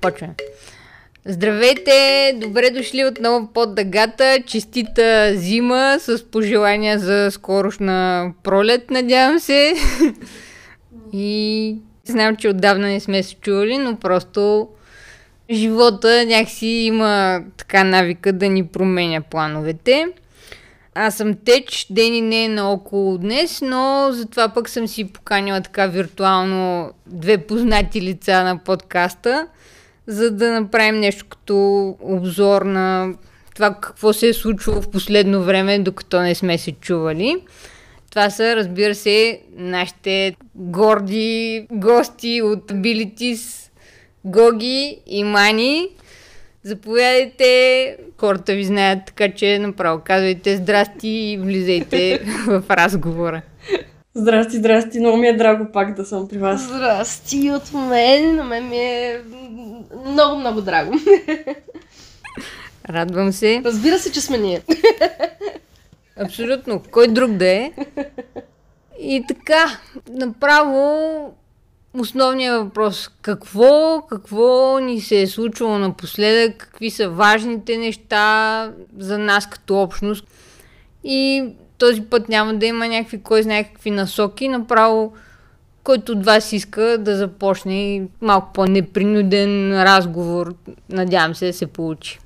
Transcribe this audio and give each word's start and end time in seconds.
Почваме. 0.00 0.34
Здравейте! 1.24 2.34
Добре 2.36 2.70
дошли 2.70 3.04
отново 3.04 3.48
под 3.54 3.74
дъгата. 3.74 4.38
Честита 4.46 5.32
зима 5.34 5.96
с 5.98 6.30
пожелания 6.30 6.98
за 6.98 7.30
скорошна 7.30 8.32
пролет, 8.42 8.90
надявам 8.90 9.40
се. 9.40 9.74
И 11.12 11.76
знам, 12.04 12.36
че 12.36 12.48
отдавна 12.48 12.86
не 12.86 13.00
сме 13.00 13.22
се 13.22 13.34
чували, 13.34 13.78
но 13.78 13.96
просто 13.96 14.68
живота 15.50 16.24
някакси 16.26 16.66
има 16.66 17.40
така 17.56 17.84
навика 17.84 18.32
да 18.32 18.48
ни 18.48 18.66
променя 18.66 19.20
плановете. 19.20 20.06
Аз 20.94 21.16
съм 21.16 21.34
Теч, 21.44 21.86
Дени 21.90 22.20
не 22.20 22.44
е 22.44 22.48
наоколо 22.48 23.18
днес, 23.18 23.60
но 23.62 24.08
затова 24.12 24.48
пък 24.48 24.68
съм 24.68 24.88
си 24.88 25.12
поканила 25.12 25.60
така 25.60 25.86
виртуално 25.86 26.92
две 27.06 27.38
познати 27.38 28.02
лица 28.02 28.44
на 28.44 28.58
подкаста, 28.58 29.46
за 30.08 30.30
да 30.30 30.60
направим 30.60 31.00
нещо 31.00 31.26
като 31.26 31.96
обзор 32.00 32.62
на 32.62 33.14
това 33.54 33.74
какво 33.74 34.12
се 34.12 34.28
е 34.28 34.32
случило 34.32 34.82
в 34.82 34.90
последно 34.90 35.42
време, 35.42 35.78
докато 35.78 36.20
не 36.20 36.34
сме 36.34 36.58
се 36.58 36.72
чували. 36.72 37.36
Това 38.10 38.30
са, 38.30 38.56
разбира 38.56 38.94
се, 38.94 39.40
нашите 39.56 40.36
горди 40.54 41.66
гости 41.72 42.42
от 42.42 42.70
Abilities, 42.70 43.70
Гоги 44.24 44.98
и 45.06 45.24
Мани. 45.24 45.88
Заповядайте, 46.62 47.96
хората 48.18 48.54
ви 48.54 48.64
знаят, 48.64 48.98
така 49.06 49.34
че 49.34 49.58
направо 49.58 50.00
казвайте 50.04 50.56
здрасти 50.56 51.08
и 51.08 51.38
влизайте 51.38 52.20
в 52.46 52.62
разговора. 52.70 53.42
Здрасти, 54.18 54.56
здрасти, 54.56 55.00
много 55.00 55.16
ми 55.16 55.26
е 55.28 55.36
драго 55.36 55.72
пак 55.72 55.94
да 55.94 56.04
съм 56.04 56.28
при 56.28 56.38
вас. 56.38 56.62
Здрасти 56.62 57.50
от 57.50 57.72
мен, 57.72 58.36
на 58.36 58.44
мен 58.44 58.68
ми 58.68 58.76
е 58.76 59.20
много, 60.06 60.38
много 60.38 60.60
драго. 60.60 60.92
Радвам 62.88 63.32
се. 63.32 63.62
Разбира 63.64 63.98
се, 63.98 64.12
че 64.12 64.20
сме 64.20 64.38
ние. 64.38 64.62
Абсолютно. 66.20 66.82
Кой 66.90 67.08
друг 67.08 67.30
да 67.30 67.48
е? 67.48 67.72
И 69.00 69.24
така, 69.28 69.78
направо 70.10 71.34
основният 71.98 72.62
въпрос. 72.62 73.10
Какво, 73.22 74.02
какво 74.10 74.78
ни 74.78 75.00
се 75.00 75.22
е 75.22 75.26
случило 75.26 75.78
напоследък? 75.78 76.56
Какви 76.56 76.90
са 76.90 77.10
важните 77.10 77.76
неща 77.76 78.72
за 78.98 79.18
нас 79.18 79.46
като 79.46 79.82
общност? 79.82 80.24
И 81.04 81.44
този 81.78 82.02
път 82.02 82.28
няма 82.28 82.54
да 82.54 82.66
има 82.66 82.88
някакви, 82.88 83.22
кой 83.22 83.42
знае 83.42 83.64
какви 83.64 83.90
насоки. 83.90 84.48
Направо, 84.48 85.12
който 85.84 86.12
от 86.12 86.24
вас 86.24 86.52
иска 86.52 86.98
да 86.98 87.16
започне 87.16 88.02
малко 88.20 88.52
по-непринуден 88.52 89.82
разговор. 89.82 90.54
Надявам 90.88 91.34
се 91.34 91.46
да 91.46 91.52
се 91.52 91.66
получи. 91.66 92.18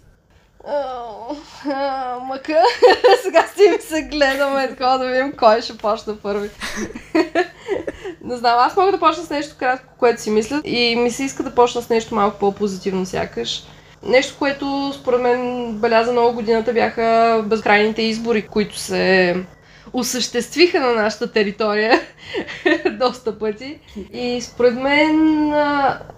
Мака, 2.23 2.63
сега 3.23 3.47
си 3.57 3.71
ми 3.71 3.81
се 3.81 4.03
гледаме 4.03 4.69
такова 4.69 4.99
да 4.99 5.07
видим 5.07 5.33
кой 5.33 5.63
ще 5.63 5.79
почне 5.79 6.17
първи. 6.17 6.51
Не 8.25 8.37
знам, 8.37 8.59
аз 8.59 8.77
мога 8.77 8.93
да 8.93 8.99
почна 8.99 9.23
с 9.23 9.31
нещо 9.31 9.57
кратко, 9.59 9.95
което 9.99 10.23
си 10.23 10.31
мисля 10.31 10.63
и 10.65 10.97
ми 10.97 11.11
се 11.11 11.25
иска 11.25 11.43
да 11.43 11.55
почна 11.55 11.83
с 11.83 11.89
нещо 11.89 12.15
малко 12.15 12.39
по-позитивно 12.39 13.07
сякаш. 13.07 13.65
Нещо, 14.07 14.37
което 14.39 14.93
според 14.95 15.21
мен 15.21 15.73
беляза 15.73 16.13
много 16.13 16.35
годината 16.35 16.73
бяха 16.73 17.43
безкрайните 17.47 18.03
избори, 18.03 18.43
които 18.43 18.77
се 18.77 19.37
осъществиха 19.93 20.81
на 20.81 20.93
нашата 20.93 21.33
територия 21.33 22.01
доста 22.99 23.39
пъти. 23.39 23.79
И 24.13 24.41
според 24.41 24.75
мен 24.75 25.17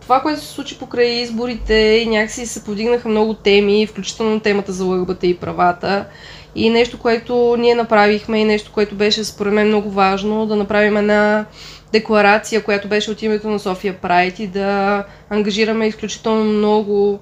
това, 0.00 0.21
което 0.23 0.41
се 0.41 0.47
случи 0.47 0.78
покрай 0.78 1.06
изборите 1.06 1.75
и 1.75 2.06
някакси 2.06 2.47
се 2.47 2.65
подигнаха 2.65 3.09
много 3.09 3.34
теми, 3.34 3.87
включително 3.87 4.41
темата 4.41 4.73
за 4.73 4.84
лъгбата 4.84 5.27
и 5.27 5.37
правата. 5.37 6.06
И 6.55 6.71
нещо, 6.71 6.99
което 6.99 7.56
ние 7.59 7.75
направихме 7.75 8.41
и 8.41 8.44
нещо, 8.44 8.73
което 8.73 8.94
беше 8.94 9.25
според 9.25 9.53
мен 9.53 9.67
много 9.67 9.91
важно, 9.91 10.47
да 10.47 10.56
направим 10.56 10.97
една 10.97 11.47
декларация, 11.93 12.65
която 12.65 12.89
беше 12.89 13.11
от 13.11 13.23
името 13.23 13.49
на 13.49 13.59
София 13.59 14.00
Прайд 14.00 14.39
и 14.39 14.47
да 14.47 15.05
ангажираме 15.31 15.87
изключително 15.87 16.44
много 16.44 17.21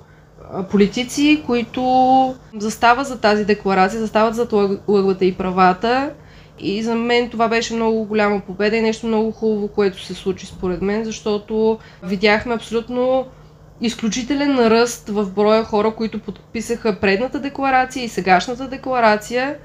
политици, 0.71 1.43
които 1.47 1.83
застават 2.59 3.07
за 3.07 3.21
тази 3.21 3.45
декларация, 3.45 4.01
застават 4.01 4.35
за 4.35 4.49
лъгвата 4.89 5.25
и 5.25 5.35
правата. 5.35 6.11
И 6.61 6.83
за 6.83 6.95
мен 6.95 7.31
това 7.31 7.49
беше 7.49 7.75
много 7.75 8.05
голяма 8.05 8.41
победа 8.41 8.77
и 8.77 8.83
нещо 8.83 9.07
много 9.07 9.31
хубаво, 9.31 9.69
което 9.69 10.03
се 10.03 10.15
случи 10.15 10.47
според 10.47 10.83
мен, 10.83 11.05
защото 11.05 11.79
видяхме 12.03 12.55
абсолютно 12.55 13.27
изключителен 13.81 14.59
ръст 14.59 15.09
в 15.09 15.31
броя 15.31 15.65
хора, 15.65 15.95
които 15.95 16.19
подписаха 16.19 17.01
предната 17.01 17.41
декларация 17.41 18.05
и 18.05 18.09
сегашната 18.09 18.69
декларация. 18.69 19.57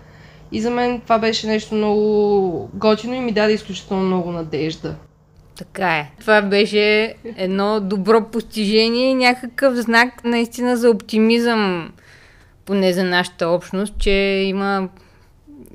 И 0.51 0.61
за 0.61 0.71
мен 0.71 1.01
това 1.01 1.19
беше 1.19 1.47
нещо 1.47 1.75
много 1.75 2.69
готино 2.73 3.13
и 3.13 3.19
ми 3.19 3.31
даде 3.31 3.53
изключително 3.53 4.03
много 4.03 4.31
надежда. 4.31 4.95
Така 5.57 5.97
е. 5.97 6.11
Това 6.19 6.41
беше 6.41 7.15
едно 7.37 7.79
добро 7.79 8.25
постижение 8.31 9.09
и 9.09 9.13
някакъв 9.13 9.75
знак 9.75 10.23
наистина 10.23 10.77
за 10.77 10.89
оптимизъм, 10.89 11.91
поне 12.65 12.93
за 12.93 13.03
нашата 13.03 13.47
общност, 13.47 13.93
че 13.99 14.11
има, 14.45 14.89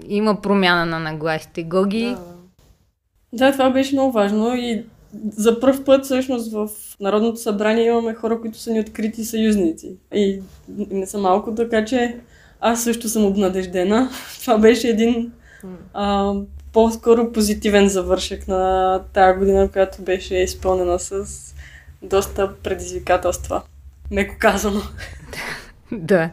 има 0.08 0.40
промяна 0.40 0.86
на 0.86 0.98
нагласите. 0.98 1.62
Гоги? 1.62 2.04
Да. 2.04 3.46
да, 3.46 3.52
това 3.52 3.70
беше 3.70 3.94
много 3.94 4.12
важно 4.12 4.54
и 4.56 4.84
за 5.28 5.60
първ 5.60 5.84
път 5.84 6.04
всъщност 6.04 6.52
в 6.52 6.68
Народното 7.00 7.40
събрание 7.40 7.86
имаме 7.86 8.14
хора, 8.14 8.40
които 8.40 8.58
са 8.58 8.72
ни 8.72 8.80
открити 8.80 9.24
съюзници. 9.24 9.96
И 10.14 10.42
не 10.90 11.06
са 11.06 11.18
малко, 11.18 11.54
така 11.54 11.84
че 11.84 12.16
аз 12.60 12.84
също 12.84 13.08
съм 13.08 13.24
обнадеждена. 13.24 14.10
Това 14.40 14.58
беше 14.58 14.88
един 14.88 15.32
а, 15.94 16.34
по-скоро 16.72 17.32
позитивен 17.32 17.88
завършек 17.88 18.48
на 18.48 18.98
тази 19.12 19.38
година, 19.38 19.70
която 19.72 20.02
беше 20.02 20.34
изпълнена 20.34 20.98
с 20.98 21.24
доста 22.02 22.54
предизвикателства. 22.62 23.62
Меко 24.10 24.34
казано. 24.38 24.80
да. 25.92 26.30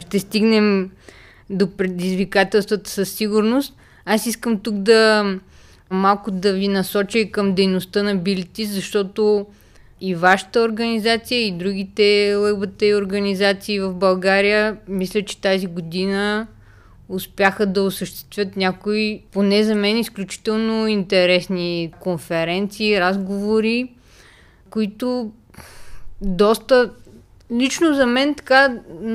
Ще 0.00 0.18
стигнем 0.18 0.90
до 1.50 1.70
предизвикателствата 1.70 2.90
със 2.90 3.12
сигурност. 3.12 3.74
Аз 4.04 4.26
искам 4.26 4.60
тук 4.60 4.74
да 4.74 5.24
малко 5.90 6.30
да 6.30 6.52
ви 6.52 6.68
насоча 6.68 7.18
и 7.18 7.30
към 7.30 7.54
дейността 7.54 8.02
на 8.02 8.16
Билити, 8.16 8.64
защото 8.64 9.46
и 10.00 10.14
вашата 10.14 10.60
организация, 10.60 11.46
и 11.46 11.52
другите 11.52 12.34
ЛГБТ 12.36 12.82
организации 12.82 13.80
в 13.80 13.94
България, 13.94 14.76
мисля, 14.88 15.22
че 15.22 15.40
тази 15.40 15.66
година 15.66 16.46
успяха 17.08 17.66
да 17.66 17.82
осъществят 17.82 18.56
някои, 18.56 19.22
поне 19.32 19.64
за 19.64 19.74
мен, 19.74 19.98
изключително 19.98 20.86
интересни 20.86 21.92
конференции, 22.00 23.00
разговори, 23.00 23.92
които 24.70 25.32
доста 26.20 26.90
лично 27.52 27.94
за 27.94 28.06
мен 28.06 28.34
така 28.34 28.74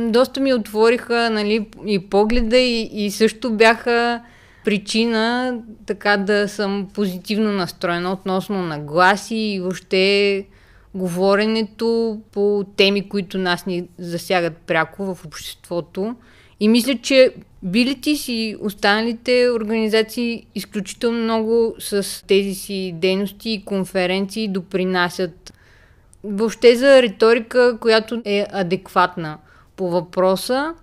доста 0.09 0.39
ми 0.39 0.53
отвориха 0.53 1.29
нали, 1.29 1.67
и 1.85 1.99
погледа 2.09 2.57
и, 2.57 2.89
и 2.93 3.11
също 3.11 3.51
бяха 3.51 4.21
причина 4.65 5.55
така 5.85 6.17
да 6.17 6.47
съм 6.47 6.89
позитивно 6.93 7.51
настроена 7.51 8.11
относно 8.11 8.61
нагласи 8.61 9.35
и 9.35 9.59
въобще 9.59 10.45
говоренето 10.93 12.19
по 12.31 12.65
теми, 12.77 13.09
които 13.09 13.37
нас 13.37 13.65
ни 13.65 13.87
засягат 13.97 14.57
пряко 14.57 15.15
в 15.15 15.25
обществото. 15.25 16.15
И 16.59 16.67
мисля, 16.67 16.97
че 17.01 17.33
Билетис 17.63 18.27
и 18.27 18.55
останалите 18.61 19.49
организации 19.55 20.45
изключително 20.55 21.23
много 21.23 21.75
с 21.79 22.23
тези 22.27 22.53
си 22.55 22.93
дейности 22.95 23.49
и 23.49 23.65
конференции 23.65 24.47
допринасят 24.47 25.53
въобще 26.23 26.75
за 26.75 27.01
риторика, 27.01 27.77
която 27.81 28.21
е 28.25 28.45
адекватна 28.51 29.37
по 29.75 29.89
въпроса. 29.89 30.73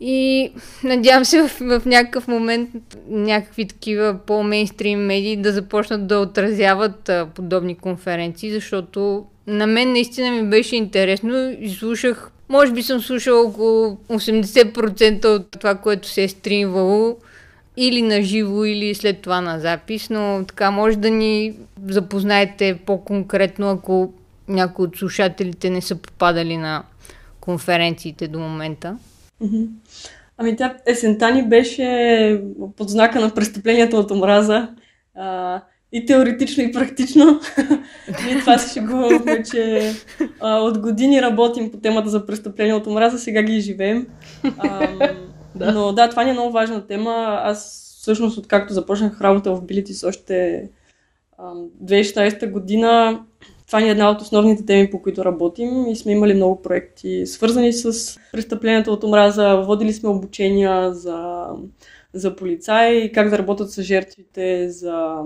И 0.00 0.52
надявам 0.84 1.24
се 1.24 1.42
в, 1.42 1.48
в 1.48 1.82
някакъв 1.86 2.28
момент 2.28 2.70
някакви 3.08 3.68
такива 3.68 4.18
по-мейнстрим 4.26 4.98
медии 4.98 5.36
да 5.36 5.52
започнат 5.52 6.06
да 6.06 6.18
отразяват 6.18 7.08
а, 7.08 7.26
подобни 7.34 7.74
конференции, 7.74 8.50
защото 8.50 9.26
на 9.46 9.66
мен 9.66 9.92
наистина 9.92 10.30
ми 10.30 10.50
беше 10.50 10.76
интересно 10.76 11.56
и 11.60 11.70
слушах 11.70 12.30
може 12.52 12.72
би 12.72 12.82
съм 12.82 13.00
слушала 13.00 13.40
около 13.40 13.96
80% 14.08 15.24
от 15.24 15.50
това, 15.50 15.74
което 15.74 16.08
се 16.08 16.22
е 16.22 16.28
стримвало 16.28 17.16
или 17.76 18.02
на 18.02 18.22
живо, 18.22 18.64
или 18.64 18.94
след 18.94 19.20
това 19.20 19.40
на 19.40 19.60
запис, 19.60 20.10
но 20.10 20.44
така 20.48 20.70
може 20.70 20.96
да 20.96 21.10
ни 21.10 21.54
запознаете 21.88 22.78
по-конкретно, 22.86 23.70
ако 23.70 24.12
някои 24.48 24.86
от 24.86 24.96
слушателите 24.96 25.70
не 25.70 25.80
са 25.80 25.96
попадали 25.96 26.56
на 26.56 26.82
конференциите 27.40 28.28
до 28.28 28.38
момента. 28.38 28.96
Ами 30.38 30.56
тя 30.56 30.76
есента 30.86 31.34
ни 31.34 31.48
беше 31.48 32.42
под 32.76 32.90
знака 32.90 33.20
на 33.20 33.34
престъплението 33.34 33.96
от 33.96 34.10
омраза. 34.10 34.68
И 35.92 36.06
теоретично, 36.06 36.62
и 36.62 36.72
практично. 36.72 37.40
Ние 38.24 38.40
това 38.40 38.58
се 38.58 38.72
шегуваме, 38.72 39.42
че 39.50 39.92
а, 40.40 40.58
от 40.58 40.78
години 40.78 41.22
работим 41.22 41.70
по 41.70 41.78
темата 41.78 42.08
за 42.08 42.26
престъпление 42.26 42.74
от 42.74 42.86
омраза, 42.86 43.18
сега 43.18 43.42
ги 43.42 43.60
живеем. 43.60 44.06
А, 44.58 44.88
да. 45.54 45.72
Но 45.72 45.92
да, 45.92 46.10
това 46.10 46.24
не 46.24 46.30
е 46.30 46.32
много 46.32 46.52
важна 46.52 46.86
тема. 46.86 47.40
Аз 47.42 47.82
всъщност, 48.00 48.38
откакто 48.38 48.74
започнах 48.74 49.20
работа 49.20 49.54
в 49.54 49.62
Билитис 49.62 50.04
още 50.04 50.68
2016 51.38 52.50
година, 52.50 53.20
това 53.66 53.80
ни 53.80 53.88
е 53.88 53.90
една 53.90 54.10
от 54.10 54.20
основните 54.20 54.66
теми, 54.66 54.90
по 54.90 55.02
които 55.02 55.24
работим 55.24 55.86
и 55.86 55.96
сме 55.96 56.12
имали 56.12 56.34
много 56.34 56.62
проекти, 56.62 57.26
свързани 57.26 57.72
с 57.72 58.16
престъпленията 58.32 58.92
от 58.92 59.04
омраза. 59.04 59.62
Водили 59.66 59.92
сме 59.92 60.08
обучения 60.08 60.94
за, 60.94 61.46
за 62.12 62.36
полицаи, 62.36 63.12
как 63.12 63.30
да 63.30 63.38
работят 63.38 63.70
с 63.70 63.82
жертвите, 63.82 64.70
за 64.70 65.16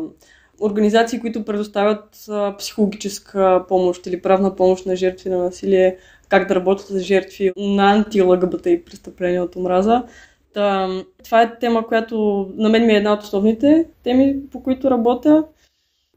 организации, 0.61 1.21
които 1.21 1.45
предоставят 1.45 2.29
психологическа 2.59 3.65
помощ 3.69 4.07
или 4.07 4.23
правна 4.23 4.57
помощ 4.57 4.87
на 4.87 4.97
жертви 4.97 5.31
на 5.31 5.39
насилие, 5.39 5.97
как 6.29 6.49
да 6.49 6.55
работят 6.55 6.87
с 6.87 7.01
жертви 7.01 7.53
на 7.57 7.93
антилъгбата 7.93 8.71
и 8.71 8.85
престъпления 8.85 9.43
от 9.43 9.57
омраза. 9.57 10.03
Та, 10.55 10.89
това 11.25 11.43
е 11.43 11.59
тема, 11.59 11.87
която 11.87 12.47
на 12.57 12.69
мен 12.69 12.87
ми 12.87 12.93
е 12.93 12.97
една 12.97 13.13
от 13.13 13.23
основните 13.23 13.87
теми, 14.03 14.37
по 14.53 14.63
които 14.63 14.91
работя. 14.91 15.45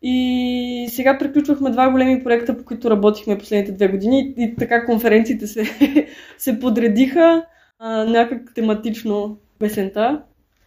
И 0.01 0.88
сега 0.89 1.18
приключвахме 1.18 1.71
два 1.71 1.89
големи 1.89 2.24
проекта, 2.24 2.57
по 2.57 2.65
които 2.65 2.89
работихме 2.89 3.38
последните 3.38 3.71
две 3.71 3.88
години 3.88 4.33
и 4.38 4.56
така 4.56 4.86
конференциите 4.86 5.47
се, 5.47 5.63
се 6.38 6.59
подредиха 6.59 7.45
а, 7.80 8.06
някак 8.06 8.53
тематично 8.56 9.38
песента. 9.59 10.21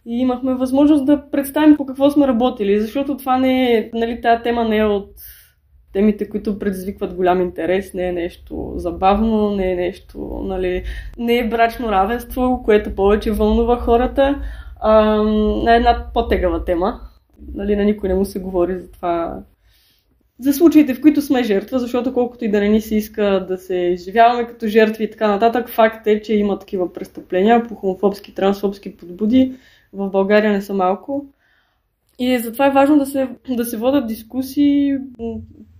И 0.05 0.19
имахме 0.19 0.53
възможност 0.53 1.05
да 1.05 1.29
представим 1.31 1.77
по 1.77 1.85
какво 1.85 2.09
сме 2.09 2.27
работили, 2.27 2.81
защото 2.81 3.17
това 3.17 3.37
не 3.37 3.73
е, 3.73 3.89
нали, 3.93 4.21
тази 4.21 4.43
тема 4.43 4.65
не 4.69 4.77
е 4.77 4.85
от 4.85 5.09
темите, 5.93 6.29
които 6.29 6.59
предизвикват 6.59 7.13
голям 7.13 7.41
интерес, 7.41 7.93
не 7.93 8.07
е 8.07 8.11
нещо 8.11 8.73
забавно, 8.75 9.55
не 9.55 9.71
е 9.71 9.75
нещо, 9.75 10.41
нали, 10.43 10.83
не 11.17 11.37
е 11.37 11.49
брачно 11.49 11.91
равенство, 11.91 12.61
което 12.65 12.95
повече 12.95 13.31
вълнува 13.31 13.79
хората, 13.79 14.41
а, 14.81 15.17
е 15.67 15.75
една 15.75 16.05
по-тегава 16.13 16.65
тема. 16.65 16.99
Нали, 17.53 17.75
на 17.75 17.83
никой 17.83 18.09
не 18.09 18.15
му 18.15 18.25
се 18.25 18.39
говори 18.39 18.79
за 18.79 18.91
това 18.91 19.43
за 20.39 20.53
случаите, 20.53 20.93
в 20.93 21.01
които 21.01 21.21
сме 21.21 21.43
жертва, 21.43 21.79
защото 21.79 22.13
колкото 22.13 22.45
и 22.45 22.51
да 22.51 22.59
не 22.59 22.69
ни 22.69 22.81
се 22.81 22.95
иска 22.95 23.45
да 23.47 23.57
се 23.57 23.75
изживяваме 23.75 24.47
като 24.47 24.67
жертви 24.67 25.03
и 25.03 25.11
така 25.11 25.27
нататък, 25.27 25.69
факт 25.69 26.07
е, 26.07 26.21
че 26.21 26.33
има 26.33 26.59
такива 26.59 26.93
престъпления 26.93 27.63
по 27.63 27.75
хомофобски, 27.75 28.35
трансфобски 28.35 28.97
подбуди. 28.97 29.53
В 29.93 30.09
България 30.09 30.51
не 30.51 30.61
са 30.61 30.73
малко. 30.73 31.25
И 32.19 32.39
затова 32.39 32.67
е 32.67 32.71
важно 32.71 32.99
да 32.99 33.05
се, 33.05 33.29
да 33.49 33.65
се 33.65 33.77
водят 33.77 34.07
дискусии 34.07 34.97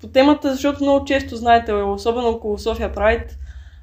по 0.01 0.07
темата, 0.07 0.51
защото 0.51 0.83
много 0.83 1.06
често, 1.06 1.36
знаете, 1.36 1.74
особено 1.74 2.30
около 2.30 2.57
София 2.57 2.92
Прайд, 2.92 3.38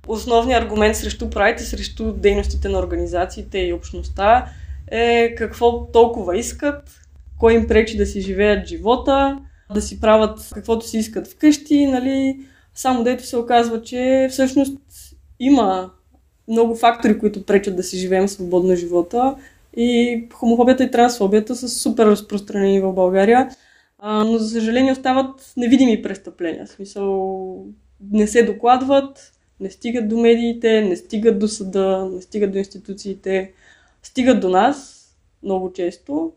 основният 0.09 0.63
аргумент 0.63 0.97
срещу 0.97 1.31
Прайд 1.31 1.61
и 1.61 1.65
срещу 1.65 2.13
дейностите 2.13 2.69
на 2.69 2.79
организациите 2.79 3.59
и 3.59 3.73
общността 3.73 4.47
е 4.91 5.35
какво 5.35 5.87
толкова 5.87 6.39
искат, 6.39 7.01
кой 7.39 7.55
им 7.55 7.67
пречи 7.67 7.97
да 7.97 8.07
си 8.07 8.21
живеят 8.21 8.69
живота, 8.69 9.39
да 9.75 9.83
си 9.83 10.01
правят 10.01 10.51
каквото 10.55 10.87
си 10.87 10.99
искат 10.99 11.29
вкъщи, 11.29 11.87
нали? 11.87 12.41
Само 12.75 13.05
дето 13.05 13.27
се 13.27 13.37
оказва, 13.37 13.83
че 13.83 14.29
всъщност 14.31 14.79
има 15.41 15.91
много 16.49 16.77
фактори, 16.77 17.19
които 17.19 17.47
пречат 17.47 17.77
да 17.77 17.83
си 17.83 17.99
живеем 17.99 18.29
свободно 18.29 18.77
живота 18.77 19.35
и 19.77 20.29
хомофобията 20.33 20.85
и 20.85 20.91
трансфобията 20.91 21.57
са 21.57 21.69
супер 21.69 22.07
разпространени 22.07 22.81
в 22.81 22.93
България, 22.93 23.49
а, 23.99 24.25
но 24.25 24.39
за 24.39 24.49
съжаление 24.49 24.93
остават 24.93 25.53
невидими 25.57 26.03
престъпления. 26.03 26.67
В 26.67 26.71
смисъл 26.71 27.67
не 28.11 28.27
се 28.27 28.43
докладват, 28.43 29.33
не 29.61 29.71
стигат 29.71 30.09
до 30.09 30.19
медиите, 30.19 30.81
не 30.83 30.97
стигат 30.97 31.39
до 31.39 31.49
съда, 31.49 32.09
не 32.13 32.23
стигат 32.23 32.53
до 32.53 32.59
институциите, 32.59 33.53
стигат 34.03 34.41
до 34.41 34.49
нас 34.49 35.07
много 35.43 35.73
често, 35.73 36.33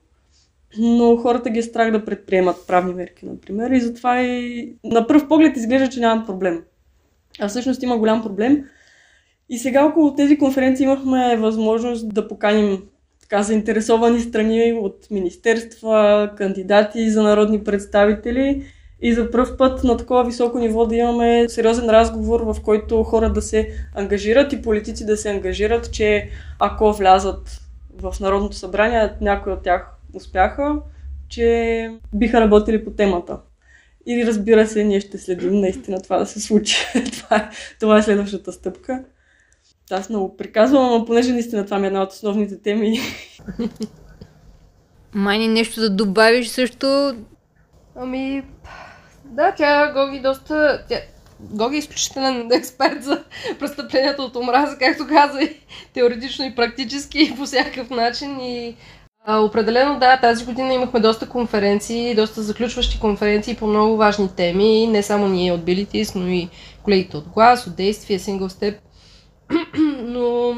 но 0.77 1.17
хората 1.17 1.49
ги 1.49 1.59
е 1.59 1.63
страх 1.63 1.91
да 1.91 2.05
предприемат 2.05 2.67
правни 2.67 2.93
мерки, 2.93 3.25
например, 3.25 3.71
и 3.71 3.81
затова 3.81 4.21
и 4.21 4.73
на 4.83 5.07
пръв 5.07 5.27
поглед 5.27 5.57
изглежда, 5.57 5.89
че 5.89 5.99
нямат 5.99 6.25
проблем. 6.25 6.63
А 7.39 7.47
всъщност 7.47 7.83
има 7.83 7.97
голям 7.97 8.21
проблем. 8.21 8.65
И 9.49 9.57
сега 9.57 9.85
около 9.85 10.15
тези 10.15 10.37
конференции 10.37 10.83
имахме 10.83 11.37
възможност 11.37 12.13
да 12.13 12.27
поканим 12.27 12.83
така 13.33 13.43
заинтересовани 13.43 14.19
страни 14.19 14.73
от 14.73 15.07
министерства, 15.11 16.31
кандидати 16.37 17.09
за 17.09 17.23
народни 17.23 17.63
представители 17.63 18.63
и 19.01 19.13
за 19.13 19.31
първ 19.31 19.57
път 19.57 19.83
на 19.83 19.97
такова 19.97 20.23
високо 20.23 20.59
ниво 20.59 20.85
да 20.85 20.95
имаме 20.95 21.49
сериозен 21.49 21.89
разговор, 21.89 22.41
в 22.41 22.61
който 22.63 23.03
хора 23.03 23.33
да 23.33 23.41
се 23.41 23.69
ангажират 23.95 24.53
и 24.53 24.61
политици 24.61 25.05
да 25.05 25.17
се 25.17 25.29
ангажират, 25.29 25.91
че 25.91 26.29
ако 26.59 26.93
влязат 26.93 27.61
в 28.01 28.15
Народното 28.19 28.55
събрание, 28.55 29.09
някои 29.21 29.53
от 29.53 29.63
тях 29.63 29.87
успяха, 30.13 30.75
че 31.29 31.89
биха 32.13 32.41
работили 32.41 32.85
по 32.85 32.91
темата. 32.91 33.37
И 34.05 34.25
разбира 34.25 34.67
се, 34.67 34.83
ние 34.83 34.99
ще 34.99 35.17
следим 35.17 35.59
наистина 35.59 36.01
това 36.01 36.17
да 36.17 36.25
се 36.25 36.41
случи. 36.41 36.75
това, 37.11 37.37
е, 37.37 37.49
това 37.79 37.97
е 37.97 38.03
следващата 38.03 38.51
стъпка. 38.51 39.03
Аз 39.91 40.09
много 40.09 40.37
приказвам, 40.37 40.89
но 40.89 41.05
понеже 41.05 41.33
наистина 41.33 41.65
това 41.65 41.79
ми 41.79 41.85
е 41.85 41.87
една 41.87 42.01
от 42.01 42.11
основните 42.11 42.61
теми. 42.61 42.99
Майни, 45.13 45.47
нещо 45.47 45.81
да 45.81 45.89
добавиш 45.89 46.47
също? 46.47 47.15
Ами, 47.95 48.43
да, 49.25 49.51
тя 49.51 49.91
Гоги 49.93 50.19
доста... 50.19 50.83
Тя... 50.89 50.97
Гоги 51.39 51.75
е 51.75 51.79
изключителен 51.79 52.49
експерт 52.51 53.03
за 53.03 53.23
престъпленията 53.59 54.23
от 54.23 54.35
омраза, 54.35 54.77
както 54.77 55.07
каза 55.07 55.41
и 55.41 55.59
теоретично 55.93 56.45
и 56.45 56.55
практически 56.55 57.23
и 57.23 57.35
по 57.35 57.45
всякакъв 57.45 57.89
начин. 57.89 58.39
И 58.41 58.75
а, 59.25 59.39
определено 59.39 59.99
да, 59.99 60.19
тази 60.19 60.45
година 60.45 60.73
имахме 60.73 60.99
доста 60.99 61.29
конференции, 61.29 62.15
доста 62.15 62.41
заключващи 62.41 62.99
конференции 62.99 63.55
по 63.55 63.67
много 63.67 63.97
важни 63.97 64.29
теми, 64.35 64.87
не 64.87 65.03
само 65.03 65.27
ние 65.27 65.51
от 65.51 65.65
Билитис, 65.65 66.15
но 66.15 66.27
и 66.27 66.49
колегите 66.83 67.17
от 67.17 67.29
Глас, 67.29 67.67
от 67.67 67.75
Действие, 67.75 68.19
Single 68.19 68.47
Step– 68.47 68.75
но 70.03 70.55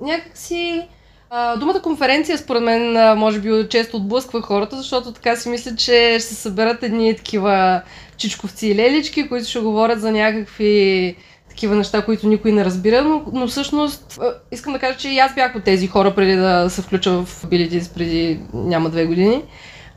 някакси 0.00 0.88
а, 1.30 1.56
думата 1.56 1.82
конференция 1.82 2.38
според 2.38 2.62
мен 2.62 2.96
а, 2.96 3.14
може 3.14 3.40
би 3.40 3.68
често 3.68 3.96
отблъсква 3.96 4.42
хората, 4.42 4.76
защото 4.76 5.12
така 5.12 5.36
си 5.36 5.48
мисля, 5.48 5.76
че 5.76 6.16
ще 6.18 6.20
се 6.20 6.34
съберат 6.34 6.82
едни 6.82 7.16
такива 7.16 7.82
чичковци 8.16 8.68
и 8.68 8.74
лелички, 8.74 9.28
които 9.28 9.48
ще 9.48 9.58
говорят 9.58 10.00
за 10.00 10.12
някакви 10.12 11.16
такива 11.48 11.74
неща, 11.74 12.04
които 12.04 12.28
никой 12.28 12.52
не 12.52 12.64
разбира, 12.64 13.02
но, 13.02 13.22
но 13.32 13.48
всъщност 13.48 14.20
искам 14.52 14.72
да 14.72 14.78
кажа, 14.78 14.98
че 14.98 15.08
и 15.08 15.18
аз 15.18 15.34
бях 15.34 15.56
от 15.56 15.64
тези 15.64 15.86
хора 15.86 16.14
преди 16.14 16.36
да 16.36 16.70
се 16.70 16.82
включа 16.82 17.10
в 17.10 17.44
Abilities 17.44 17.94
преди 17.94 18.40
няма 18.54 18.90
две 18.90 19.06
години. 19.06 19.42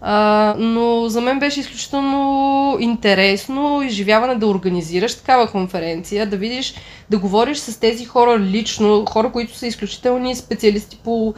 А, 0.02 0.56
но 0.58 1.10
за 1.10 1.22
мен 1.22 1.40
беше 1.40 1.60
изключително 1.60 2.78
интересно 2.80 3.82
изживяване 3.82 4.36
да 4.36 4.48
организираш 4.48 5.16
такава 5.16 5.52
конференция, 5.52 6.30
да 6.30 6.38
видиш, 6.38 6.74
да 7.10 7.20
говориш 7.20 7.58
с 7.58 7.80
тези 7.80 8.06
хора 8.06 8.40
лично, 8.40 9.06
хора, 9.06 9.32
които 9.32 9.58
са 9.58 9.68
изключителни 9.68 10.36
специалисти 10.36 11.00
по 11.04 11.34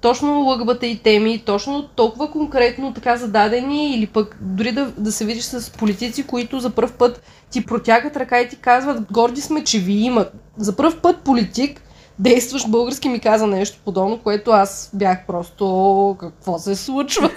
точно 0.00 0.40
лъгбата 0.40 0.86
и 0.86 0.98
теми, 0.98 1.42
точно 1.46 1.88
толкова 1.96 2.30
конкретно 2.30 2.94
така 2.94 3.16
зададени 3.16 3.94
или 3.94 4.06
пък 4.06 4.36
дори 4.40 4.72
да, 4.72 4.92
да 4.98 5.12
се 5.12 5.24
видиш 5.24 5.44
с 5.44 5.70
политици, 5.70 6.26
които 6.26 6.60
за 6.60 6.70
първ 6.70 6.92
път 6.98 7.22
ти 7.50 7.66
протягат 7.66 8.16
ръка 8.16 8.40
и 8.40 8.48
ти 8.48 8.56
казват 8.56 9.12
горди 9.12 9.40
сме, 9.40 9.64
че 9.64 9.78
ви 9.78 9.92
имат. 9.92 10.32
За 10.56 10.76
първ 10.76 11.00
път 11.02 11.24
политик 11.24 11.82
действащ 12.18 12.70
български 12.70 13.08
ми 13.08 13.20
каза 13.20 13.46
нещо 13.46 13.78
подобно, 13.84 14.18
което 14.18 14.50
аз 14.50 14.90
бях 14.94 15.26
просто 15.26 16.16
какво 16.20 16.58
се 16.58 16.76
случва? 16.76 17.30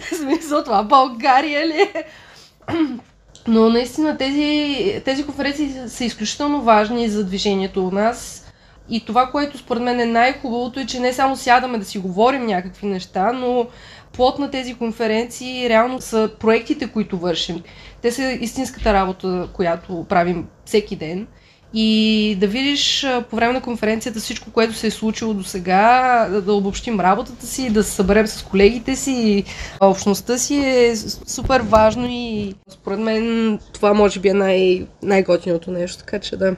В 0.00 0.16
смисъл 0.16 0.64
това 0.64 0.82
България 0.82 1.66
ли 1.66 1.80
е? 1.80 2.04
Но 3.46 3.68
наистина 3.68 4.16
тези, 4.16 5.02
тези 5.04 5.26
конференции 5.26 5.74
са 5.88 6.04
изключително 6.04 6.62
важни 6.62 7.08
за 7.08 7.24
движението 7.24 7.86
у 7.86 7.90
нас. 7.90 8.38
И 8.88 9.04
това, 9.04 9.26
което 9.26 9.58
според 9.58 9.82
мен 9.82 10.00
е 10.00 10.06
най-хубавото 10.06 10.80
е, 10.80 10.86
че 10.86 11.00
не 11.00 11.12
само 11.12 11.36
сядаме 11.36 11.78
да 11.78 11.84
си 11.84 11.98
говорим 11.98 12.46
някакви 12.46 12.86
неща, 12.86 13.32
но 13.32 13.66
плод 14.12 14.38
на 14.38 14.50
тези 14.50 14.74
конференции 14.74 15.68
реално 15.68 16.00
са 16.00 16.30
проектите, 16.40 16.88
които 16.88 17.18
вършим. 17.18 17.62
Те 18.02 18.12
са 18.12 18.22
истинската 18.22 18.92
работа, 18.92 19.48
която 19.52 20.06
правим 20.08 20.46
всеки 20.64 20.96
ден 20.96 21.26
и 21.74 22.36
да 22.40 22.46
видиш 22.46 23.06
по 23.30 23.36
време 23.36 23.52
на 23.52 23.60
конференцията 23.60 24.20
всичко, 24.20 24.50
което 24.50 24.74
се 24.74 24.86
е 24.86 24.90
случило 24.90 25.34
до 25.34 25.44
сега, 25.44 26.28
да, 26.44 26.52
обобщим 26.52 27.00
работата 27.00 27.46
си, 27.46 27.70
да 27.70 27.84
се 27.84 27.90
съберем 27.90 28.26
с 28.26 28.42
колегите 28.42 28.96
си, 28.96 29.44
общността 29.80 30.38
си 30.38 30.56
е 30.56 30.96
супер 31.26 31.60
важно 31.60 32.06
и 32.10 32.54
според 32.70 32.98
мен 32.98 33.58
това 33.72 33.94
може 33.94 34.20
би 34.20 34.28
е 34.28 34.34
най- 34.34 34.86
най-готиното 35.02 35.70
нещо, 35.70 35.98
така 35.98 36.18
че 36.18 36.36
да. 36.36 36.56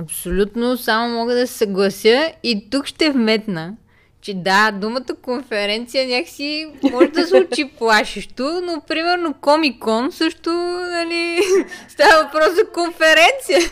Абсолютно, 0.00 0.76
само 0.76 1.14
мога 1.14 1.34
да 1.34 1.46
се 1.46 1.54
съглася 1.54 2.32
и 2.42 2.70
тук 2.70 2.86
ще 2.86 3.10
вметна, 3.10 3.74
че 4.20 4.34
да, 4.34 4.70
думата 4.70 5.14
конференция 5.22 6.08
някакси 6.08 6.66
може 6.92 7.08
да 7.08 7.26
звучи 7.26 7.70
плашещо, 7.78 8.60
но 8.64 8.82
примерно 8.88 9.34
Комикон 9.40 10.12
също, 10.12 10.50
нали, 10.90 11.40
става 11.88 12.24
въпрос 12.24 12.54
за 12.54 12.70
конференция. 12.74 13.70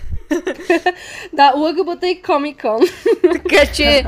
Да, 1.32 1.52
ЛГБТ 1.56 2.02
и 2.04 2.22
Комикон. 2.22 2.80
така 3.32 3.72
че, 3.72 4.04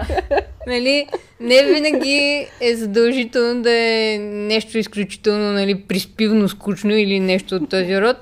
нали, 0.66 1.06
не 1.40 1.62
винаги 1.62 2.46
е 2.60 2.76
задължително 2.76 3.62
да 3.62 3.72
е 3.72 4.18
нещо 4.18 4.78
изключително, 4.78 5.52
нали, 5.52 5.82
приспивно, 5.88 6.48
скучно 6.48 6.92
или 6.96 7.20
нещо 7.20 7.54
от 7.54 7.70
този 7.70 8.00
род. 8.00 8.16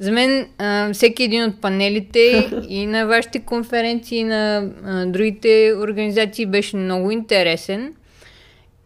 За 0.00 0.12
мен 0.12 0.46
а, 0.58 0.92
всеки 0.92 1.22
един 1.22 1.44
от 1.44 1.60
панелите 1.60 2.50
и 2.68 2.86
на 2.86 3.06
вашите 3.06 3.38
конференции, 3.38 4.18
и 4.18 4.24
на 4.24 4.70
а, 4.84 5.06
другите 5.06 5.74
организации 5.78 6.46
беше 6.46 6.76
много 6.76 7.10
интересен. 7.10 7.94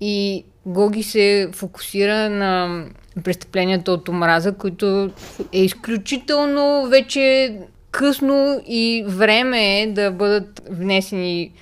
И 0.01 0.45
Гоги 0.67 1.03
се 1.03 1.49
фокусира 1.53 2.31
на 2.31 2.85
престъпленията 3.25 3.93
от 3.93 4.09
омраза, 4.09 4.53
които 4.53 5.11
е 5.53 5.61
изключително 5.65 6.87
вече 6.89 7.55
късно 7.95 8.63
и 8.67 9.05
време 9.07 9.81
е 9.81 9.87
да 9.87 10.11
бъдат 10.11 10.63
внесени 10.71 11.53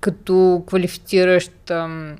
като 0.00 0.62
квалифициращ 0.66 1.70
ам, 1.70 2.16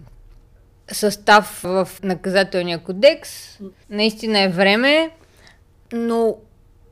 състав 0.92 1.60
в 1.62 1.88
наказателния 2.02 2.78
кодекс. 2.78 3.58
Наистина 3.90 4.40
е 4.40 4.48
време, 4.48 5.10
но 5.92 6.36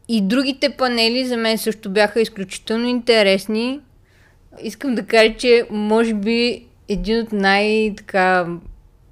и 0.09 0.21
другите 0.21 0.71
панели 0.71 1.27
за 1.27 1.37
мен 1.37 1.59
също 1.59 1.91
бяха 1.91 2.21
изключително 2.21 2.87
интересни. 2.87 3.81
Искам 4.63 4.95
да 4.95 5.07
кажа, 5.07 5.35
че 5.37 5.67
може 5.71 6.15
би 6.15 6.67
един 6.89 7.21
от 7.21 7.33
най-така 7.33 8.47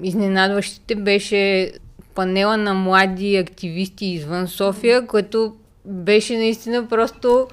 изненадващите 0.03 0.95
беше 0.95 1.73
панела 2.15 2.57
на 2.57 2.75
млади 2.75 3.37
активисти 3.37 4.07
извън 4.07 4.49
София, 4.49 5.07
което 5.07 5.55
беше 5.91 6.37
наистина 6.37 6.89
просто 6.89 7.49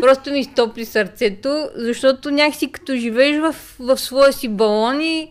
просто 0.00 0.30
ми 0.30 0.44
стопли 0.44 0.84
сърцето, 0.84 1.68
защото 1.76 2.30
някакси 2.30 2.72
като 2.72 2.96
живееш 2.96 3.40
в, 3.40 3.54
в 3.78 3.98
своя 3.98 4.32
си 4.32 4.48
балон 4.48 5.00
и, 5.00 5.30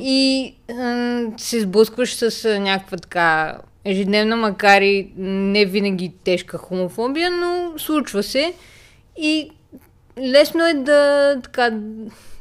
и 0.00 0.54
а, 0.70 1.20
се 1.36 1.60
сблъскваш 1.60 2.14
с 2.14 2.58
някаква 2.60 2.96
така 2.96 3.58
ежедневна, 3.84 4.36
макар 4.36 4.82
и 4.82 5.12
не 5.16 5.64
винаги 5.64 6.12
тежка 6.24 6.58
хомофобия, 6.58 7.30
но 7.30 7.78
случва 7.78 8.22
се. 8.22 8.52
И 9.18 9.50
лесно 10.18 10.66
е 10.66 10.74
да, 10.74 11.36
така, 11.42 11.70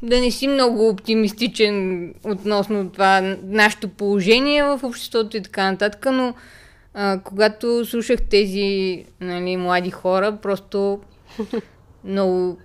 да 0.02 0.20
не 0.20 0.32
си 0.32 0.48
много 0.48 0.90
оптимистичен 0.90 2.14
относно 2.24 2.90
това 2.90 3.36
нашето 3.44 3.88
положение 3.88 4.64
в 4.64 4.80
обществото 4.84 5.38
и 5.38 5.42
така 5.42 5.72
нататък, 5.72 6.06
но 6.12 6.34
а, 6.98 7.20
когато 7.24 7.86
слушах 7.86 8.22
тези 8.22 9.04
нали, 9.22 9.58
млади 9.58 9.92
хора, 9.92 10.38
просто 10.42 11.00
много, 12.04 12.58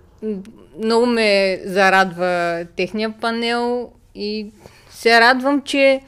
много 0.83 1.05
ме 1.05 1.61
зарадва 1.65 2.65
техния 2.75 3.13
панел 3.21 3.91
и 4.15 4.47
се 4.89 5.21
радвам, 5.21 5.61
че 5.61 6.01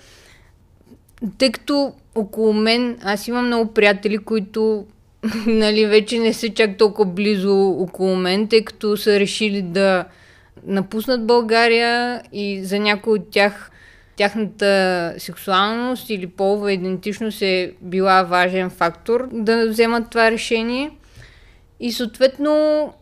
тъй 1.37 1.51
като 1.51 1.93
около 2.15 2.53
мен, 2.53 2.97
аз 3.03 3.27
имам 3.27 3.45
много 3.45 3.73
приятели, 3.73 4.17
които 4.17 4.85
нали, 5.47 5.85
вече 5.85 6.19
не 6.19 6.33
са 6.33 6.49
чак 6.49 6.77
толкова 6.77 7.11
близо 7.11 7.69
около 7.69 8.15
мен, 8.15 8.47
тъй 8.47 8.65
като 8.65 8.97
са 8.97 9.19
решили 9.19 9.61
да 9.61 10.05
напуснат 10.67 11.25
България 11.27 12.21
и 12.33 12.63
за 12.63 12.79
някои 12.79 13.13
от 13.13 13.29
тях 13.31 13.71
тяхната 14.15 15.13
сексуалност 15.17 16.09
или 16.09 16.27
полова 16.27 16.71
идентичност 16.71 17.41
е 17.41 17.73
била 17.81 18.23
важен 18.23 18.69
фактор 18.69 19.29
да 19.31 19.69
вземат 19.69 20.09
това 20.09 20.31
решение. 20.31 20.91
И 21.79 21.91
съответно, 21.91 22.93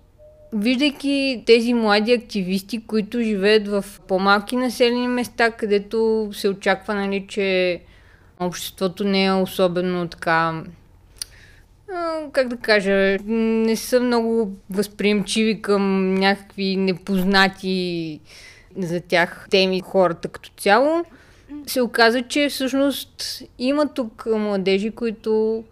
виждайки 0.53 1.43
тези 1.45 1.73
млади 1.73 2.13
активисти, 2.13 2.85
които 2.85 3.21
живеят 3.21 3.67
в 3.67 3.85
по-малки 4.07 4.55
населени 4.55 5.07
места, 5.07 5.51
където 5.51 6.29
се 6.33 6.49
очаква, 6.49 6.95
нали, 6.95 7.25
че 7.27 7.79
обществото 8.39 9.03
не 9.03 9.25
е 9.25 9.31
особено 9.31 10.07
така 10.07 10.63
как 12.31 12.47
да 12.47 12.57
кажа, 12.57 13.17
не 13.27 13.75
са 13.75 13.99
много 13.99 14.51
възприемчиви 14.69 15.61
към 15.61 16.13
някакви 16.13 16.75
непознати 16.75 18.19
за 18.77 19.01
тях 19.01 19.47
теми 19.49 19.81
хората 19.85 20.27
като 20.27 20.49
цяло. 20.57 21.05
Се 21.67 21.81
оказа, 21.81 22.21
че 22.21 22.49
всъщност 22.49 23.43
има 23.59 23.93
тук 23.93 24.27
младежи, 24.35 24.91
които 24.91 25.63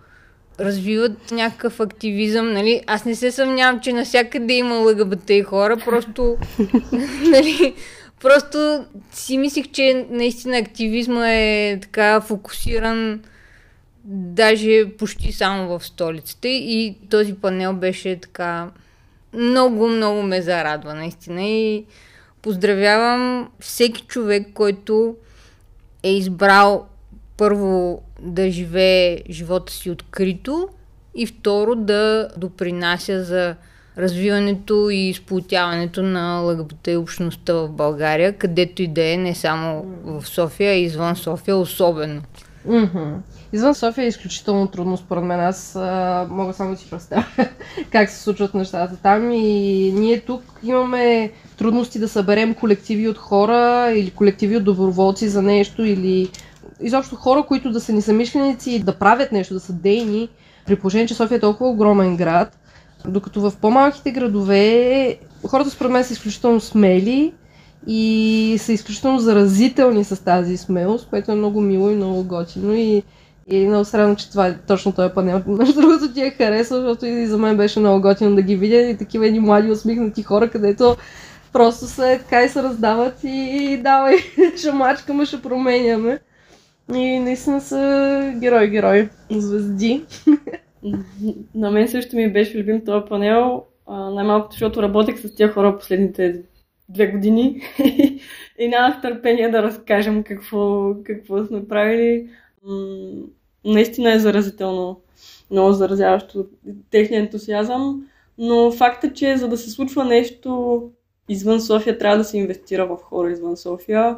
развиват 0.60 1.32
някакъв 1.32 1.80
активизъм, 1.80 2.54
нали? 2.54 2.82
Аз 2.88 3.06
не 3.06 3.16
се 3.16 3.32
съмнявам, 3.32 3.80
че 3.80 3.94
навсякъде 3.94 4.54
има 4.54 4.76
ЛГБТ 4.76 5.30
и 5.30 5.42
хора, 5.42 5.78
просто, 5.78 6.38
нали, 7.32 7.76
Просто 8.22 8.86
си 9.12 9.38
мислих, 9.38 9.72
че 9.72 10.06
наистина 10.10 10.58
активизма 10.58 11.32
е 11.32 11.80
така 11.82 12.22
фокусиран 12.22 13.24
даже 14.06 14.86
почти 14.98 15.32
само 15.32 15.80
в 15.80 15.86
столицата 15.86 16.48
и 16.48 16.96
този 17.10 17.34
панел 17.34 17.74
беше 17.74 18.16
така 18.16 18.70
много, 19.34 19.88
много 19.88 20.24
ме 20.24 20.42
зарадва 20.42 20.94
наистина 20.94 21.44
и 21.44 21.86
поздравявам 22.42 23.50
всеки 23.60 24.02
човек, 24.02 24.48
който 24.54 25.16
е 26.04 26.12
избрал 26.12 26.86
първо 27.38 28.02
да 28.22 28.52
живее 28.52 29.18
живота 29.30 29.74
си 29.74 29.92
открито 29.92 30.70
и 31.16 31.26
второ 31.26 31.76
да 31.76 32.30
допринася 32.38 33.24
за 33.24 33.56
развиването 33.98 34.90
и 34.90 35.14
сплотяването 35.14 36.04
на 36.04 36.40
ЛГБТ 36.40 36.88
общността 36.88 37.54
в 37.54 37.70
България, 37.70 38.34
където 38.34 38.82
и 38.82 38.88
да 38.88 39.12
е, 39.12 39.18
не 39.18 39.36
само 39.36 39.86
в 40.04 40.28
София, 40.28 40.72
а 40.72 40.76
и 40.76 40.84
извън 40.84 41.16
София 41.16 41.58
особено. 41.58 42.22
Mm-hmm. 42.68 43.14
Извън 43.54 43.76
София 43.76 44.06
е 44.06 44.08
изключително 44.08 44.68
трудно, 44.68 44.98
според 44.98 45.24
мен. 45.24 45.40
Аз 45.40 45.76
а, 45.76 46.28
мога 46.30 46.54
само 46.54 46.72
да 46.72 46.78
си 46.78 46.90
представя 46.90 47.26
как 47.92 48.10
се 48.10 48.24
случват 48.24 48.54
нещата 48.54 48.98
там. 48.98 49.32
И 49.32 49.92
ние 49.96 50.20
тук 50.20 50.44
имаме 50.64 51.32
трудности 51.60 52.00
да 52.00 52.08
съберем 52.08 52.54
колективи 52.54 53.08
от 53.08 53.18
хора 53.18 53.92
или 53.96 54.12
колективи 54.12 54.58
от 54.58 54.64
доброволци 54.64 55.30
за 55.30 55.42
нещо 55.42 55.84
или 55.84 56.30
изобщо 56.82 57.16
хора, 57.16 57.44
които 57.48 57.72
да 57.72 57.80
са 57.80 57.94
ни 57.94 58.02
самишленици 58.02 58.72
и 58.72 58.80
да 58.80 58.96
правят 58.96 59.32
нещо, 59.32 59.54
да 59.54 59.60
са 59.60 59.74
дейни. 59.74 60.30
При 60.66 60.76
положение, 60.76 61.08
че 61.08 61.14
София 61.14 61.36
е 61.36 61.40
толкова 61.40 61.70
огромен 61.70 62.18
град, 62.18 62.58
докато 63.08 63.42
в 63.42 63.54
по-малките 63.62 64.12
градове 64.12 65.18
хората 65.48 65.70
според 65.70 65.92
мен 65.92 66.04
са 66.04 66.14
изключително 66.14 66.60
смели 66.60 67.34
и 67.88 68.56
са 68.60 68.74
изключително 68.74 69.20
заразителни 69.20 70.04
с 70.04 70.24
тази 70.24 70.58
смелост, 70.58 71.08
което 71.10 71.32
е 71.32 71.36
много 71.36 71.62
мило 71.62 71.90
и 71.90 71.96
много 71.96 72.24
готино 72.24 72.74
и, 72.74 73.04
и 73.48 73.68
много 73.68 73.86
странно, 73.86 74.16
че 74.16 74.30
това 74.30 74.48
е 74.48 74.58
точно 74.68 74.92
този 74.92 75.14
панел. 75.14 75.42
Между 75.48 75.82
другото 75.82 76.14
ти 76.14 76.22
е 76.22 76.32
харесва, 76.38 76.78
защото 76.78 77.06
и 77.06 77.28
за 77.28 77.38
мен 77.38 77.58
беше 77.58 77.80
много 77.80 78.02
готино 78.02 78.36
да 78.36 78.42
ги 78.42 78.56
видя 78.56 78.82
и 78.82 78.98
такива 78.98 79.28
едни 79.28 79.40
млади 79.40 79.72
усмихнати 79.72 80.24
хора, 80.24 80.50
където 80.50 80.96
просто 81.54 81.86
се 81.86 82.18
така 82.20 82.44
и 82.44 82.50
се 82.50 82.64
раздават 82.64 83.24
и, 83.24 83.28
и 83.72 83.78
давай, 83.78 84.18
ще 84.58 84.72
мачкаме, 84.72 85.26
ще 85.26 85.42
променяме. 85.42 86.20
И 86.96 87.20
наистина 87.20 87.62
са 87.62 88.34
герой-герой, 88.36 89.10
звезди. 89.32 90.06
На 91.56 91.72
мен 91.72 91.88
също 91.88 92.16
ми 92.16 92.34
беше 92.34 92.60
любим 92.60 92.86
този 92.86 93.06
панел, 93.10 93.64
най-малкото, 93.90 94.54
защото 94.54 94.82
работех 94.82 95.20
с 95.20 95.36
тия 95.36 95.52
хора 95.54 95.78
последните 95.78 96.42
две 96.90 97.08
години 97.08 97.62
и 98.60 98.68
нямах 98.68 99.02
търпение 99.02 99.50
да 99.50 99.64
разкажем 99.64 100.24
какво, 100.24 100.94
какво 101.04 101.46
сме 101.46 101.68
правили. 101.68 102.30
наистина 103.66 104.14
е 104.14 104.20
заразително, 104.20 105.02
много 105.52 105.72
заразяващо 105.72 106.46
техния 106.92 107.22
ентусиазъм, 107.22 108.06
но 108.38 108.72
факта, 108.72 109.14
че 109.14 109.38
за 109.38 109.48
да 109.48 109.58
се 109.58 109.70
случва 109.70 110.06
нещо 110.06 110.82
извън 111.30 111.62
София, 111.62 111.98
трябва 111.98 112.18
да 112.18 112.24
се 112.24 112.38
инвестира 112.38 112.86
в 112.86 112.98
хора 112.98 113.32
извън 113.32 113.58
София. 113.58 114.18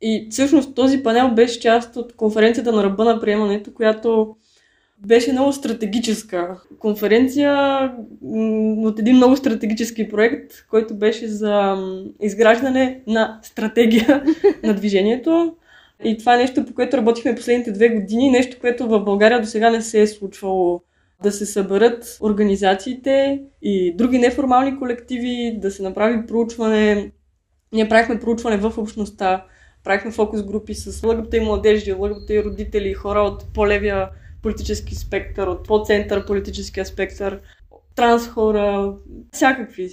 И 0.00 0.28
всъщност 0.30 0.74
този 0.74 1.02
панел 1.02 1.30
беше 1.30 1.60
част 1.60 1.96
от 1.96 2.16
конференцията 2.16 2.72
на 2.72 2.82
ръба 2.82 3.04
на 3.04 3.20
приемането, 3.20 3.74
която 3.74 4.36
беше 5.06 5.32
много 5.32 5.52
стратегическа 5.52 6.60
конференция 6.78 7.52
от 8.78 8.98
един 8.98 9.16
много 9.16 9.36
стратегически 9.36 10.08
проект, 10.08 10.52
който 10.70 10.94
беше 10.94 11.28
за 11.28 11.76
изграждане 12.20 13.00
на 13.06 13.38
стратегия 13.42 14.24
на 14.62 14.74
движението. 14.74 15.56
И 16.04 16.18
това 16.18 16.34
е 16.34 16.38
нещо, 16.38 16.64
по 16.66 16.74
което 16.74 16.96
работихме 16.96 17.34
последните 17.34 17.72
две 17.72 17.88
години, 17.88 18.30
нещо, 18.30 18.56
което 18.60 18.88
в 18.88 19.00
България 19.00 19.40
до 19.40 19.46
сега 19.46 19.70
не 19.70 19.82
се 19.82 20.02
е 20.02 20.06
случвало 20.06 20.82
да 21.22 21.32
се 21.32 21.46
съберат 21.46 22.18
организациите 22.22 23.42
и 23.62 23.96
други 23.96 24.18
неформални 24.18 24.78
колективи, 24.78 25.58
да 25.58 25.70
се 25.70 25.82
направи 25.82 26.26
проучване 26.26 27.12
Ние 27.72 27.88
правихме 27.88 28.20
проучване 28.20 28.56
в 28.56 28.78
общността, 28.78 29.44
правихме 29.84 30.10
фокус 30.10 30.42
групи 30.42 30.74
с 30.74 31.06
лъгбата 31.06 31.36
и 31.36 31.40
младежи, 31.40 31.92
лъгбата 31.92 32.34
и 32.34 32.44
родители, 32.44 32.94
хора 32.94 33.20
от 33.20 33.52
по-левия 33.54 34.08
политически 34.42 34.94
спектър, 34.94 35.46
от 35.46 35.66
по-център 35.66 36.26
политическия 36.26 36.86
спектър, 36.86 37.40
транс 37.94 38.28
хора, 38.28 38.94
всякакви. 39.32 39.88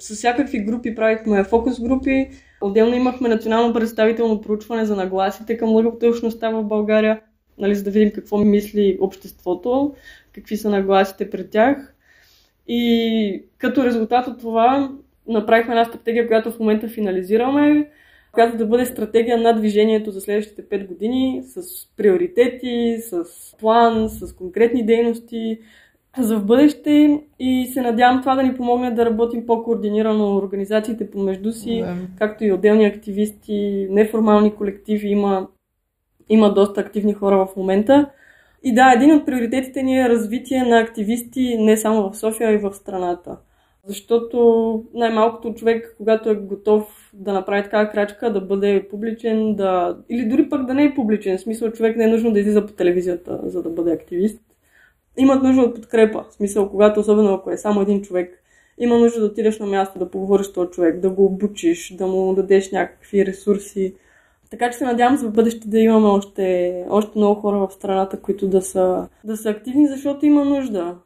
С 0.00 0.14
всякакви 0.14 0.64
групи 0.64 0.94
правихме 0.94 1.44
фокус 1.44 1.80
групи. 1.80 2.28
Отделно 2.60 2.94
имахме 2.94 3.28
национално 3.28 3.74
представително 3.74 4.40
проучване 4.40 4.84
за 4.84 4.96
нагласите 4.96 5.56
към 5.56 5.68
лъгбата 5.68 6.08
общността 6.08 6.50
в 6.50 6.64
България, 6.64 7.20
нали, 7.58 7.74
за 7.74 7.84
да 7.84 7.90
видим 7.90 8.12
какво 8.14 8.38
мисли 8.38 8.98
обществото, 9.00 9.94
какви 10.36 10.56
са 10.56 10.70
нагласите 10.70 11.30
пред 11.30 11.50
тях. 11.50 11.94
И 12.68 13.42
като 13.58 13.84
резултат 13.84 14.26
от 14.26 14.40
това 14.40 14.92
направихме 15.28 15.74
една 15.74 15.84
стратегия, 15.84 16.26
която 16.26 16.50
в 16.50 16.58
момента 16.58 16.88
финализираме, 16.88 17.90
която 18.32 18.56
да 18.56 18.66
бъде 18.66 18.86
стратегия 18.86 19.38
на 19.38 19.52
движението 19.52 20.10
за 20.10 20.20
следващите 20.20 20.62
5 20.68 20.86
години 20.86 21.42
с 21.44 21.86
приоритети, 21.96 22.96
с 23.00 23.24
план, 23.58 24.08
с 24.08 24.36
конкретни 24.36 24.86
дейности 24.86 25.58
за 26.18 26.38
в 26.38 26.44
бъдеще 26.44 27.20
и 27.38 27.66
се 27.72 27.82
надявам 27.82 28.20
това 28.20 28.34
да 28.34 28.42
ни 28.42 28.56
помогне 28.56 28.90
да 28.90 29.06
работим 29.06 29.46
по-координирано 29.46 30.36
организациите 30.36 31.10
помежду 31.10 31.52
си, 31.52 31.80
да. 31.80 31.94
както 32.18 32.44
и 32.44 32.52
отделни 32.52 32.86
активисти, 32.86 33.86
неформални 33.90 34.54
колективи. 34.54 35.08
Има, 35.08 35.48
има 36.28 36.54
доста 36.54 36.80
активни 36.80 37.14
хора 37.14 37.46
в 37.46 37.56
момента. 37.56 38.10
И 38.66 38.74
да, 38.74 38.92
един 38.96 39.14
от 39.14 39.26
приоритетите 39.26 39.82
ни 39.82 40.00
е 40.00 40.08
развитие 40.08 40.62
на 40.62 40.78
активисти 40.78 41.56
не 41.58 41.76
само 41.76 42.10
в 42.10 42.16
София, 42.16 42.48
а 42.48 42.52
и 42.52 42.56
в 42.56 42.74
страната. 42.74 43.36
Защото 43.84 44.84
най-малкото 44.94 45.54
човек, 45.54 45.94
когато 45.96 46.30
е 46.30 46.34
готов 46.34 47.10
да 47.14 47.32
направи 47.32 47.62
такава 47.62 47.90
крачка, 47.90 48.32
да 48.32 48.40
бъде 48.40 48.88
публичен, 48.90 49.54
да... 49.54 49.98
или 50.08 50.24
дори 50.28 50.48
пък 50.48 50.66
да 50.66 50.74
не 50.74 50.84
е 50.84 50.94
публичен, 50.94 51.38
в 51.38 51.40
смисъл 51.40 51.72
човек 51.72 51.96
не 51.96 52.04
е 52.04 52.08
нужно 52.08 52.32
да 52.32 52.40
излиза 52.40 52.66
по 52.66 52.72
телевизията, 52.72 53.40
за 53.44 53.62
да 53.62 53.70
бъде 53.70 53.92
активист, 53.92 54.40
имат 55.18 55.42
нужда 55.42 55.62
от 55.62 55.74
подкрепа. 55.74 56.24
В 56.30 56.34
смисъл, 56.34 56.70
когато, 56.70 57.00
особено 57.00 57.34
ако 57.34 57.50
е 57.50 57.56
само 57.56 57.80
един 57.80 58.02
човек, 58.02 58.42
има 58.78 58.98
нужда 58.98 59.20
да 59.20 59.26
отидеш 59.26 59.58
на 59.58 59.66
място, 59.66 59.98
да 59.98 60.10
поговориш 60.10 60.46
с 60.46 60.52
този 60.52 60.70
човек, 60.70 61.00
да 61.00 61.10
го 61.10 61.24
обучиш, 61.24 61.94
да 61.96 62.06
му 62.06 62.34
дадеш 62.34 62.72
някакви 62.72 63.26
ресурси. 63.26 63.94
Така 64.58 64.70
че 64.70 64.78
се 64.78 64.84
надявам 64.84 65.16
за 65.16 65.28
бъдеще 65.28 65.68
да 65.68 65.78
имаме 65.78 66.08
още, 66.08 66.84
още 66.88 67.18
много 67.18 67.40
хора 67.40 67.58
в 67.58 67.72
страната, 67.72 68.20
които 68.20 68.48
да 68.48 68.62
са, 68.62 69.08
да 69.24 69.36
са 69.36 69.50
активни, 69.50 69.88
защото 69.88 70.26
има 70.26 70.44
нужда 70.44 70.96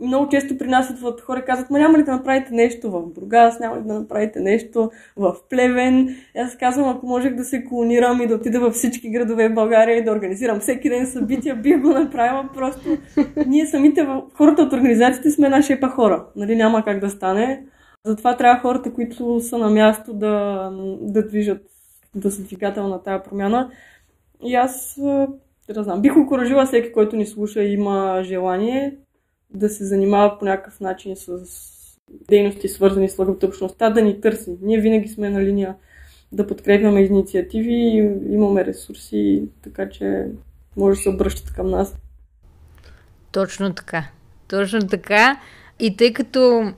много 0.00 0.28
често 0.28 0.58
при 0.58 0.68
нас 0.68 0.90
идват 0.90 1.20
хора 1.20 1.38
и 1.38 1.44
казват, 1.44 1.70
ма 1.70 1.78
няма 1.78 1.98
ли 1.98 2.02
да 2.02 2.12
направите 2.12 2.54
нещо 2.54 2.90
в 2.90 3.02
Бургас, 3.06 3.60
няма 3.60 3.76
ли 3.76 3.82
да 3.82 3.94
направите 3.94 4.40
нещо 4.40 4.90
в 5.16 5.36
Плевен. 5.50 6.16
Аз 6.38 6.56
казвам, 6.56 6.88
ако 6.88 7.06
можех 7.06 7.34
да 7.34 7.44
се 7.44 7.64
колонирам 7.64 8.22
и 8.22 8.26
да 8.26 8.34
отида 8.34 8.60
във 8.60 8.74
всички 8.74 9.10
градове 9.10 9.48
в 9.48 9.54
България 9.54 9.96
и 9.96 10.04
да 10.04 10.12
организирам 10.12 10.60
всеки 10.60 10.88
ден 10.88 11.06
събития, 11.06 11.56
бих 11.56 11.80
го 11.80 11.88
направила. 11.88 12.48
Просто 12.54 12.96
ние 13.46 13.66
самите, 13.66 14.08
хората 14.34 14.62
от 14.62 14.72
организациите 14.72 15.30
сме 15.30 15.46
една 15.46 15.62
шепа 15.62 15.88
хора. 15.88 16.26
Нали, 16.36 16.56
няма 16.56 16.84
как 16.84 17.00
да 17.00 17.10
стане. 17.10 17.66
Затова 18.06 18.36
трябва 18.36 18.60
хората, 18.60 18.92
които 18.92 19.40
са 19.40 19.58
на 19.58 19.70
място 19.70 20.14
да, 20.14 20.70
да 21.00 21.26
движат, 21.26 21.62
да 22.16 22.30
са 22.30 22.42
двигател 22.42 22.88
на 22.88 23.02
тая 23.02 23.22
промяна. 23.22 23.70
И 24.44 24.54
аз, 24.54 25.00
да 25.74 25.82
знам, 25.82 26.02
бих 26.02 26.16
окоръжила 26.16 26.66
всеки, 26.66 26.92
който 26.92 27.16
ни 27.16 27.26
слуша 27.26 27.62
и 27.62 27.72
има 27.72 28.22
желание, 28.24 28.96
да 29.50 29.68
се 29.68 29.84
занимава 29.84 30.38
по 30.38 30.44
някакъв 30.44 30.80
начин 30.80 31.16
с 31.16 31.40
дейности, 32.28 32.68
свързани 32.68 33.08
с 33.08 33.18
общността, 33.18 33.90
да 33.90 34.02
ни 34.02 34.20
търси. 34.20 34.56
Ние 34.62 34.80
винаги 34.80 35.08
сме 35.08 35.30
на 35.30 35.42
линия 35.42 35.74
да 36.32 36.46
подкрепяме 36.46 37.00
инициативи, 37.00 37.74
имаме 38.30 38.64
ресурси, 38.64 39.48
така 39.62 39.88
че 39.88 40.26
може 40.76 40.96
да 40.96 41.02
се 41.02 41.08
обръщате 41.08 41.52
към 41.52 41.70
нас. 41.70 41.96
Точно 43.32 43.74
така. 43.74 44.08
Точно 44.48 44.80
така. 44.80 45.40
И 45.78 45.96
тъй 45.96 46.12
като 46.12 46.72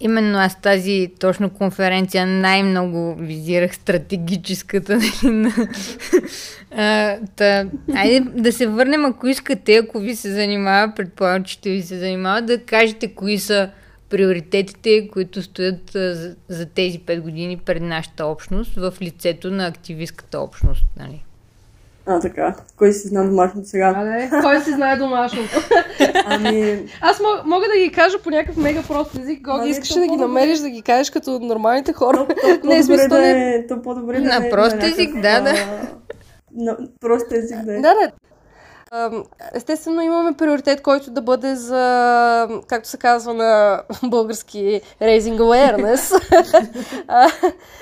Именно 0.00 0.38
аз 0.38 0.60
тази 0.60 1.10
точно 1.20 1.50
конференция 1.50 2.26
най-много 2.26 3.14
визирах 3.14 3.74
стратегическата. 3.74 4.98
Нали, 5.22 5.52
а, 6.76 7.16
та, 7.36 7.66
айде 7.94 8.20
да 8.20 8.52
се 8.52 8.66
върнем, 8.66 9.04
ако 9.04 9.26
искате, 9.26 9.76
ако 9.76 9.98
ви 9.98 10.16
се 10.16 10.32
занимава, 10.32 10.92
предполагам, 10.96 11.44
че 11.44 11.52
ще 11.52 11.70
ви 11.70 11.82
се 11.82 11.98
занимава, 11.98 12.42
да 12.42 12.58
кажете 12.58 13.14
кои 13.14 13.38
са 13.38 13.70
приоритетите, 14.08 15.08
които 15.08 15.42
стоят 15.42 15.90
за, 15.94 16.36
за 16.48 16.66
тези 16.66 17.00
5 17.00 17.20
години 17.20 17.56
пред 17.56 17.82
нашата 17.82 18.26
общност 18.26 18.74
в 18.74 18.94
лицето 19.02 19.50
на 19.50 19.66
активистката 19.66 20.40
общност. 20.40 20.84
Нали? 20.96 21.25
А, 22.06 22.20
така. 22.20 22.54
Кой 22.76 22.92
си 22.92 23.08
знае 23.08 23.26
домашното 23.26 23.68
сега? 23.68 23.94
А, 23.96 24.04
не. 24.04 24.30
Кой 24.42 24.60
си 24.60 24.70
знае 24.70 24.96
домашното? 24.96 25.60
ами... 26.26 26.78
Аз 27.00 27.20
мога, 27.20 27.42
мога 27.44 27.66
да 27.74 27.84
ги 27.84 27.92
кажа 27.92 28.18
по 28.18 28.30
някакъв 28.30 28.56
мега 28.56 28.82
прост 28.82 29.18
език. 29.18 29.40
Гоги, 29.42 29.58
ами, 29.60 29.70
искаш 29.70 29.88
да 29.88 30.06
ги 30.06 30.16
намериш, 30.16 30.58
да 30.58 30.70
ги 30.70 30.82
кажеш 30.82 31.10
като 31.10 31.38
нормалните 31.38 31.92
хора. 31.92 32.26
То, 32.28 32.60
то, 32.62 32.68
не, 32.68 32.82
смисъл 32.82 33.08
да 33.08 33.28
е, 33.28 33.66
то 33.66 33.82
по-добре 33.82 34.20
да 34.20 34.40
На 34.40 34.50
прост 34.50 34.82
език, 34.82 35.14
да, 35.14 35.40
да. 35.40 35.52
На 36.56 36.76
прост 37.00 37.32
език, 37.32 37.58
да. 37.58 37.72
Да, 37.72 37.80
да. 37.80 38.10
Естествено 39.54 40.02
имаме 40.02 40.32
приоритет, 40.32 40.82
който 40.82 41.10
да 41.10 41.22
бъде 41.22 41.54
за, 41.54 42.48
както 42.66 42.88
се 42.88 42.98
казва 42.98 43.34
на 43.34 43.82
български, 44.02 44.80
raising 45.02 45.38
awareness. 45.38 46.20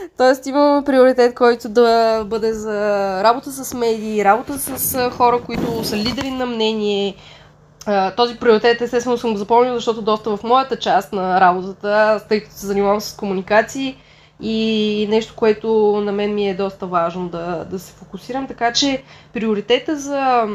Тоест 0.16 0.46
имаме 0.46 0.84
приоритет, 0.84 1.34
който 1.34 1.68
да 1.68 2.22
бъде 2.26 2.52
за 2.52 2.72
работа 3.24 3.52
с 3.52 3.74
медии, 3.74 4.24
работа 4.24 4.58
с 4.58 5.10
хора, 5.10 5.40
които 5.46 5.84
са 5.84 5.96
лидери 5.96 6.30
на 6.30 6.46
мнение. 6.46 7.16
Този 8.16 8.36
приоритет 8.36 8.80
естествено 8.80 9.18
съм 9.18 9.32
го 9.32 9.38
запомнил, 9.38 9.74
защото 9.74 10.02
доста 10.02 10.36
в 10.36 10.42
моята 10.42 10.78
част 10.78 11.12
на 11.12 11.40
работата, 11.40 12.20
тъй 12.28 12.40
като 12.40 12.54
се 12.54 12.66
занимавам 12.66 13.00
с 13.00 13.16
комуникации, 13.16 13.96
и 14.40 15.06
нещо, 15.10 15.34
което 15.36 16.00
на 16.04 16.12
мен 16.12 16.34
ми 16.34 16.48
е 16.48 16.54
доста 16.54 16.86
важно 16.86 17.28
да, 17.28 17.64
да 17.70 17.78
се 17.78 17.92
фокусирам. 17.92 18.46
Така 18.46 18.72
че 18.72 19.02
приоритета 19.32 19.96
за 19.96 20.48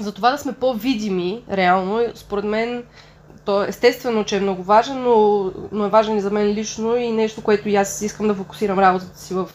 за 0.00 0.12
това 0.12 0.30
да 0.30 0.38
сме 0.38 0.52
по-видими, 0.52 1.42
реално, 1.50 2.00
според 2.14 2.44
мен, 2.44 2.84
то 3.44 3.62
естествено, 3.62 4.24
че 4.24 4.36
е 4.36 4.40
много 4.40 4.62
важен, 4.62 5.02
но, 5.02 5.50
но 5.72 5.84
е 5.84 5.88
важен 5.88 6.16
и 6.16 6.20
за 6.20 6.30
мен 6.30 6.46
лично 6.46 6.96
и 6.96 7.12
нещо, 7.12 7.42
което 7.42 7.68
и 7.68 7.76
аз 7.76 8.02
искам 8.02 8.28
да 8.28 8.34
фокусирам 8.34 8.78
работата 8.78 9.18
си 9.18 9.34
в 9.34 9.50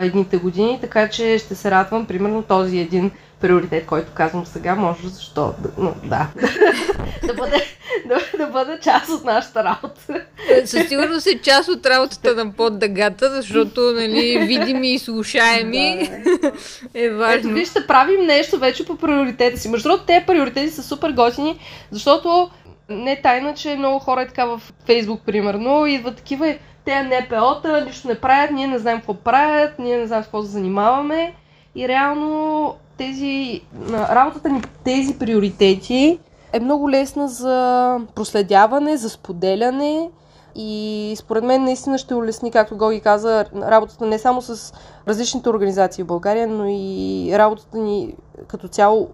едните 0.00 0.36
години, 0.36 0.78
така 0.80 1.08
че 1.08 1.38
ще 1.38 1.54
се 1.54 1.70
радвам, 1.70 2.06
примерно, 2.06 2.42
този 2.42 2.78
един 2.78 3.10
приоритет, 3.40 3.86
който 3.86 4.12
казвам 4.14 4.46
сега, 4.46 4.74
може 4.74 5.08
защо, 5.08 5.54
но 5.78 5.94
да, 6.04 6.28
да, 7.26 7.34
бъде, 7.34 7.64
да, 8.06 8.18
да 8.38 8.46
бъде 8.46 8.78
част 8.82 9.08
от 9.08 9.24
нашата 9.24 9.64
работа. 9.64 10.24
Е, 10.50 10.66
със 10.66 10.88
сигурност 10.88 11.26
е 11.26 11.38
част 11.42 11.68
от 11.68 11.86
работата 11.86 12.34
на 12.34 12.52
поддъгата, 12.52 13.30
защото, 13.30 13.80
нали, 13.80 14.38
видими 14.38 14.94
и 14.94 14.98
слушаеми 14.98 16.10
да. 16.24 16.52
е 16.94 17.10
важно. 17.10 17.34
Ето, 17.38 17.48
вижте, 17.48 17.86
правим 17.86 18.26
нещо 18.26 18.58
вече 18.58 18.86
по 18.86 18.96
приоритета 18.96 19.60
си. 19.60 19.68
Между 19.68 19.88
другото, 19.88 20.06
те 20.06 20.24
приоритети 20.26 20.70
са 20.70 20.82
супер 20.82 21.10
готини, 21.10 21.58
защото 21.90 22.50
не 22.88 23.12
е 23.12 23.22
тайна, 23.22 23.54
че 23.54 23.76
много 23.76 23.98
хора 23.98 24.22
е 24.22 24.26
така 24.26 24.44
в 24.44 24.62
Фейсбук, 24.86 25.20
примерно, 25.26 25.86
идват 25.86 26.16
такива, 26.16 26.54
те 26.86 27.02
НПО-та 27.02 27.80
нищо 27.80 28.08
не 28.08 28.20
правят, 28.20 28.50
ние 28.50 28.66
не 28.66 28.78
знаем 28.78 28.98
какво 28.98 29.14
правят, 29.14 29.78
ние 29.78 29.98
не 29.98 30.06
знаем 30.06 30.22
с 30.22 30.26
какво 30.26 30.42
се 30.42 30.48
занимаваме. 30.48 31.34
И 31.74 31.88
реално 31.88 32.74
тези, 32.98 33.62
работата 33.92 34.48
ни 34.48 34.62
тези 34.84 35.18
приоритети 35.18 36.18
е 36.52 36.60
много 36.60 36.90
лесна 36.90 37.28
за 37.28 37.98
проследяване, 38.14 38.96
за 38.96 39.10
споделяне 39.10 40.10
и 40.54 41.14
според 41.18 41.44
мен 41.44 41.64
наистина 41.64 41.98
ще 41.98 42.14
улесни, 42.14 42.50
както 42.50 42.76
Гоги 42.76 43.00
каза, 43.00 43.44
работата 43.56 44.06
не 44.06 44.18
само 44.18 44.42
с 44.42 44.74
различните 45.08 45.48
организации 45.48 46.04
в 46.04 46.06
България, 46.06 46.46
но 46.46 46.64
и 46.68 47.30
работата 47.32 47.78
ни 47.78 48.14
като 48.46 48.68
цяло 48.68 49.08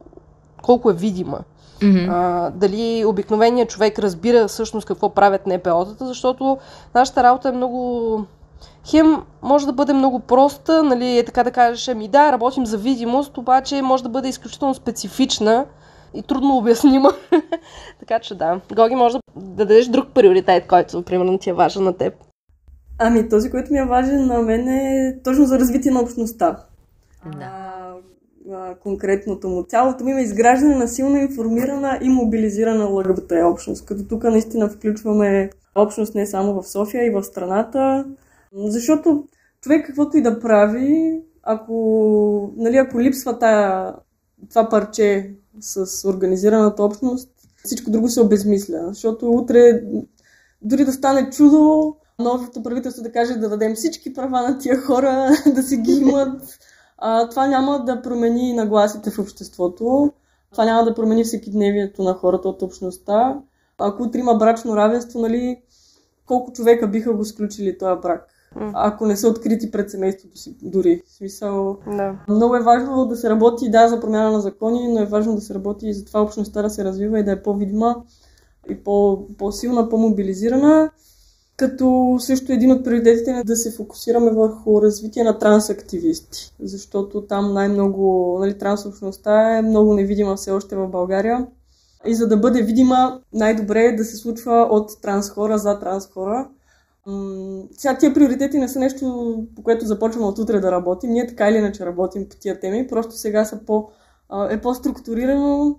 колко 0.63 0.91
е 0.91 0.95
видима. 0.95 1.39
Mm-hmm. 1.83 2.09
А, 2.11 2.51
дали 2.51 3.05
обикновеният 3.05 3.69
човек 3.69 3.99
разбира 3.99 4.49
всъщност 4.49 4.87
какво 4.87 5.15
правят 5.15 5.47
НПО-тата, 5.47 6.05
защото 6.05 6.59
нашата 6.95 7.23
работа 7.23 7.49
е 7.49 7.53
много 7.53 8.25
Хем 8.91 9.23
може 9.43 9.67
да 9.67 9.73
бъде 9.73 9.93
много 9.93 10.19
проста, 10.21 10.83
нали, 10.83 11.19
е 11.19 11.25
така 11.25 11.45
да 11.45 11.51
кажеш, 11.51 11.89
ами 11.89 12.09
да, 12.09 12.33
работим 12.33 12.67
за 12.67 12.79
видимост, 12.79 13.39
обаче 13.39 13.83
може 13.83 14.03
да 14.03 14.09
бъде 14.09 14.29
изключително 14.29 14.75
специфична 14.75 15.67
и 16.15 16.23
трудно 16.23 16.57
обяснима. 16.57 17.11
така 18.01 18.19
че 18.19 18.35
да, 18.35 18.61
Гоги 18.75 18.95
може 18.95 19.19
да 19.19 19.21
дадеш 19.37 19.87
друг 19.87 20.09
приоритет, 20.15 20.67
който 20.67 21.03
примерно 21.03 21.39
ти 21.39 21.51
е 21.51 21.53
важен 21.53 21.85
на 21.85 21.93
теб. 21.93 22.15
Ами 22.99 23.29
този, 23.29 23.51
който 23.51 23.73
ми 23.73 23.79
е 23.79 23.85
важен 23.85 24.27
на 24.27 24.39
мен 24.39 24.69
е 24.69 25.17
точно 25.25 25.45
за 25.45 25.59
развитие 25.59 25.93
на 25.93 26.01
общността. 26.01 26.57
Да. 27.39 27.62
Конкретното 28.81 29.49
му. 29.49 29.65
Цялото 29.65 30.05
ми 30.05 30.11
има 30.11 30.21
изграждане 30.21 30.77
на 30.77 30.89
силно 30.89 31.17
информирана 31.17 31.99
и 32.03 32.09
мобилизирана 32.09 32.85
ЛГБТ 32.85 33.33
общност, 33.45 33.87
като 33.87 34.05
тук 34.05 34.25
наистина 34.25 34.69
включваме 34.69 35.51
общност 35.75 36.15
не 36.15 36.27
само 36.27 36.63
в 36.63 36.69
София 36.69 37.07
и 37.07 37.11
в 37.11 37.25
страната, 37.25 38.05
защото 38.55 39.25
човек 39.61 39.87
каквото 39.87 40.17
и 40.17 40.23
да 40.23 40.41
прави, 40.41 41.21
ако, 41.43 42.53
нали, 42.57 42.77
ако 42.77 43.01
липсва 43.01 43.39
тая, 43.39 43.95
това 44.51 44.69
парче 44.69 45.35
с 45.61 46.09
организираната 46.09 46.85
общност, 46.85 47.31
всичко 47.65 47.91
друго 47.91 48.09
се 48.09 48.21
обезмисля. 48.21 48.85
Защото 48.89 49.31
утре, 49.31 49.83
дори 50.63 50.85
да 50.85 50.93
стане 50.93 51.31
чудо, 51.31 51.95
новото 52.19 52.63
правителство 52.63 53.03
да 53.03 53.13
каже 53.13 53.35
да 53.35 53.49
дадем 53.49 53.75
всички 53.75 54.15
права 54.15 54.43
на 54.43 54.59
тия 54.59 54.81
хора, 54.81 55.31
да 55.55 55.63
си 55.63 55.77
ги 55.77 55.93
имат, 55.93 56.59
а, 57.05 57.29
това 57.29 57.47
няма 57.47 57.85
да 57.85 58.03
промени 58.03 58.53
нагласите 58.53 59.11
в 59.11 59.19
обществото. 59.19 60.13
Това 60.53 60.65
няма 60.65 60.85
да 60.85 60.95
промени 60.95 61.25
всекидневието 61.25 62.03
на 62.03 62.15
хората 62.15 62.49
от 62.49 62.63
общността. 62.63 63.39
Ако 63.79 64.11
има 64.15 64.35
брачно 64.35 64.77
равенство, 64.77 65.21
нали, 65.21 65.63
колко 66.27 66.53
човека 66.53 66.89
биха 66.89 67.13
го 67.13 67.25
сключили 67.25 67.79
този 67.79 68.01
брак? 68.01 68.29
ако 68.75 69.07
не 69.07 69.17
са 69.17 69.29
открити 69.29 69.71
пред 69.71 69.91
семейството 69.91 70.39
си 70.39 70.57
дори. 70.63 71.03
В 71.07 71.13
смисъл, 71.13 71.79
Да. 71.87 72.15
много 72.29 72.57
е 72.57 72.63
важно 72.63 73.07
да 73.07 73.17
се 73.17 73.31
работи, 73.31 73.71
да, 73.71 73.89
за 73.89 74.01
промяна 74.01 74.33
на 74.33 74.41
закони, 74.41 74.93
но 74.93 75.01
е 75.01 75.07
важно 75.07 75.35
да 75.35 75.41
се 75.41 75.55
работи 75.55 75.89
и 75.89 75.95
за 75.95 76.05
това 76.05 76.23
общността 76.23 76.63
да 76.63 76.71
се 76.71 76.85
развива 76.85 77.21
и 77.21 77.25
да 77.25 77.33
е 77.33 77.43
по-видима 77.43 77.97
и 78.71 78.85
по- 78.85 79.27
по-силна, 79.39 79.89
по-мобилизирана. 79.89 80.91
Като 81.63 82.17
също 82.21 82.53
един 82.53 82.73
от 82.73 82.85
приоритетите 82.85 83.31
е 83.31 83.45
да 83.45 83.57
се 83.57 83.73
фокусираме 83.73 84.31
върху 84.31 84.83
развитие 84.83 85.25
на 85.25 85.39
трансактивисти, 85.39 86.55
защото 86.63 87.27
там 87.27 87.53
най-много, 87.53 88.37
нали, 88.41 88.59
трансобщността 88.59 89.59
е 89.59 89.63
много 89.63 89.95
невидима 89.95 90.37
все 90.37 90.51
още 90.51 90.77
в 90.77 90.89
България. 90.89 91.47
И 92.07 92.15
за 92.15 92.29
да 92.29 92.37
бъде 92.37 92.63
видима, 92.63 93.21
най-добре 93.33 93.85
е 93.85 93.97
да 93.97 94.05
се 94.05 94.17
случва 94.17 94.69
от 94.71 95.03
транс 95.03 95.31
хора 95.31 95.59
за 95.59 95.79
транс 95.79 96.07
хора. 96.07 96.49
М, 97.07 97.63
Сега 97.77 97.99
тия 97.99 98.15
приоритети 98.15 98.59
не 98.59 98.69
са 98.69 98.79
нещо, 98.79 99.37
по 99.57 99.63
което 99.63 99.87
започваме 99.87 100.27
от 100.27 100.39
утре 100.39 100.61
да 100.61 100.73
работим. 100.73 101.11
Ние 101.11 101.27
така 101.27 101.49
или 101.49 101.57
иначе 101.57 101.87
работим 101.87 102.29
по 102.29 102.37
тия 102.37 102.61
теми, 102.61 102.87
просто 102.87 103.13
сега 103.13 103.45
са 103.45 103.61
по, 103.67 103.89
е 104.51 104.61
по-структурирано. 104.61 105.77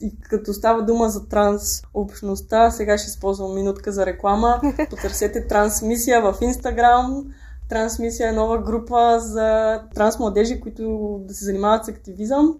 И 0.00 0.20
като 0.20 0.52
става 0.52 0.82
дума 0.82 1.08
за 1.08 1.28
транс 1.28 1.82
общността, 1.94 2.70
сега 2.70 2.98
ще 2.98 3.08
използвам 3.08 3.54
минутка 3.54 3.92
за 3.92 4.06
реклама. 4.06 4.60
Потърсете 4.90 5.46
трансмисия 5.46 6.22
в 6.22 6.34
Инстаграм. 6.40 7.24
Трансмисия 7.68 8.28
е 8.28 8.32
нова 8.32 8.62
група 8.62 9.20
за 9.20 9.80
транс 9.94 10.18
младежи, 10.18 10.60
които 10.60 11.18
да 11.24 11.34
се 11.34 11.44
занимават 11.44 11.84
с 11.84 11.88
активизъм. 11.88 12.54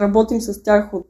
Работим 0.00 0.40
с 0.40 0.62
тях 0.62 0.94
от 0.94 1.08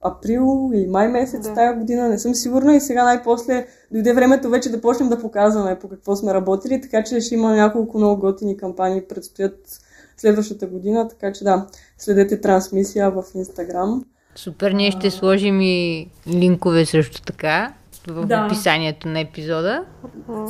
април 0.00 0.70
или 0.74 0.86
май 0.86 1.08
месец 1.08 1.42
да. 1.42 1.54
тая 1.54 1.74
година, 1.74 2.08
не 2.08 2.18
съм 2.18 2.34
сигурна 2.34 2.76
и 2.76 2.80
сега 2.80 3.04
най-после 3.04 3.66
дойде 3.90 4.12
времето 4.12 4.50
вече 4.50 4.70
да 4.70 4.80
почнем 4.80 5.08
да 5.08 5.18
показваме 5.18 5.78
по 5.78 5.88
какво 5.88 6.16
сме 6.16 6.34
работили, 6.34 6.80
така 6.80 7.04
че 7.04 7.20
ще 7.20 7.34
има 7.34 7.56
няколко 7.56 7.98
много 7.98 8.20
готини 8.20 8.56
кампании 8.56 9.08
предстоят 9.08 9.80
следващата 10.16 10.66
година, 10.66 11.08
така 11.08 11.32
че 11.32 11.44
да, 11.44 11.66
следете 11.98 12.40
трансмисия 12.40 13.10
в 13.10 13.24
Инстаграм. 13.34 14.04
Супер, 14.38 14.70
ние 14.70 14.90
ще 14.90 15.10
сложим 15.10 15.60
и 15.60 16.08
линкове 16.28 16.84
също 16.84 17.22
така 17.22 17.72
в 18.08 18.26
Да. 18.26 18.46
описанието 18.46 19.08
на 19.08 19.20
епизода. 19.20 19.84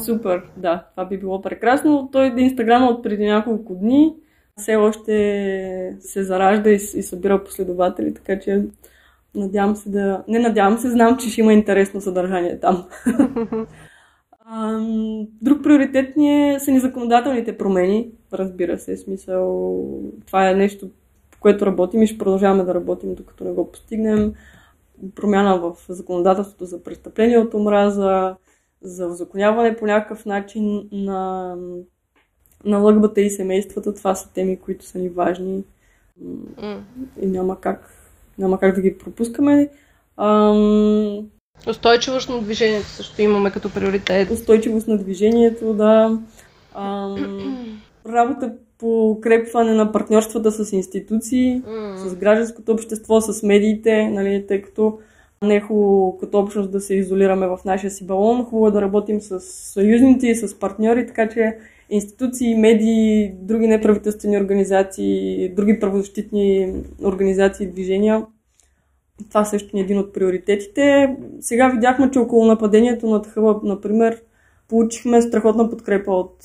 Супер, 0.05 0.43
да, 0.57 0.85
това 0.91 1.05
би 1.05 1.19
било 1.19 1.43
прекрасно. 1.43 2.09
Той 2.13 2.27
е 2.27 2.41
Инстаграм 2.41 2.89
от 2.89 3.03
преди 3.03 3.27
няколко 3.27 3.75
дни. 3.75 4.15
Все 4.57 4.77
още 4.77 5.97
се 6.01 6.23
заражда 6.23 6.71
и, 6.71 6.75
и 6.75 7.03
събира 7.03 7.45
последователи, 7.45 8.15
така 8.15 8.39
че 8.41 8.63
надявам 9.35 9.77
се 9.77 9.91
да... 9.91 10.23
Не 10.29 10.39
надявам 10.39 10.79
се, 10.79 10.91
знам, 10.91 11.17
че 11.17 11.31
ще 11.31 11.41
има 11.41 11.53
интересно 11.53 12.01
съдържание 12.01 12.61
там. 12.61 12.85
Ам, 14.51 15.27
Друг 15.43 15.63
приоритет 15.63 16.17
ни 16.17 16.55
е, 16.55 16.61
са 16.61 16.71
ни 16.71 16.81
законодателните 16.81 17.59
промени, 17.59 18.09
разбира 18.33 18.79
се, 18.79 18.97
смисъл. 18.97 19.75
Това 20.27 20.51
е 20.51 20.55
нещо, 20.55 20.91
по 21.39 21.43
което 21.43 21.67
работим 21.67 22.03
и 22.03 22.07
ще 22.07 22.19
продължаваме 22.19 22.65
да 22.65 22.75
работим, 22.75 23.15
докато 23.15 23.45
не 23.45 23.51
го 23.53 23.73
постигнем. 23.73 24.35
Промяна 25.15 25.59
в 25.59 25.77
законодателството 25.89 26.65
за 26.65 26.83
престъпление 26.83 27.39
от 27.39 27.55
омраза, 27.55 28.37
за 28.83 29.07
узаконяване 29.07 29.77
по 29.77 29.87
някакъв 29.87 30.27
начин 30.27 30.89
на, 30.93 31.55
на 32.65 32.79
лъгбата 32.79 33.21
и 33.21 33.31
семействата. 33.31 33.95
Това 33.95 34.15
са 34.15 34.33
теми, 34.33 34.61
които 34.61 34.85
са 34.85 34.99
ни 34.99 35.09
важни 35.09 35.65
и 37.21 37.27
няма 37.27 37.61
как, 37.61 37.91
няма 38.39 38.61
как 38.61 38.75
да 38.75 38.81
ги 38.81 38.99
пропускаме. 38.99 39.71
Ам, 40.17 41.29
Устойчивост 41.69 42.29
на 42.29 42.43
движението 42.43 42.87
също 42.87 43.23
имаме 43.23 43.51
като 43.51 43.73
приоритет. 43.73 44.31
устойчивост 44.31 44.89
на 44.89 44.99
движението, 44.99 45.75
да. 45.75 46.19
Ам, 46.75 47.81
работа 48.07 48.53
по 48.79 49.11
укрепване 49.11 49.75
на 49.75 49.93
партньорствата 49.93 50.53
с 50.53 50.73
институции, 50.73 51.63
с 51.97 52.17
гражданското 52.17 52.73
общество, 52.73 53.21
с 53.21 53.43
медиите, 53.43 54.09
нали, 54.09 54.45
тъй 54.49 54.63
като 54.63 54.99
не 55.43 55.57
е 55.57 55.61
хубаво 55.61 56.19
като 56.19 56.39
общност 56.39 56.71
да 56.71 56.81
се 56.81 56.95
изолираме 56.95 57.47
в 57.47 57.59
нашия 57.65 57.91
си 57.91 58.07
балон, 58.07 58.45
хубаво 58.45 58.69
е 58.69 58.71
да 58.71 58.83
работим 58.83 59.21
с 59.21 59.41
съюзници 59.41 60.29
и 60.29 60.35
с 60.35 60.59
партньори, 60.59 61.07
така 61.07 61.29
че 61.29 61.59
институции, 61.91 62.55
медии, 62.55 63.33
други 63.41 63.67
неправителствени 63.67 64.39
организации, 64.39 65.49
други 65.49 65.81
правозащитни 65.81 66.75
организации 67.05 67.65
и 67.65 67.71
движения. 67.71 68.27
Това 69.29 69.45
също 69.45 69.77
е 69.77 69.81
един 69.81 69.99
от 69.99 70.13
приоритетите. 70.13 71.17
Сега 71.41 71.69
видяхме, 71.69 72.11
че 72.11 72.19
около 72.19 72.47
нападението 72.47 73.07
над 73.07 73.27
Хъбъб, 73.27 73.63
например, 73.63 74.23
получихме 74.69 75.23
страхотна 75.23 75.71
подкрепа 75.71 76.13
от 76.13 76.37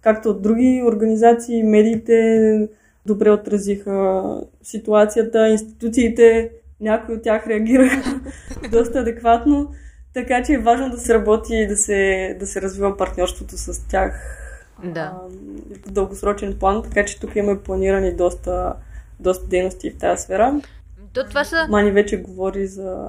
както 0.00 0.28
от 0.30 0.42
други 0.42 0.82
организации, 0.86 1.62
медиите 1.62 2.68
добре 3.06 3.30
отразиха 3.30 4.24
ситуацията, 4.62 5.48
институциите, 5.48 6.50
някои 6.80 7.14
от 7.14 7.22
тях 7.22 7.46
реагираха 7.46 8.20
доста 8.70 8.98
адекватно, 8.98 9.70
така 10.14 10.42
че 10.42 10.52
е 10.52 10.58
важно 10.58 10.90
да 10.90 10.98
се 10.98 11.14
работи 11.14 11.54
и 11.54 11.66
да 11.66 11.76
се, 11.76 12.36
да 12.40 12.46
се 12.46 12.62
развива 12.62 12.96
партньорството 12.96 13.58
с 13.58 13.88
тях 13.88 14.36
Да. 14.84 15.00
а, 15.00 15.18
в 15.88 15.92
дългосрочен 15.92 16.56
план, 16.58 16.82
така 16.82 17.04
че 17.04 17.20
тук 17.20 17.36
имаме 17.36 17.60
планирани 17.60 18.16
доста, 18.16 18.74
доста 19.20 19.46
дейности 19.46 19.90
в 19.90 19.98
тази 19.98 20.22
сфера. 20.22 20.60
То 21.12 21.24
това 21.28 21.44
са, 21.44 21.66
Мани 21.70 21.90
вече 21.90 22.16
говори 22.16 22.66
за... 22.66 23.06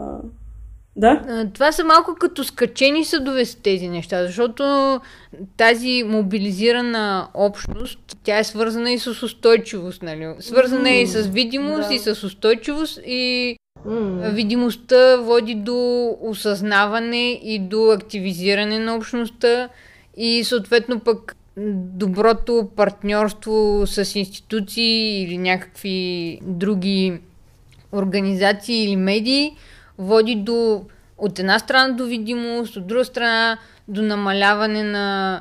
Да? 0.95 1.45
това 1.53 1.71
са 1.71 1.83
малко 1.83 2.15
като 2.19 2.43
скачени 2.43 3.05
съдове 3.05 3.45
с 3.45 3.55
тези 3.55 3.87
неща, 3.87 4.25
защото 4.25 4.99
тази 5.57 6.03
мобилизирана 6.03 7.27
общност, 7.33 7.99
тя 8.23 8.37
е 8.37 8.43
свързана 8.43 8.91
и 8.91 8.99
с 8.99 9.23
устойчивост, 9.23 10.03
нали? 10.03 10.35
Свързана 10.39 10.89
е 10.89 11.01
и 11.01 11.07
с 11.07 11.21
видимост, 11.21 11.87
да. 11.87 11.93
и 11.93 11.99
с 11.99 12.23
устойчивост, 12.23 12.99
и 13.05 13.55
М. 13.85 14.29
Видимостта 14.29 15.17
води 15.17 15.55
до 15.55 16.09
осъзнаване 16.21 17.31
и 17.43 17.59
до 17.59 17.91
активизиране 17.91 18.79
на 18.79 18.95
общността 18.95 19.69
и 20.17 20.43
съответно 20.43 20.99
пък 20.99 21.35
доброто 21.57 22.69
партньорство 22.75 23.83
с 23.85 24.15
институции 24.15 25.23
или 25.23 25.37
някакви 25.37 26.39
други 26.41 27.19
организации 27.91 28.83
или 28.83 28.95
медии 28.95 29.55
води 30.01 30.35
до 30.35 30.85
от 31.17 31.39
една 31.39 31.59
страна 31.59 31.93
до 31.93 32.05
видимост, 32.05 32.75
от 32.75 32.87
друга 32.87 33.05
страна 33.05 33.57
до 33.87 34.01
намаляване 34.01 34.83
на 34.83 35.39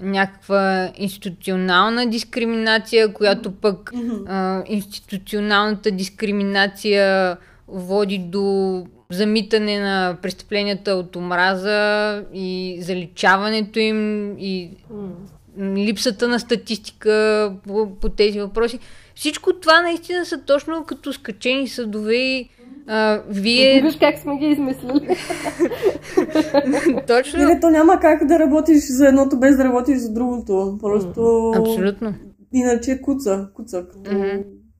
някаква 0.00 0.90
институционална 0.96 2.06
дискриминация, 2.06 3.12
която 3.12 3.52
пък 3.52 3.92
а, 4.26 4.62
институционалната 4.66 5.90
дискриминация 5.90 7.36
води 7.68 8.18
до 8.18 8.86
замитане 9.10 9.80
на 9.80 10.16
престъпленията 10.22 10.94
от 10.94 11.16
омраза 11.16 12.24
и 12.34 12.78
заличаването 12.80 13.78
им 13.78 14.30
и 14.38 14.70
липсата 15.60 16.28
на 16.28 16.40
статистика 16.40 17.52
по, 17.66 17.96
по 18.00 18.08
тези 18.08 18.40
въпроси. 18.40 18.78
Всичко 19.14 19.52
това 19.52 19.82
наистина 19.82 20.26
са 20.26 20.40
точно 20.40 20.84
като 20.84 21.12
скачени 21.12 21.68
съдове 21.68 22.14
и 22.14 22.48
а, 22.86 23.22
вие 23.28 23.82
Виж 23.82 23.96
как 23.96 24.18
сме 24.18 24.36
ги 24.36 24.46
измислили. 24.46 25.16
точно... 27.06 27.42
Или 27.42 27.60
то 27.60 27.70
няма 27.70 28.00
как 28.00 28.26
да 28.26 28.38
работиш 28.38 28.84
за 28.88 29.08
едното 29.08 29.38
без 29.38 29.56
да 29.56 29.64
работиш 29.64 29.98
за 29.98 30.12
другото. 30.12 30.78
Просто... 30.80 31.52
Абсолютно. 31.56 32.14
Иначе 32.52 33.00
куца, 33.02 33.48
куца. 33.54 33.86
Като, 33.92 34.10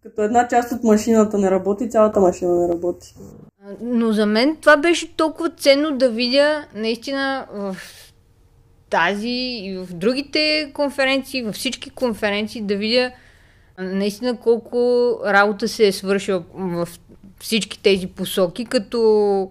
като 0.02 0.22
една 0.22 0.48
част 0.48 0.72
от 0.72 0.84
машината 0.84 1.38
не 1.38 1.50
работи, 1.50 1.90
цялата 1.90 2.20
машина 2.20 2.54
не 2.54 2.68
работи. 2.68 3.14
Но 3.80 4.12
за 4.12 4.26
мен 4.26 4.56
това 4.60 4.76
беше 4.76 5.16
толкова 5.16 5.50
ценно 5.50 5.96
да 5.96 6.10
видя 6.10 6.64
наистина 6.74 7.46
в 7.52 7.76
тази 8.90 9.28
и 9.62 9.78
в 9.78 9.94
другите 9.94 10.70
конференции, 10.74 11.42
във 11.42 11.54
всички 11.54 11.90
конференции, 11.90 12.62
да 12.62 12.76
видя 12.76 13.10
наистина 13.78 14.36
колко 14.36 14.78
работа 15.26 15.68
се 15.68 15.86
е 15.86 15.92
свършила 15.92 16.44
в 16.54 16.88
всички 17.42 17.82
тези 17.82 18.06
посоки, 18.06 18.64
като, 18.64 19.50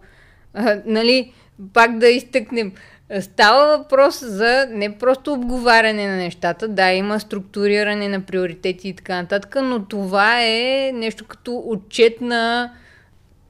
а, 0.54 0.78
нали, 0.86 1.34
пак 1.74 1.98
да 1.98 2.08
изтъкнем, 2.08 2.72
Става 3.20 3.78
въпрос 3.78 4.24
за 4.26 4.68
не 4.72 4.98
просто 4.98 5.34
обговаряне 5.34 6.08
на 6.08 6.16
нещата, 6.16 6.68
да, 6.68 6.92
има 6.92 7.20
структуриране 7.20 8.08
на 8.08 8.22
приоритети 8.22 8.90
и 8.90 8.94
така 8.94 9.22
нататък, 9.22 9.56
но 9.64 9.86
това 9.86 10.44
е 10.44 10.92
нещо 10.94 11.26
като 11.26 11.64
отчет 11.66 12.22
на 12.22 12.72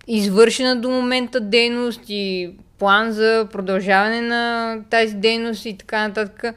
извършена 0.08 0.76
до 0.76 0.90
момента 0.90 1.40
дейност 1.40 2.02
и 2.10 2.52
план 2.80 3.12
за 3.12 3.48
продължаване 3.52 4.22
на 4.22 4.76
тази 4.90 5.16
дейност 5.16 5.66
и 5.66 5.78
така 5.78 6.08
нататък. 6.08 6.56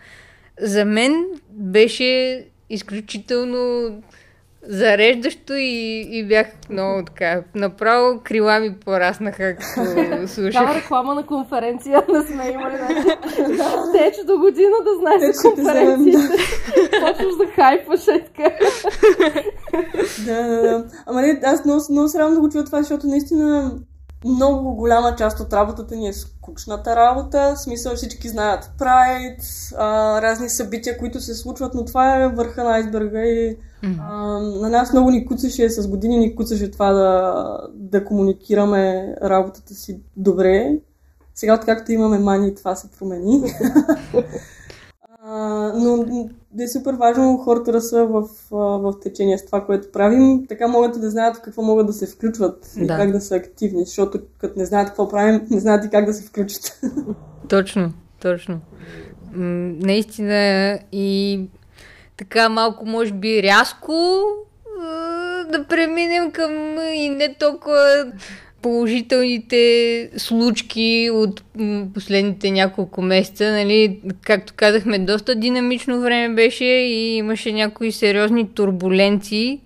За 0.61 0.85
мен 0.85 1.25
беше 1.51 2.45
изключително 2.71 3.91
зареждащо 4.69 5.55
и, 5.55 6.09
и 6.11 6.25
бях 6.29 6.47
много 6.71 7.05
така. 7.05 7.43
Направо 7.55 8.21
крила 8.25 8.61
ми 8.61 8.77
пораснаха, 8.85 9.57
като 9.57 10.27
слушах. 10.29 10.63
Това 10.63 10.75
реклама 10.75 11.15
на 11.15 11.27
конференция 11.27 12.03
не 12.13 12.23
сме 12.23 12.49
имали. 12.49 12.77
Теч 13.93 14.17
до 14.27 14.39
година 14.39 14.77
да 14.85 14.99
знаеш 14.99 15.35
за 15.35 15.51
конференцията. 15.51 16.37
Почваш 16.91 17.37
да 17.39 17.47
хайпваш 17.55 18.09
е 18.09 18.25
така. 18.25 18.51
да, 20.27 20.43
да, 20.43 20.63
да. 20.63 20.85
Ама 21.07 21.23
не, 21.23 21.41
аз 21.45 21.65
много, 21.65 21.81
много 21.91 22.09
се 22.09 22.19
радвам 22.19 22.35
да 22.35 22.41
го 22.41 22.49
чуя 22.49 22.65
това, 22.65 22.79
защото 22.79 23.07
наистина 23.07 23.73
много 24.25 24.75
голяма 24.75 25.17
част 25.17 25.41
от 25.41 25.53
работата 25.53 25.97
ни 25.97 26.09
е 26.09 26.13
скучната 26.13 26.97
работа. 26.97 27.55
В 27.57 27.61
смисъл 27.61 27.97
всички 27.97 28.29
знаят 28.29 28.71
Pride, 28.79 29.75
а, 29.79 30.23
разни 30.23 30.49
събития, 30.49 30.99
които 30.99 31.21
се 31.21 31.35
случват, 31.35 31.75
но 31.75 31.85
това 31.85 32.17
е 32.17 32.29
върха 32.29 32.65
на 32.65 32.71
айсберга 32.71 33.21
и 33.21 33.57
а, 34.01 34.17
на 34.39 34.69
нас 34.69 34.93
много 34.93 35.11
ни 35.11 35.27
куцаше, 35.27 35.71
с 35.71 35.89
години 35.89 36.19
ни 36.19 36.37
куцаше 36.37 36.71
това 36.71 36.93
да, 36.93 37.59
да 37.75 38.05
комуникираме 38.05 39.15
работата 39.23 39.75
си 39.75 40.01
добре. 40.17 40.79
Сега, 41.35 41.55
откакто 41.55 41.93
имаме 41.93 42.19
мани, 42.19 42.55
това 42.55 42.77
се 42.77 42.91
промени. 42.99 43.43
но 45.75 46.05
да 46.55 46.65
е 46.65 46.69
супер 46.69 46.95
важно 46.95 47.37
хората 47.37 47.73
да 47.73 47.81
са 47.81 48.05
в, 48.05 48.29
в 48.51 48.95
течение 49.03 49.39
с 49.39 49.47
това, 49.47 49.67
което 49.67 49.93
правим. 49.93 50.47
Така 50.49 50.69
могат 50.69 51.01
да 51.01 51.11
знаят 51.11 51.37
в 51.37 51.41
какво 51.41 51.63
могат 51.63 51.87
да 51.87 51.93
се 51.93 52.07
включват 52.07 52.73
да. 52.77 52.85
и 52.85 52.87
как 52.87 53.13
да 53.13 53.21
са 53.21 53.37
активни, 53.37 53.85
защото 53.85 54.21
като 54.39 54.59
не 54.59 54.67
знаят 54.67 54.89
какво 54.89 55.09
правим, 55.09 55.47
не 55.51 55.61
знаят 55.61 55.85
и 55.85 55.91
как 55.91 56.07
да 56.07 56.15
се 56.15 56.27
включат. 56.27 56.81
Точно, 57.49 57.93
точно. 58.21 58.61
наистина 59.35 60.79
и 60.93 61.41
така 62.17 62.49
малко, 62.49 62.87
може 62.87 63.13
би, 63.13 63.43
рязко 63.43 64.23
да 65.53 65.65
преминем 65.69 66.31
към 66.33 66.53
и 66.95 67.09
не 67.09 67.35
толкова 67.35 68.13
положителните 68.65 70.11
случки 70.17 71.11
от 71.13 71.43
последните 71.95 72.51
няколко 72.51 73.03
месеца. 73.03 73.53
Нали, 73.53 74.01
както 74.23 74.53
казахме, 74.57 74.99
доста 74.99 75.35
динамично 75.35 76.01
време 76.01 76.35
беше 76.35 76.65
и 76.65 77.17
имаше 77.17 77.53
някои 77.53 77.93
сериозни 77.93 78.49
турбуленции, 78.55 79.61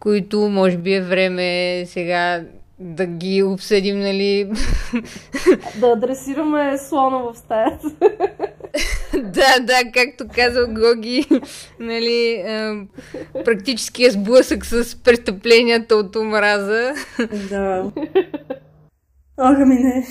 които 0.00 0.40
може 0.40 0.76
би 0.76 0.94
е 0.94 1.02
време 1.02 1.82
сега 1.86 2.42
да 2.78 3.06
ги 3.06 3.42
обсъдим, 3.42 4.00
нали? 4.00 4.50
Да 5.80 5.86
адресираме 5.86 6.78
слона 6.78 7.18
в 7.18 7.36
стаята. 7.36 7.90
да, 9.22 9.60
да, 9.60 9.90
както 9.94 10.34
казал 10.34 10.66
Гоги, 10.68 11.26
нали, 11.80 12.44
практически 13.44 14.04
е 14.04 14.10
сблъсък 14.10 14.66
с 14.66 15.02
престъпленията 15.02 15.96
от 15.96 16.16
омраза. 16.16 16.92
да. 17.50 17.92
Ох, 19.38 19.56
ами 19.58 19.74
не. 19.74 20.06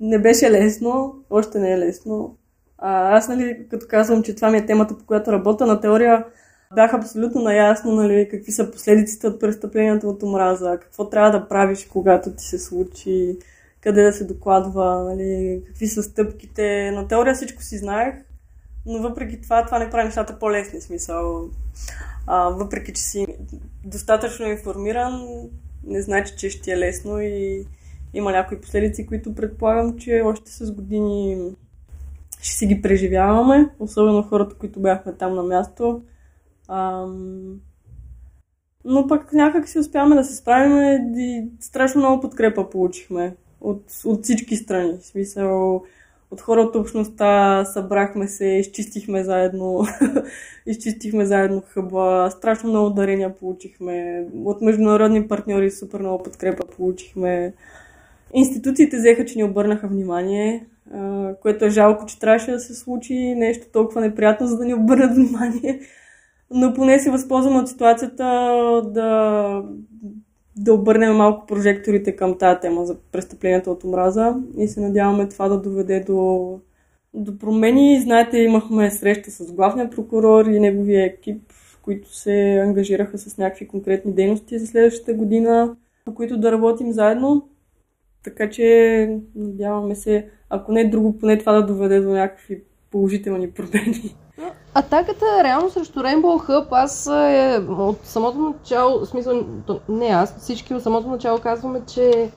Не 0.00 0.18
беше 0.18 0.50
лесно, 0.50 1.14
още 1.30 1.58
не 1.58 1.72
е 1.72 1.78
лесно. 1.78 2.36
А, 2.78 3.16
аз, 3.16 3.28
нали, 3.28 3.66
като 3.70 3.86
казвам, 3.88 4.22
че 4.22 4.34
това 4.34 4.50
ми 4.50 4.58
е 4.58 4.66
темата, 4.66 4.98
по 4.98 5.06
която 5.06 5.32
работя 5.32 5.66
на 5.66 5.80
теория, 5.80 6.24
бях 6.74 6.94
абсолютно 6.94 7.42
наясно 7.42 7.92
нали, 7.92 8.28
какви 8.30 8.52
са 8.52 8.70
последиците 8.70 9.26
от 9.26 9.40
престъпленията 9.40 10.06
от 10.08 10.22
омраза, 10.22 10.78
какво 10.82 11.08
трябва 11.08 11.30
да 11.30 11.48
правиш, 11.48 11.88
когато 11.92 12.30
ти 12.30 12.44
се 12.44 12.58
случи, 12.58 13.38
къде 13.84 14.02
да 14.02 14.12
се 14.12 14.24
докладва, 14.24 15.04
нали, 15.04 15.62
какви 15.66 15.86
са 15.86 16.02
стъпките. 16.02 16.90
На 16.90 17.08
теория 17.08 17.34
всичко 17.34 17.62
си 17.62 17.78
знаех, 17.78 18.14
но 18.86 19.02
въпреки 19.02 19.40
това, 19.40 19.66
това 19.66 19.78
не 19.78 19.90
прави 19.90 20.04
нещата 20.04 20.38
по-лесни. 20.38 20.80
Смисъл, 20.80 21.50
а, 22.26 22.48
въпреки, 22.48 22.92
че 22.92 23.02
си 23.02 23.26
достатъчно 23.84 24.46
информиран, 24.46 25.26
не 25.86 26.02
значи, 26.02 26.34
че 26.36 26.50
ще 26.50 26.72
е 26.72 26.78
лесно 26.78 27.20
и 27.20 27.66
има 28.14 28.32
някои 28.32 28.60
последици, 28.60 29.06
които 29.06 29.34
предполагам, 29.34 29.98
че 29.98 30.22
още 30.24 30.50
с 30.50 30.72
години 30.72 31.52
ще 32.40 32.54
си 32.54 32.66
ги 32.66 32.82
преживяваме, 32.82 33.68
особено 33.78 34.22
хората, 34.22 34.54
които 34.54 34.80
бяхме 34.80 35.12
там 35.12 35.34
на 35.34 35.42
място. 35.42 36.02
Ам... 36.68 37.60
Но 38.84 39.06
пък 39.06 39.32
някак 39.32 39.68
си 39.68 39.78
успяваме 39.78 40.16
да 40.16 40.24
се 40.24 40.36
справим 40.36 41.14
и 41.16 41.48
страшно 41.60 42.00
много 42.00 42.20
подкрепа 42.20 42.70
получихме 42.70 43.36
от, 43.64 43.82
от 44.04 44.24
всички 44.24 44.56
страни. 44.56 44.98
В 45.00 45.06
смисъл, 45.06 45.82
от 46.30 46.40
хора 46.40 46.60
от 46.60 46.76
общността 46.76 47.64
събрахме 47.64 48.28
се, 48.28 48.46
изчистихме 48.46 49.24
заедно, 49.24 49.84
изчистихме 50.66 51.26
заедно 51.26 51.62
хъба, 51.68 52.28
страшно 52.30 52.70
много 52.70 52.90
дарения 52.90 53.36
получихме, 53.36 54.26
от 54.44 54.60
международни 54.60 55.28
партньори 55.28 55.70
супер 55.70 56.00
много 56.00 56.22
подкрепа 56.22 56.66
получихме. 56.76 57.54
Институциите 58.34 58.96
взеха, 58.96 59.24
че 59.24 59.38
ни 59.38 59.44
обърнаха 59.44 59.88
внимание, 59.88 60.66
което 61.42 61.64
е 61.64 61.70
жалко, 61.70 62.06
че 62.06 62.18
трябваше 62.18 62.50
да 62.50 62.60
се 62.60 62.74
случи 62.74 63.14
нещо 63.34 63.66
толкова 63.72 64.00
неприятно, 64.00 64.46
за 64.46 64.56
да 64.56 64.64
ни 64.64 64.74
обърнат 64.74 65.14
внимание 65.14 65.80
но 66.50 66.74
поне 66.74 66.98
се 66.98 67.10
възползваме 67.10 67.58
от 67.58 67.68
ситуацията 67.68 68.24
да, 68.84 69.62
да 70.56 70.74
обърнем 70.74 71.16
малко 71.16 71.46
прожекторите 71.46 72.16
към 72.16 72.38
тази 72.38 72.60
тема 72.60 72.86
за 72.86 72.96
престъпленията 73.12 73.70
от 73.70 73.84
омраза 73.84 74.36
и 74.58 74.68
се 74.68 74.80
надяваме 74.80 75.28
това 75.28 75.48
да 75.48 75.60
доведе 75.60 76.00
до, 76.00 76.60
до 77.14 77.38
промени. 77.38 78.00
Знаете, 78.00 78.38
имахме 78.38 78.90
среща 78.90 79.30
с 79.30 79.52
главния 79.52 79.90
прокурор 79.90 80.46
и 80.46 80.60
неговия 80.60 81.04
екип, 81.04 81.42
които 81.82 82.16
се 82.16 82.58
ангажираха 82.58 83.18
с 83.18 83.38
някакви 83.38 83.68
конкретни 83.68 84.12
дейности 84.12 84.58
за 84.58 84.66
следващата 84.66 85.14
година, 85.14 85.76
по 86.04 86.14
които 86.14 86.38
да 86.38 86.52
работим 86.52 86.92
заедно. 86.92 87.48
Така 88.24 88.50
че 88.50 89.18
надяваме 89.34 89.94
се, 89.94 90.28
ако 90.50 90.72
не 90.72 90.88
друго, 90.88 91.18
поне 91.18 91.38
това 91.38 91.52
да 91.52 91.66
доведе 91.66 92.00
до 92.00 92.10
някакви 92.10 92.62
положителни 92.90 93.50
промени. 93.50 94.16
Атаката 94.74 95.44
реално 95.44 95.70
срещу 95.70 96.00
Rainbow 96.00 96.48
Hub, 96.48 96.66
аз 96.70 97.06
е, 97.06 97.60
от 97.68 97.98
самото 98.04 98.38
начало, 98.38 99.00
в 99.00 99.06
смисъл, 99.06 99.44
не 99.88 100.06
аз, 100.06 100.38
всички 100.38 100.74
от 100.74 100.82
самото 100.82 101.08
начало 101.08 101.38
казваме, 101.38 101.80
че 101.94 102.30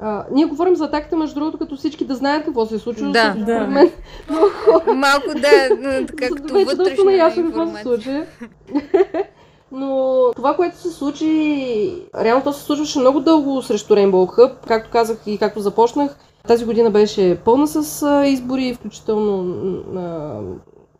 а, 0.00 0.24
ние 0.32 0.44
говорим 0.44 0.76
за 0.76 0.84
атаката, 0.84 1.16
между 1.16 1.34
другото, 1.34 1.58
като 1.58 1.76
всички 1.76 2.04
да 2.04 2.14
знаят 2.14 2.44
какво 2.44 2.66
се 2.66 2.74
е 2.74 2.78
случило. 2.78 3.12
Да, 3.12 3.34
да. 3.34 3.66
Мен, 3.66 3.90
но... 4.30 4.94
Малко 4.94 5.28
да, 5.34 5.68
така 6.06 6.28
като 6.28 6.54
Вече 6.54 6.64
вътрешна 6.64 7.04
наясно 7.04 7.44
какво 7.44 7.66
се 7.66 7.82
случи. 7.82 8.22
Но 9.74 10.30
това, 10.36 10.56
което 10.56 10.76
се 10.76 10.90
случи, 10.90 12.06
реално 12.20 12.44
то 12.44 12.52
се 12.52 12.62
случваше 12.62 12.98
много 12.98 13.20
дълго 13.20 13.62
срещу 13.62 13.94
Rainbow 13.94 14.36
Hub. 14.36 14.52
Както 14.68 14.90
казах 14.90 15.18
и 15.26 15.38
както 15.38 15.60
започнах, 15.60 16.16
тази 16.48 16.64
година 16.64 16.90
беше 16.90 17.38
пълна 17.44 17.66
с 17.66 18.06
избори, 18.26 18.74
включително 18.74 19.44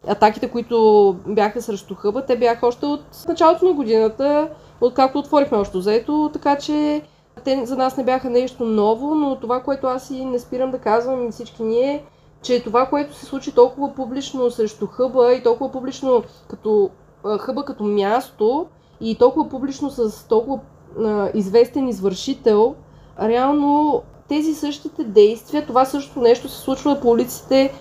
атаките, 0.09 0.49
които 0.51 1.17
бяха 1.27 1.63
срещу 1.63 1.95
хъба, 1.95 2.27
те 2.27 2.37
бяха 2.37 2.67
още 2.67 2.87
от 2.87 3.05
началото 3.29 3.65
на 3.65 3.73
годината, 3.73 4.49
откакто 4.81 5.19
отворихме 5.19 5.59
още 5.59 5.81
заето, 5.81 6.31
така 6.33 6.57
че 6.57 7.03
те 7.45 7.67
за 7.67 7.77
нас 7.77 7.97
не 7.97 8.05
бяха 8.05 8.31
нещо 8.31 8.65
ново, 8.65 9.15
но 9.15 9.37
това, 9.37 9.61
което 9.61 9.87
аз 9.87 10.11
и 10.11 10.25
не 10.25 10.39
спирам 10.39 10.71
да 10.71 10.79
казвам 10.79 11.27
и 11.27 11.31
всички 11.31 11.63
ние, 11.63 12.05
че 12.43 12.63
това, 12.63 12.87
което 12.87 13.15
се 13.15 13.27
случи 13.27 13.53
толкова 13.53 13.95
публично 13.95 14.51
срещу 14.51 14.87
хъба 14.87 15.33
и 15.33 15.43
толкова 15.43 15.73
публично 15.73 16.23
като 16.49 16.91
хъба 17.39 17.65
като 17.65 17.85
място 17.85 18.67
и 19.01 19.19
толкова 19.19 19.49
публично 19.49 19.91
с 19.91 20.29
толкова 20.29 20.61
а, 21.05 21.31
известен 21.35 21.89
извършител, 21.89 22.75
реално 23.21 24.03
тези 24.29 24.55
същите 24.55 25.05
действия, 25.05 25.67
това 25.67 25.85
същото 25.85 26.21
нещо 26.21 26.49
се 26.49 26.61
случва 26.61 27.01
по 27.01 27.11
улиците 27.11 27.73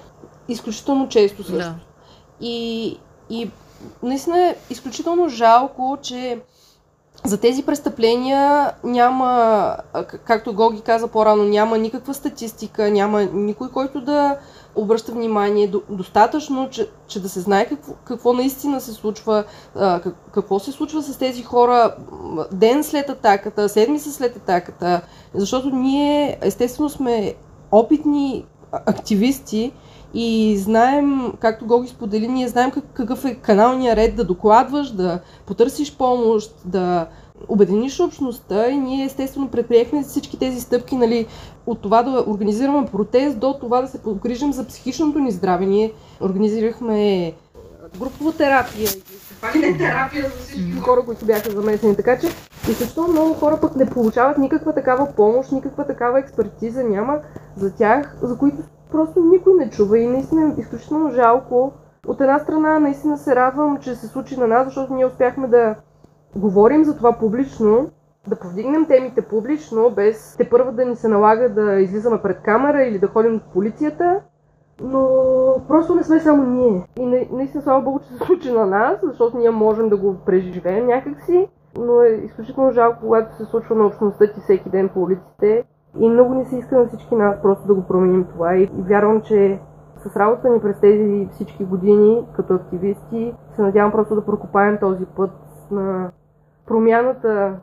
изключително 0.48 1.10
често 1.10 1.44
също. 1.44 1.58
Да. 1.58 1.91
И, 2.42 2.98
и 3.30 3.52
наистина 4.04 4.40
е 4.40 4.56
изключително 4.70 5.30
жалко, 5.30 5.98
че 6.02 6.42
за 7.26 7.38
тези 7.38 7.64
престъпления 7.64 8.72
няма, 8.84 9.76
както 10.24 10.54
Гоги 10.54 10.82
каза 10.82 11.08
по-рано, 11.08 11.44
няма 11.44 11.78
никаква 11.78 12.14
статистика, 12.14 12.92
няма 12.92 13.24
никой, 13.24 13.70
който 13.70 14.02
да 14.02 14.38
обръща 14.76 15.12
внимание. 15.12 15.72
Достатъчно, 15.90 16.70
че, 16.70 16.90
че 17.08 17.22
да 17.22 17.30
се 17.30 17.40
знае 17.40 17.66
какво, 17.66 17.94
какво 18.06 18.34
наистина 18.34 18.82
се 18.82 18.94
случва, 18.94 19.44
какво 20.32 20.60
се 20.60 20.72
случва 20.72 21.04
с 21.04 21.18
тези 21.18 21.44
хора 21.44 21.96
ден 22.52 22.84
след 22.84 23.10
атаката, 23.10 23.70
седмица 23.70 24.12
след 24.12 24.38
атаката, 24.38 25.02
защото 25.34 25.70
ние 25.70 26.38
естествено 26.42 26.90
сме 26.90 27.34
опитни 27.72 28.46
активисти 28.72 29.72
и 30.14 30.58
знаем, 30.58 31.34
както 31.40 31.66
го 31.66 31.82
ги 31.82 31.88
сподели, 31.88 32.28
ние 32.28 32.48
знаем 32.48 32.72
как, 32.72 32.84
какъв 32.94 33.26
е 33.26 33.36
каналният 33.36 33.98
ред 33.98 34.16
да 34.16 34.24
докладваш, 34.24 34.92
да 34.92 35.20
потърсиш 35.46 35.98
помощ, 35.98 36.56
да 36.66 37.08
обединиш 37.48 38.00
общността 38.00 38.70
и 38.70 38.78
ние 38.78 39.06
естествено 39.06 39.48
предприехме 39.48 40.04
всички 40.04 40.40
тези 40.40 40.62
стъпки, 40.62 40.96
нали, 40.96 41.26
от 41.66 41.82
това 41.82 42.04
да 42.04 42.24
организираме 42.28 42.86
протест 42.86 43.40
до 43.40 43.54
това 43.54 43.82
да 43.82 43.88
се 43.88 44.02
погрижим 44.02 44.54
за 44.54 44.68
психичното 44.68 45.20
ни 45.20 45.32
здраве. 45.32 45.66
Ние 45.66 45.94
организирахме 46.22 47.34
групова 48.00 48.34
терапия, 48.34 48.90
не 49.56 49.78
терапия 49.78 50.24
за 50.24 50.44
всички 50.44 50.72
хора, 50.72 51.02
които 51.06 51.26
бяха 51.26 51.52
замесени. 51.52 51.96
Така 51.96 52.20
че 52.20 52.28
изключително 52.70 53.12
много 53.12 53.34
хора 53.34 53.58
пък 53.62 53.76
не 53.76 53.90
получават 53.90 54.38
никаква 54.38 54.74
такава 54.74 55.08
помощ, 55.16 55.52
никаква 55.52 55.88
такава 55.88 56.20
експертиза 56.20 56.84
няма 56.84 57.18
за 57.58 57.76
тях, 57.76 58.18
за 58.22 58.38
които 58.38 58.58
просто 58.92 59.20
никой 59.20 59.54
не 59.54 59.70
чува 59.70 60.00
и 60.00 60.08
наистина 60.08 60.54
е 60.58 60.62
изключително 60.62 61.10
жалко. 61.10 61.74
От 62.08 62.22
една 62.22 62.40
страна 62.40 62.80
наистина 62.80 63.18
се 63.18 63.36
радвам, 63.36 63.78
че 63.78 63.96
се 63.96 64.08
случи 64.08 64.40
на 64.40 64.48
нас, 64.48 64.66
защото 64.66 64.94
ние 64.94 65.06
успяхме 65.06 65.48
да 65.48 65.76
говорим 66.36 66.84
за 66.84 66.98
това 66.98 67.14
публично, 67.14 67.90
да 68.28 68.36
повдигнем 68.36 68.86
темите 68.86 69.22
публично, 69.22 69.90
без 69.90 70.36
те 70.38 70.50
първо 70.50 70.72
да 70.72 70.86
ни 70.86 70.96
се 70.96 71.08
налага 71.08 71.50
да 71.50 71.80
излизаме 71.80 72.22
пред 72.22 72.42
камера 72.42 72.84
или 72.84 73.00
да 73.00 73.08
ходим 73.08 73.40
в 73.40 73.54
полицията, 73.54 74.22
но 74.82 75.08
просто 75.68 75.96
не 75.96 76.04
сме 76.04 76.20
само 76.20 76.44
ние. 76.44 76.88
И 77.00 77.28
наистина, 77.32 77.64
слава 77.64 77.82
Богу, 77.82 78.00
че 78.00 78.08
се 78.08 78.26
случи 78.26 78.52
на 78.52 78.66
нас, 78.66 79.00
защото 79.04 79.38
ние 79.38 79.52
можем 79.52 79.90
да 79.90 79.98
го 79.98 80.16
преживеем 80.26 80.88
някакси, 80.88 81.48
но 81.78 82.02
е 82.02 82.10
изключително 82.10 82.72
жалко, 82.72 83.00
когато 83.02 83.36
се 83.38 83.46
случва 83.46 83.76
на 83.76 83.86
общността 83.86 84.34
ти 84.34 84.40
всеки 84.40 84.70
ден 84.70 84.90
по 84.90 85.02
улиците. 85.02 85.64
И 86.00 86.10
много 86.10 86.34
ни 86.34 86.46
се 86.46 86.58
иска 86.58 86.80
на 86.80 86.88
всички 86.88 87.16
нас 87.16 87.42
просто 87.42 87.68
да 87.68 87.74
го 87.74 87.88
променим 87.88 88.26
това. 88.26 88.56
И, 88.56 88.70
вярвам, 88.78 89.22
че 89.22 89.60
с 89.98 90.16
работа 90.16 90.50
ни 90.50 90.62
през 90.62 90.80
тези 90.80 91.28
всички 91.32 91.66
години 91.66 92.26
като 92.34 92.54
активисти 92.54 93.34
се 93.56 93.62
надявам 93.62 93.92
просто 93.92 94.16
да 94.16 94.26
прокопаем 94.26 94.78
този 94.78 95.06
път 95.06 95.32
на 95.72 96.12
промяната 96.66 97.56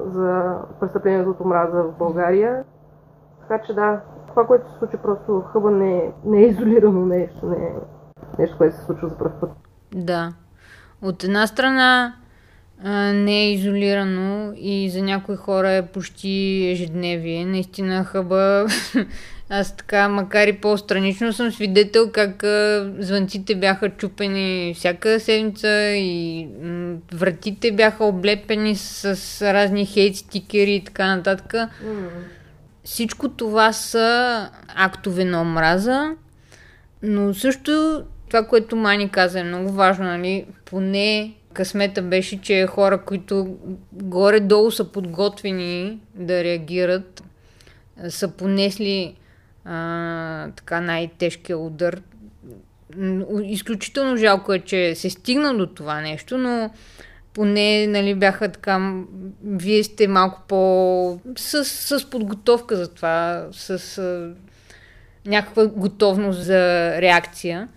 за 0.00 0.58
престъплението 0.80 1.30
от 1.30 1.40
омраза 1.40 1.82
в 1.82 1.98
България. 1.98 2.64
Така 3.40 3.64
че 3.66 3.74
да, 3.74 4.00
това, 4.28 4.46
което 4.46 4.72
се 4.72 4.78
случи 4.78 4.96
просто 4.96 5.40
хъба 5.40 5.70
не 5.70 6.12
не 6.24 6.38
е 6.38 6.46
изолирано 6.46 7.06
нещо, 7.06 7.46
не 7.46 7.56
е 7.56 7.74
нещо, 8.38 8.58
което 8.58 8.76
се 8.76 8.84
случва 8.84 9.08
за 9.08 9.18
първ 9.18 9.32
път. 9.40 9.50
Да. 9.94 10.32
От 11.02 11.24
една 11.24 11.46
страна 11.46 12.14
не 13.14 13.42
е 13.42 13.52
изолирано 13.52 14.52
и 14.56 14.90
за 14.90 15.02
някои 15.02 15.36
хора 15.36 15.70
е 15.70 15.86
почти 15.86 16.66
ежедневие. 16.70 17.44
Наистина 17.44 18.04
хъба 18.04 18.66
аз 19.50 19.76
така, 19.76 20.08
макар 20.08 20.46
и 20.46 20.52
по-странично, 20.52 21.32
съм 21.32 21.52
свидетел 21.52 22.10
как 22.12 22.44
а, 22.44 22.92
звънците 22.98 23.54
бяха 23.54 23.90
чупени 23.90 24.74
всяка 24.76 25.20
седмица 25.20 25.90
и 25.90 26.46
м- 26.62 26.96
вратите 27.12 27.72
бяха 27.72 28.04
облепени 28.04 28.76
с, 28.76 29.16
с 29.16 29.52
разни 29.54 29.86
хейт 29.86 30.16
стикери 30.16 30.74
и 30.74 30.84
така 30.84 31.16
нататък. 31.16 31.52
Mm. 31.52 32.08
Всичко 32.84 33.28
това 33.28 33.72
са 33.72 34.48
актове 34.76 35.24
на 35.24 35.42
омраза, 35.42 36.10
но 37.02 37.34
също 37.34 38.02
това, 38.28 38.46
което 38.46 38.76
Мани 38.76 39.08
каза 39.08 39.40
е 39.40 39.44
много 39.44 39.72
важно, 39.72 40.04
нали? 40.04 40.44
Поне 40.64 41.34
късмета 41.54 42.02
беше, 42.02 42.40
че 42.40 42.66
хора, 42.66 43.02
които 43.04 43.56
горе-долу 43.92 44.70
са 44.70 44.84
подготвени 44.84 45.98
да 46.14 46.44
реагират, 46.44 47.22
са 48.08 48.28
понесли 48.28 49.14
а, 49.64 50.50
така 50.50 50.80
най-тежкия 50.80 51.58
удар. 51.58 52.00
Изключително 53.42 54.16
жалко 54.16 54.52
е, 54.52 54.58
че 54.58 54.94
се 54.94 55.10
стигна 55.10 55.56
до 55.56 55.66
това 55.66 56.00
нещо, 56.00 56.38
но 56.38 56.70
поне 57.34 57.86
нали, 57.86 58.14
бяха 58.14 58.52
така, 58.52 58.94
вие 59.44 59.84
сте 59.84 60.08
малко 60.08 60.42
по... 60.48 61.20
с, 61.36 61.64
с 61.64 62.10
подготовка 62.10 62.76
за 62.76 62.88
това, 62.88 63.46
с 63.52 63.98
а, 63.98 64.34
някаква 65.26 65.66
готовност 65.66 66.44
за 66.44 66.92
реакция. 67.02 67.68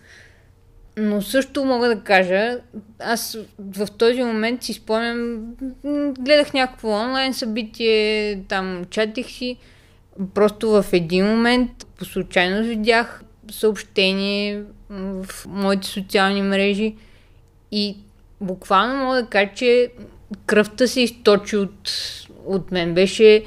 Но 0.98 1.22
също 1.22 1.66
мога 1.66 1.88
да 1.88 2.02
кажа, 2.02 2.60
аз 3.00 3.38
в 3.60 3.88
този 3.98 4.24
момент 4.24 4.64
си 4.64 4.74
спомням, 4.74 5.42
гледах 6.20 6.54
някакво 6.54 6.90
онлайн 6.90 7.34
събитие, 7.34 8.44
там 8.48 8.86
чатих 8.90 9.28
си, 9.28 9.58
Просто 10.34 10.70
в 10.70 10.86
един 10.94 11.26
момент 11.26 11.88
по 11.98 12.06
случайност 12.06 12.70
видях 12.70 13.22
съобщение 13.52 14.64
в 14.90 15.26
моите 15.48 15.88
социални 15.88 16.42
мрежи 16.42 16.96
и 17.72 17.98
буквално 18.42 19.06
мога 19.06 19.22
да 19.22 19.28
кажа, 19.28 19.52
че 19.56 19.92
кръвта 20.46 20.88
се 20.88 21.02
източи 21.02 21.58
от, 21.58 21.92
от 22.46 22.72
мен. 22.72 22.94
Беше 22.94 23.44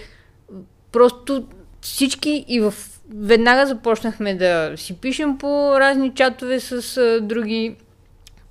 просто 0.93 1.47
всички 1.81 2.45
и 2.49 2.61
в 2.61 2.75
веднага 3.15 3.67
започнахме 3.67 4.35
да 4.35 4.73
си 4.77 4.97
пишем 4.97 5.39
по 5.39 5.81
разни 5.81 6.15
чатове 6.15 6.61
с 6.61 6.97
а, 6.97 7.21
други 7.21 7.77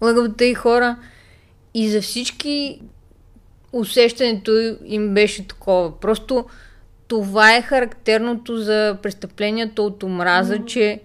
лъгавата 0.01 0.45
и 0.45 0.53
хора 0.53 0.95
и 1.73 1.89
за 1.89 2.01
всички 2.01 2.81
усещането 3.73 4.75
им 4.85 5.13
беше 5.13 5.47
такова. 5.47 5.99
Просто 5.99 6.45
това 7.07 7.55
е 7.55 7.61
характерното 7.61 8.57
за 8.57 8.97
престъплението 9.03 9.85
от 9.85 10.03
омраза, 10.03 10.55
mm-hmm. 10.55 10.65
че 10.65 11.01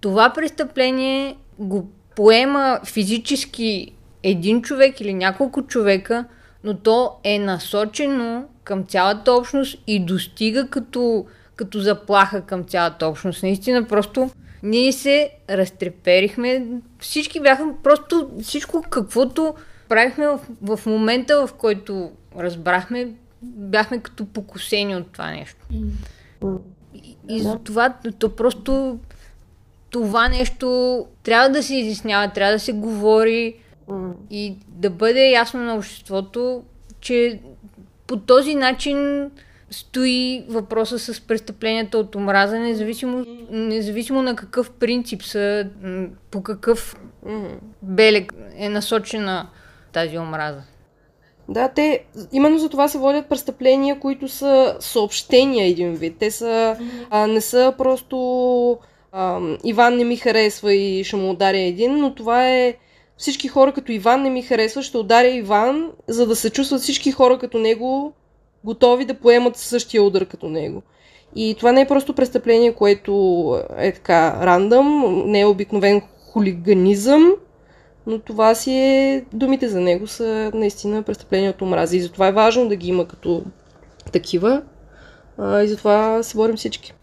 това 0.00 0.30
престъпление 0.30 1.36
го 1.58 1.88
поема 2.16 2.80
физически 2.84 3.92
един 4.22 4.62
човек 4.62 5.00
или 5.00 5.14
няколко 5.14 5.62
човека, 5.62 6.24
но 6.64 6.74
то 6.74 7.12
е 7.24 7.38
насочено 7.38 8.44
към 8.64 8.84
цялата 8.84 9.32
общност 9.32 9.78
и 9.86 10.00
достига 10.04 10.68
като, 10.68 11.26
като 11.58 11.80
заплаха 11.80 12.40
към 12.40 12.64
цялата 12.64 13.06
общност. 13.06 13.42
Наистина 13.42 13.84
просто 13.84 14.30
ние 14.62 14.92
се 14.92 15.30
разтреперихме. 15.50 16.66
Всички 16.98 17.40
бяха 17.40 17.64
просто 17.82 18.30
всичко 18.42 18.84
каквото 18.90 19.54
правихме 19.88 20.26
в, 20.26 20.40
в 20.62 20.86
момента, 20.86 21.46
в 21.46 21.54
който 21.54 22.10
разбрахме, 22.38 23.08
бяхме 23.42 23.98
като 23.98 24.26
покусени 24.26 24.96
от 24.96 25.12
това 25.12 25.30
нещо. 25.30 25.66
И, 26.94 27.16
и 27.28 27.40
за 27.40 27.58
това 27.58 27.94
то 28.18 28.36
просто 28.36 28.98
това 29.90 30.28
нещо 30.28 31.06
трябва 31.22 31.48
да 31.48 31.62
се 31.62 31.74
изяснява, 31.74 32.32
трябва 32.32 32.52
да 32.52 32.60
се 32.60 32.72
говори 32.72 33.54
и 34.30 34.56
да 34.68 34.90
бъде 34.90 35.30
ясно 35.30 35.60
на 35.60 35.74
обществото, 35.74 36.62
че 37.00 37.40
по 38.06 38.16
този 38.16 38.54
начин 38.54 39.30
стои 39.70 40.44
въпроса 40.48 40.98
с 40.98 41.20
престъпленията 41.20 41.98
от 41.98 42.14
омраза, 42.14 42.58
независимо, 42.58 43.26
независимо 43.50 44.22
на 44.22 44.36
какъв 44.36 44.70
принцип 44.70 45.22
са, 45.22 45.68
по 46.30 46.42
какъв 46.42 47.00
белег 47.82 48.32
е 48.56 48.68
насочена 48.68 49.48
тази 49.92 50.18
омраза. 50.18 50.62
Да, 51.48 51.68
те 51.68 52.04
именно 52.32 52.58
за 52.58 52.68
това 52.68 52.88
се 52.88 52.98
водят 52.98 53.28
престъпления, 53.28 54.00
които 54.00 54.28
са 54.28 54.76
съобщения 54.80 55.66
един 55.66 55.94
вид. 55.94 56.16
Те 56.18 56.30
са, 56.30 56.76
а, 57.10 57.26
не 57.26 57.40
са 57.40 57.74
просто 57.78 58.78
а, 59.12 59.40
Иван 59.64 59.96
не 59.96 60.04
ми 60.04 60.16
харесва 60.16 60.74
и 60.74 61.04
ще 61.04 61.16
му 61.16 61.30
ударя 61.30 61.58
един, 61.58 61.98
но 61.98 62.14
това 62.14 62.48
е 62.48 62.74
всички 63.16 63.48
хора 63.48 63.72
като 63.72 63.92
Иван 63.92 64.22
не 64.22 64.30
ми 64.30 64.42
харесва, 64.42 64.82
ще 64.82 64.98
ударя 64.98 65.28
Иван, 65.28 65.90
за 66.08 66.26
да 66.26 66.36
се 66.36 66.50
чувстват 66.50 66.80
всички 66.80 67.12
хора 67.12 67.38
като 67.38 67.58
него 67.58 68.12
готови 68.68 69.04
да 69.04 69.14
поемат 69.14 69.56
същия 69.56 70.02
удар 70.02 70.26
като 70.26 70.48
него. 70.48 70.82
И 71.36 71.54
това 71.58 71.72
не 71.72 71.80
е 71.80 71.88
просто 71.88 72.14
престъпление, 72.14 72.72
което 72.72 73.12
е 73.78 73.92
така 73.92 74.46
рандъм, 74.46 75.22
не 75.26 75.40
е 75.40 75.46
обикновен 75.46 76.00
хулиганизъм, 76.32 77.32
но 78.06 78.18
това 78.18 78.54
си 78.54 78.72
е, 78.72 79.24
думите 79.32 79.68
за 79.68 79.80
него 79.80 80.06
са 80.06 80.50
наистина 80.54 81.02
престъпления 81.02 81.50
от 81.50 81.62
омраза 81.62 81.96
и 81.96 82.00
затова 82.00 82.28
е 82.28 82.32
важно 82.32 82.68
да 82.68 82.76
ги 82.76 82.88
има 82.88 83.08
като 83.08 83.42
такива 84.12 84.62
а, 85.38 85.62
и 85.62 85.68
затова 85.68 86.22
се 86.22 86.36
борим 86.36 86.56
всички. 86.56 86.94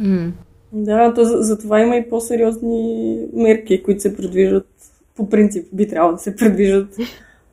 Mm. 0.00 0.30
Да, 0.72 1.14
то 1.14 1.24
за, 1.24 1.58
това 1.58 1.80
има 1.80 1.96
и 1.96 2.08
по-сериозни 2.08 3.18
мерки, 3.32 3.82
които 3.82 4.00
се 4.00 4.16
предвиждат 4.16 4.68
по 5.16 5.28
принцип, 5.28 5.66
би 5.72 5.88
трябвало 5.88 6.12
да 6.12 6.18
се 6.18 6.36
предвиждат 6.36 6.96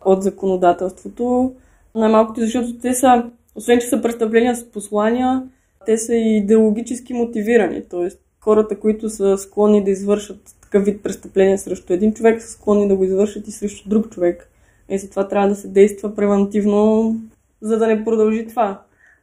от 0.06 0.24
законодателството. 0.24 1.54
Най-малкото, 1.96 2.42
защото 2.42 2.74
те 2.82 2.94
са, 2.94 3.24
освен 3.56 3.80
че 3.80 3.88
са 3.88 4.02
престъпления 4.02 4.56
с 4.56 4.72
послания, 4.72 5.44
те 5.86 5.98
са 5.98 6.16
и 6.16 6.38
идеологически 6.38 7.14
мотивирани. 7.14 7.84
Тоест, 7.90 8.20
хората, 8.40 8.80
които 8.80 9.10
са 9.10 9.38
склонни 9.38 9.84
да 9.84 9.92
извършат 9.92 10.56
такъв 10.62 10.86
вид 10.86 11.04
престъпление 11.04 11.58
срещу 11.58 11.94
един 11.94 12.14
човек, 12.14 12.42
са 12.42 12.48
склонни 12.48 12.88
да 12.88 12.96
го 12.96 13.04
извършат 13.04 13.48
и 13.48 13.52
срещу 13.52 13.90
друг 13.90 14.10
човек. 14.10 14.50
И 14.90 14.98
затова 14.98 15.28
трябва 15.28 15.50
да 15.50 15.56
се 15.56 15.68
действа 15.68 16.16
превентивно, 16.16 17.16
за 17.62 17.78
да 17.78 17.88
не 17.88 18.04
продължи 18.04 18.48
това. 18.48 18.82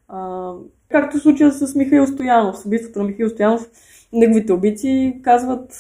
А, 0.09 0.53
както 0.89 1.19
случая 1.19 1.53
с 1.53 1.75
Михаил 1.75 2.07
Стоянов, 2.07 2.59
с 2.59 2.67
убийството 2.67 2.99
на 2.99 3.05
Михаил 3.05 3.29
Стоянов, 3.29 3.71
неговите 4.13 4.53
убийци 4.53 5.21
казват, 5.23 5.77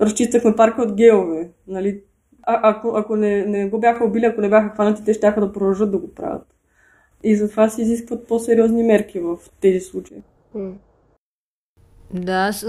разчистахме 0.00 0.56
парка 0.56 0.82
от 0.82 0.94
геове. 0.94 1.50
Нали? 1.66 2.02
А, 2.42 2.70
ако, 2.70 2.88
ако 2.96 3.16
не, 3.16 3.46
не 3.46 3.68
го 3.68 3.80
бяха 3.80 4.04
убили, 4.04 4.24
ако 4.24 4.40
не 4.40 4.48
бяха 4.48 4.74
хванати, 4.74 5.04
те 5.04 5.14
ще 5.14 5.30
да 5.30 5.52
продължат 5.52 5.90
да 5.90 5.98
го 5.98 6.14
правят. 6.14 6.57
И 7.24 7.36
затова 7.36 7.68
се 7.68 7.82
изискват 7.82 8.26
по-сериозни 8.26 8.82
мерки 8.82 9.20
в 9.20 9.36
тези 9.60 9.80
случаи. 9.80 10.18
Да, 12.14 12.32
аз 12.32 12.66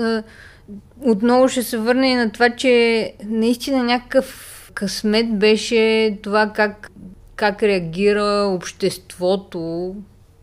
отново 1.02 1.48
ще 1.48 1.64
се 1.64 1.78
върна 1.78 2.08
и 2.08 2.16
на 2.16 2.32
това, 2.32 2.50
че 2.50 3.14
наистина 3.26 3.84
някакъв 3.84 4.72
късмет 4.74 5.40
беше 5.40 6.18
това 6.24 6.52
как, 6.56 6.92
как 7.36 7.64
реагира 7.64 8.52
обществото, 8.56 9.96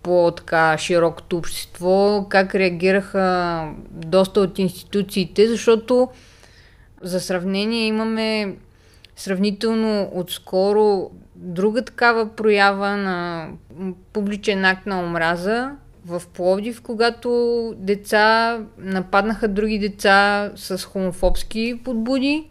по-така 0.03 0.79
широкото 0.79 1.37
общество, 1.37 2.27
как 2.29 2.55
реагираха 2.55 3.69
доста 3.91 4.41
от 4.41 4.59
институциите, 4.59 5.49
защото 5.49 6.09
за 7.03 7.21
сравнение 7.21 7.87
имаме 7.87 8.57
сравнително 9.17 10.11
отскоро 10.15 11.11
друга 11.39 11.83
такава 11.83 12.29
проява 12.37 12.97
на 12.97 13.49
публичен 14.13 14.65
акт 14.65 14.87
на 14.87 15.01
омраза 15.01 15.71
в 16.07 16.23
Пловдив, 16.35 16.83
когато 16.83 17.75
деца 17.79 18.59
нападнаха 18.79 19.49
други 19.49 19.79
деца 19.79 20.51
с 20.57 20.85
хомофобски 20.85 21.81
подбуди 21.85 22.45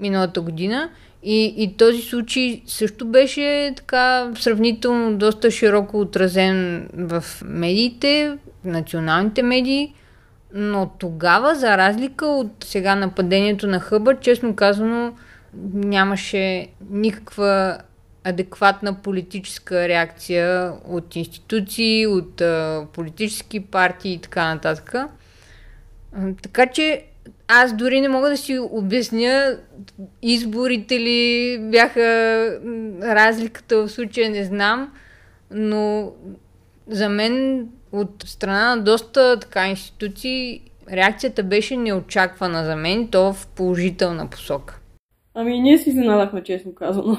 миналата 0.00 0.40
година. 0.40 0.90
И, 1.22 1.54
и 1.56 1.76
този 1.76 2.02
случай 2.02 2.62
също 2.66 3.06
беше 3.06 3.72
така 3.76 4.30
сравнително 4.34 5.16
доста 5.16 5.50
широко 5.50 6.00
отразен 6.00 6.88
в 6.94 7.24
медиите, 7.44 8.38
в 8.62 8.66
националните 8.66 9.42
медии, 9.42 9.94
но 10.54 10.90
тогава, 10.98 11.54
за 11.54 11.76
разлика 11.76 12.26
от 12.26 12.50
сега 12.64 12.94
нападението 12.94 13.66
на 13.66 13.80
Хъбър, 13.80 14.20
честно 14.20 14.56
казано, 14.56 15.12
нямаше 15.74 16.68
никаква 16.90 17.78
адекватна 18.24 18.94
политическа 18.94 19.88
реакция 19.88 20.72
от 20.84 21.16
институции, 21.16 22.06
от 22.06 22.40
а, 22.40 22.86
политически 22.92 23.60
партии 23.60 24.12
и 24.12 24.18
така 24.18 24.54
нататък. 24.54 24.94
Така 26.42 26.66
че 26.66 27.04
аз 27.48 27.76
дори 27.76 28.00
не 28.00 28.08
мога 28.08 28.28
да 28.28 28.36
си 28.36 28.58
обясня 28.58 29.58
изборите 30.22 31.00
ли 31.00 31.58
бяха 31.60 32.00
разликата 33.02 33.76
в 33.76 33.88
случая, 33.88 34.30
не 34.30 34.44
знам, 34.44 34.92
но 35.50 36.12
за 36.88 37.08
мен 37.08 37.66
от 37.92 38.24
страна 38.26 38.76
на 38.76 38.82
доста 38.82 39.40
така 39.40 39.68
институции 39.68 40.60
реакцията 40.92 41.42
беше 41.42 41.76
неочаквана 41.76 42.64
за 42.64 42.76
мен, 42.76 43.08
то 43.08 43.32
в 43.32 43.46
положителна 43.46 44.30
посока. 44.30 44.78
Ами 45.38 45.60
ние 45.60 45.78
си 45.78 45.90
изненадахме, 45.90 46.42
честно 46.42 46.74
казано. 46.74 47.16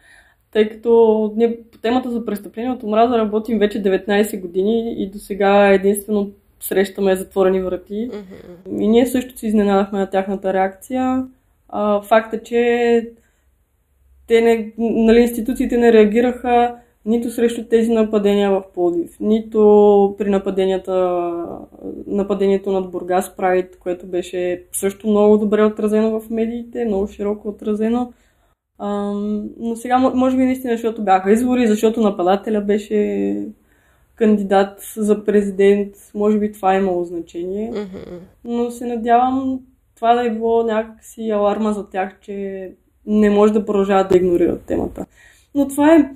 Тъй 0.52 0.68
като 0.68 1.32
ние 1.36 1.58
по 1.72 1.78
темата 1.78 2.10
за 2.10 2.24
престъпление 2.24 2.70
от 2.70 2.82
омраза 2.82 3.18
работим 3.18 3.58
вече 3.58 3.82
19 3.82 4.40
години 4.40 4.94
и 5.02 5.10
до 5.10 5.18
сега 5.18 5.68
единствено 5.68 6.30
срещаме 6.60 7.16
затворени 7.16 7.60
врати. 7.60 8.10
Mm-hmm. 8.10 8.82
И 8.82 8.88
ние 8.88 9.06
също 9.06 9.38
се 9.38 9.46
изненадахме 9.46 9.98
на 9.98 10.10
тяхната 10.10 10.52
реакция. 10.52 11.26
А, 11.68 12.02
факта, 12.02 12.36
е, 12.36 12.42
че 12.42 13.10
те 14.26 14.40
не, 14.40 14.72
нали, 14.78 15.20
институциите 15.20 15.78
не 15.78 15.92
реагираха 15.92 16.76
нито 17.10 17.30
срещу 17.30 17.64
тези 17.64 17.92
нападения 17.92 18.50
в 18.50 18.62
Плодив, 18.74 19.16
нито 19.20 20.14
при 20.18 20.30
нападенията, 20.30 21.20
нападението 22.06 22.72
над 22.72 22.90
Бургас 22.90 23.36
Прайд, 23.36 23.78
което 23.78 24.06
беше 24.06 24.64
също 24.72 25.08
много 25.08 25.38
добре 25.38 25.64
отразено 25.64 26.20
в 26.20 26.30
медиите, 26.30 26.84
много 26.84 27.08
широко 27.08 27.48
отразено. 27.48 28.12
А, 28.78 29.12
но 29.58 29.76
сега, 29.76 29.98
може 29.98 30.36
би 30.36 30.44
наистина, 30.44 30.72
защото 30.72 31.04
бяха 31.04 31.32
избори, 31.32 31.66
защото 31.66 32.00
нападателя 32.00 32.60
беше 32.60 33.48
кандидат 34.14 34.92
за 34.96 35.24
президент, 35.24 35.94
може 36.14 36.38
би 36.38 36.52
това 36.52 36.74
е 36.74 36.78
имало 36.78 37.04
значение. 37.04 37.72
Mm-hmm. 37.72 38.18
Но 38.44 38.70
се 38.70 38.86
надявам 38.86 39.60
това 39.96 40.14
да 40.14 40.26
е 40.26 40.30
било 40.30 40.62
някакси 40.62 41.30
аларма 41.30 41.72
за 41.72 41.90
тях, 41.90 42.20
че 42.20 42.70
не 43.06 43.30
може 43.30 43.52
да 43.52 43.64
продължават 43.64 44.08
да 44.08 44.16
игнорират 44.16 44.62
темата. 44.62 45.06
Но 45.54 45.68
това 45.68 45.94
е, 45.94 46.10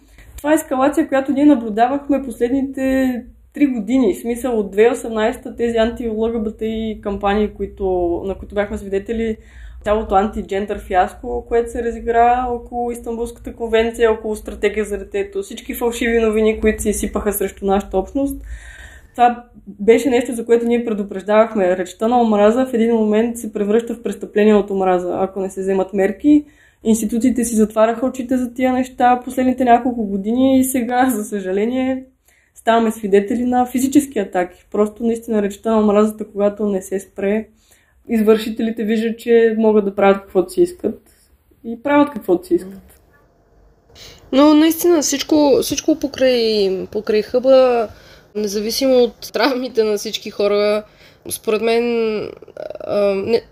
това 0.44 0.52
е 0.52 0.54
ескалация, 0.54 1.08
която 1.08 1.32
ние 1.32 1.44
наблюдавахме 1.44 2.22
последните 2.22 3.24
три 3.52 3.66
години. 3.66 4.14
В 4.14 4.18
смисъл 4.18 4.58
от 4.58 4.76
2018 4.76 5.56
тези 5.56 5.76
анти-ЛГБТ 5.76 6.62
кампании, 7.00 7.48
които, 7.48 8.22
на 8.24 8.34
които 8.34 8.54
бяхме 8.54 8.78
свидетели, 8.78 9.36
цялото 9.84 10.14
антиджендър 10.14 10.78
фиаско, 10.78 11.44
което 11.48 11.70
се 11.70 11.82
разигра 11.82 12.46
около 12.50 12.90
Истанбулската 12.90 13.54
конвенция, 13.54 14.12
около 14.12 14.36
стратегия 14.36 14.84
за 14.84 14.98
детето, 14.98 15.42
всички 15.42 15.74
фалшиви 15.74 16.18
новини, 16.18 16.60
които 16.60 16.82
се 16.82 16.90
изсипаха 16.90 17.32
срещу 17.32 17.66
нашата 17.66 17.98
общност. 17.98 18.42
Това 19.12 19.44
беше 19.66 20.10
нещо, 20.10 20.34
за 20.34 20.46
което 20.46 20.66
ние 20.66 20.84
предупреждавахме. 20.84 21.76
Речта 21.76 22.08
на 22.08 22.22
омраза 22.22 22.66
в 22.66 22.74
един 22.74 22.94
момент 22.94 23.38
се 23.38 23.52
превръща 23.52 23.94
в 23.94 24.02
престъпление 24.02 24.54
от 24.54 24.70
омраза, 24.70 25.16
ако 25.20 25.40
не 25.40 25.50
се 25.50 25.60
вземат 25.60 25.92
мерки. 25.92 26.44
Институциите 26.84 27.44
си 27.44 27.56
затваряха 27.56 28.06
очите 28.06 28.36
за 28.36 28.54
тия 28.54 28.72
неща 28.72 29.20
последните 29.24 29.64
няколко 29.64 30.06
години 30.06 30.58
и 30.58 30.64
сега, 30.64 31.10
за 31.10 31.24
съжаление, 31.24 32.04
ставаме 32.54 32.90
свидетели 32.90 33.44
на 33.44 33.66
физически 33.66 34.18
атаки. 34.18 34.66
Просто 34.70 35.04
наистина 35.04 35.42
речта 35.42 35.70
на 35.70 35.80
омразата, 35.80 36.28
когато 36.28 36.66
не 36.66 36.82
се 36.82 37.00
спре, 37.00 37.48
извършителите 38.08 38.84
виждат, 38.84 39.18
че 39.18 39.54
могат 39.58 39.84
да 39.84 39.94
правят 39.94 40.20
каквото 40.20 40.52
си 40.52 40.62
искат 40.62 41.00
и 41.64 41.82
правят 41.82 42.10
каквото 42.10 42.46
си 42.46 42.54
искат. 42.54 43.00
Но 44.32 44.54
наистина 44.54 45.02
всичко, 45.02 45.58
всичко 45.62 45.98
покрай, 45.98 46.86
покрай 46.92 47.22
хъба, 47.22 47.88
независимо 48.34 48.94
от 48.94 49.32
травмите 49.32 49.84
на 49.84 49.98
всички 49.98 50.30
хора, 50.30 50.84
според 51.30 51.62
мен 51.62 51.84
а, 52.86 53.00
не, 53.14 53.42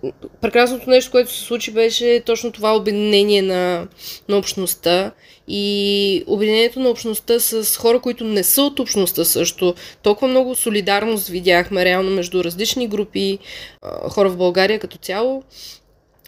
прекрасното 0.41 0.91
нещо, 0.91 1.11
което 1.11 1.33
се 1.33 1.41
случи, 1.41 1.73
беше 1.73 2.23
точно 2.27 2.53
това 2.53 2.77
обединение 2.77 3.43
на, 3.43 3.87
на 4.29 4.37
общността 4.37 5.13
и 5.49 6.25
обединението 6.27 6.81
на 6.81 6.89
общността 6.89 7.41
с 7.41 7.77
хора, 7.77 8.01
които 8.01 8.25
не 8.25 8.43
са 8.43 8.63
от 8.63 8.79
общността 8.79 9.25
също. 9.25 9.75
Толкова 10.03 10.29
много 10.29 10.55
солидарност 10.55 11.29
видяхме 11.29 11.85
реално 11.85 12.11
между 12.11 12.45
различни 12.45 12.89
групи 12.89 13.39
а, 13.83 14.09
хора 14.09 14.29
в 14.29 14.37
България 14.37 14.79
като 14.79 14.99
цяло. 14.99 15.43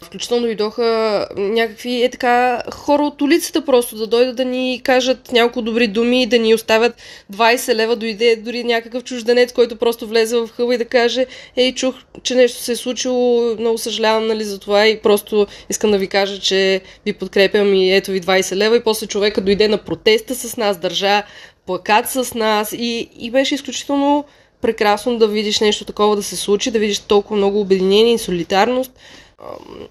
Включително 0.05 0.43
дойдоха 0.43 1.27
някакви 1.37 2.03
е 2.03 2.09
така 2.09 2.61
хора 2.73 3.03
от 3.03 3.21
улицата 3.21 3.65
просто 3.65 3.95
да 3.95 4.07
дойдат 4.07 4.35
да 4.35 4.45
ни 4.45 4.81
кажат 4.83 5.31
няколко 5.31 5.61
добри 5.61 5.87
думи 5.87 6.25
да 6.25 6.39
ни 6.39 6.53
оставят 6.53 6.95
20 7.33 7.75
лева, 7.75 7.95
дойде 7.95 8.35
дори 8.35 8.63
някакъв 8.63 9.03
чужденец, 9.03 9.53
който 9.53 9.75
просто 9.75 10.07
влезе 10.07 10.37
в 10.37 10.49
хъба 10.57 10.75
и 10.75 10.77
да 10.77 10.85
каже 10.85 11.25
ей, 11.55 11.73
чух, 11.73 11.95
че 12.23 12.35
нещо 12.35 12.59
се 12.59 12.71
е 12.71 12.75
случило, 12.75 13.55
много 13.59 13.77
съжалявам 13.77 14.27
нали, 14.27 14.43
за 14.43 14.59
това 14.59 14.87
и 14.87 14.99
просто 14.99 15.47
искам 15.69 15.91
да 15.91 15.97
ви 15.97 16.07
кажа, 16.07 16.39
че 16.39 16.81
ви 17.05 17.13
подкрепям 17.13 17.73
и 17.73 17.95
ето 17.95 18.11
ви 18.11 18.21
20 18.21 18.55
лева 18.55 18.77
и 18.77 18.83
после 18.83 19.07
човека 19.07 19.41
дойде 19.41 19.67
на 19.67 19.77
протеста 19.77 20.35
с 20.35 20.57
нас, 20.57 20.77
държа 20.77 21.23
плакат 21.65 22.09
с 22.09 22.33
нас 22.33 22.73
и, 22.73 23.09
и 23.19 23.31
беше 23.31 23.55
изключително 23.55 24.25
прекрасно 24.61 25.17
да 25.17 25.27
видиш 25.27 25.59
нещо 25.59 25.85
такова 25.85 26.15
да 26.15 26.23
се 26.23 26.35
случи, 26.35 26.71
да 26.71 26.79
видиш 26.79 26.99
толкова 26.99 27.37
много 27.37 27.61
обединение 27.61 28.13
и 28.13 28.17
солидарност. 28.17 28.91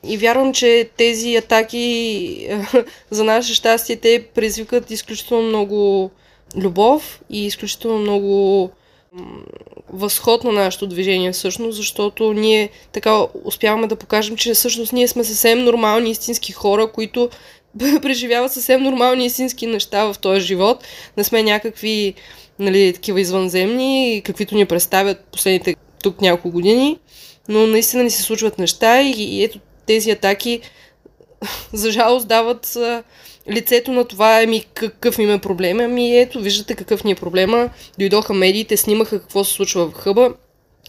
И 0.04 0.16
вярвам, 0.16 0.52
че 0.52 0.90
тези 0.96 1.36
атаки 1.36 2.48
за 3.10 3.24
наше 3.24 3.54
щастие 3.54 3.96
те 3.96 4.26
предизвикат 4.34 4.90
изключително 4.90 5.48
много 5.48 6.10
любов 6.56 7.20
и 7.30 7.46
изключително 7.46 7.98
много 7.98 8.70
възход 9.92 10.44
на 10.44 10.52
нашето 10.52 10.86
движение 10.86 11.32
всъщност, 11.32 11.76
защото 11.76 12.32
ние 12.32 12.70
така 12.92 13.20
успяваме 13.44 13.86
да 13.86 13.96
покажем, 13.96 14.36
че 14.36 14.54
всъщност 14.54 14.92
ние 14.92 15.08
сме 15.08 15.24
съвсем 15.24 15.64
нормални 15.64 16.10
истински 16.10 16.52
хора, 16.52 16.92
които 16.92 17.30
преживяват 18.02 18.52
съвсем 18.52 18.82
нормални 18.82 19.26
истински 19.26 19.66
неща 19.66 20.12
в 20.12 20.18
този 20.18 20.40
живот. 20.40 20.84
Не 21.16 21.24
сме 21.24 21.42
някакви 21.42 22.14
нали, 22.58 22.92
такива 22.92 23.20
извънземни, 23.20 24.22
каквито 24.24 24.54
ни 24.54 24.66
представят 24.66 25.24
последните 25.24 25.74
тук 26.02 26.20
няколко 26.20 26.50
години 26.50 26.98
но 27.48 27.66
наистина 27.66 28.02
ни 28.02 28.10
се 28.10 28.22
случват 28.22 28.58
неща 28.58 29.02
и, 29.02 29.10
и 29.10 29.44
ето 29.44 29.58
тези 29.86 30.10
атаки 30.10 30.60
за 31.72 31.90
жалост 31.90 32.28
дават 32.28 32.76
а, 32.76 33.02
лицето 33.50 33.92
на 33.92 34.04
това, 34.04 34.42
ами 34.42 34.64
какъв 34.74 35.18
им 35.18 35.30
е 35.30 35.38
проблем, 35.38 35.80
ами 35.80 36.18
ето, 36.18 36.40
виждате 36.40 36.74
какъв 36.74 37.04
ни 37.04 37.10
е 37.10 37.14
проблема, 37.14 37.70
дойдоха 37.98 38.34
медиите, 38.34 38.76
снимаха 38.76 39.20
какво 39.20 39.44
се 39.44 39.52
случва 39.52 39.90
в 39.90 39.94
хъба. 39.94 40.34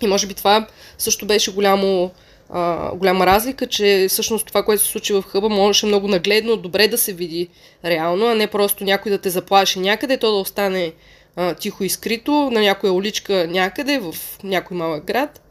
И 0.01 0.07
може 0.07 0.27
би 0.27 0.33
това 0.33 0.67
също 0.97 1.25
беше 1.25 1.53
голямо, 1.53 2.11
а, 2.49 2.91
голяма 2.95 3.25
разлика, 3.25 3.67
че 3.67 4.07
всъщност 4.09 4.47
това, 4.47 4.63
което 4.63 4.83
се 4.83 4.89
случи 4.89 5.13
в 5.13 5.21
хъба, 5.21 5.49
можеше 5.49 5.85
много 5.85 6.07
нагледно, 6.07 6.57
добре 6.57 6.87
да 6.87 6.97
се 6.97 7.13
види 7.13 7.47
реално, 7.85 8.25
а 8.25 8.35
не 8.35 8.47
просто 8.47 8.83
някой 8.83 9.11
да 9.11 9.17
те 9.17 9.29
заплаши 9.29 9.79
някъде, 9.79 10.17
то 10.17 10.31
да 10.31 10.37
остане 10.37 10.93
а, 11.35 11.53
тихо 11.53 11.83
и 11.83 11.89
скрито 11.89 12.31
на 12.31 12.61
някоя 12.61 12.93
уличка 12.93 13.47
някъде 13.49 13.99
в 13.99 14.15
някой 14.43 14.77
малък 14.77 15.05
град 15.05 15.41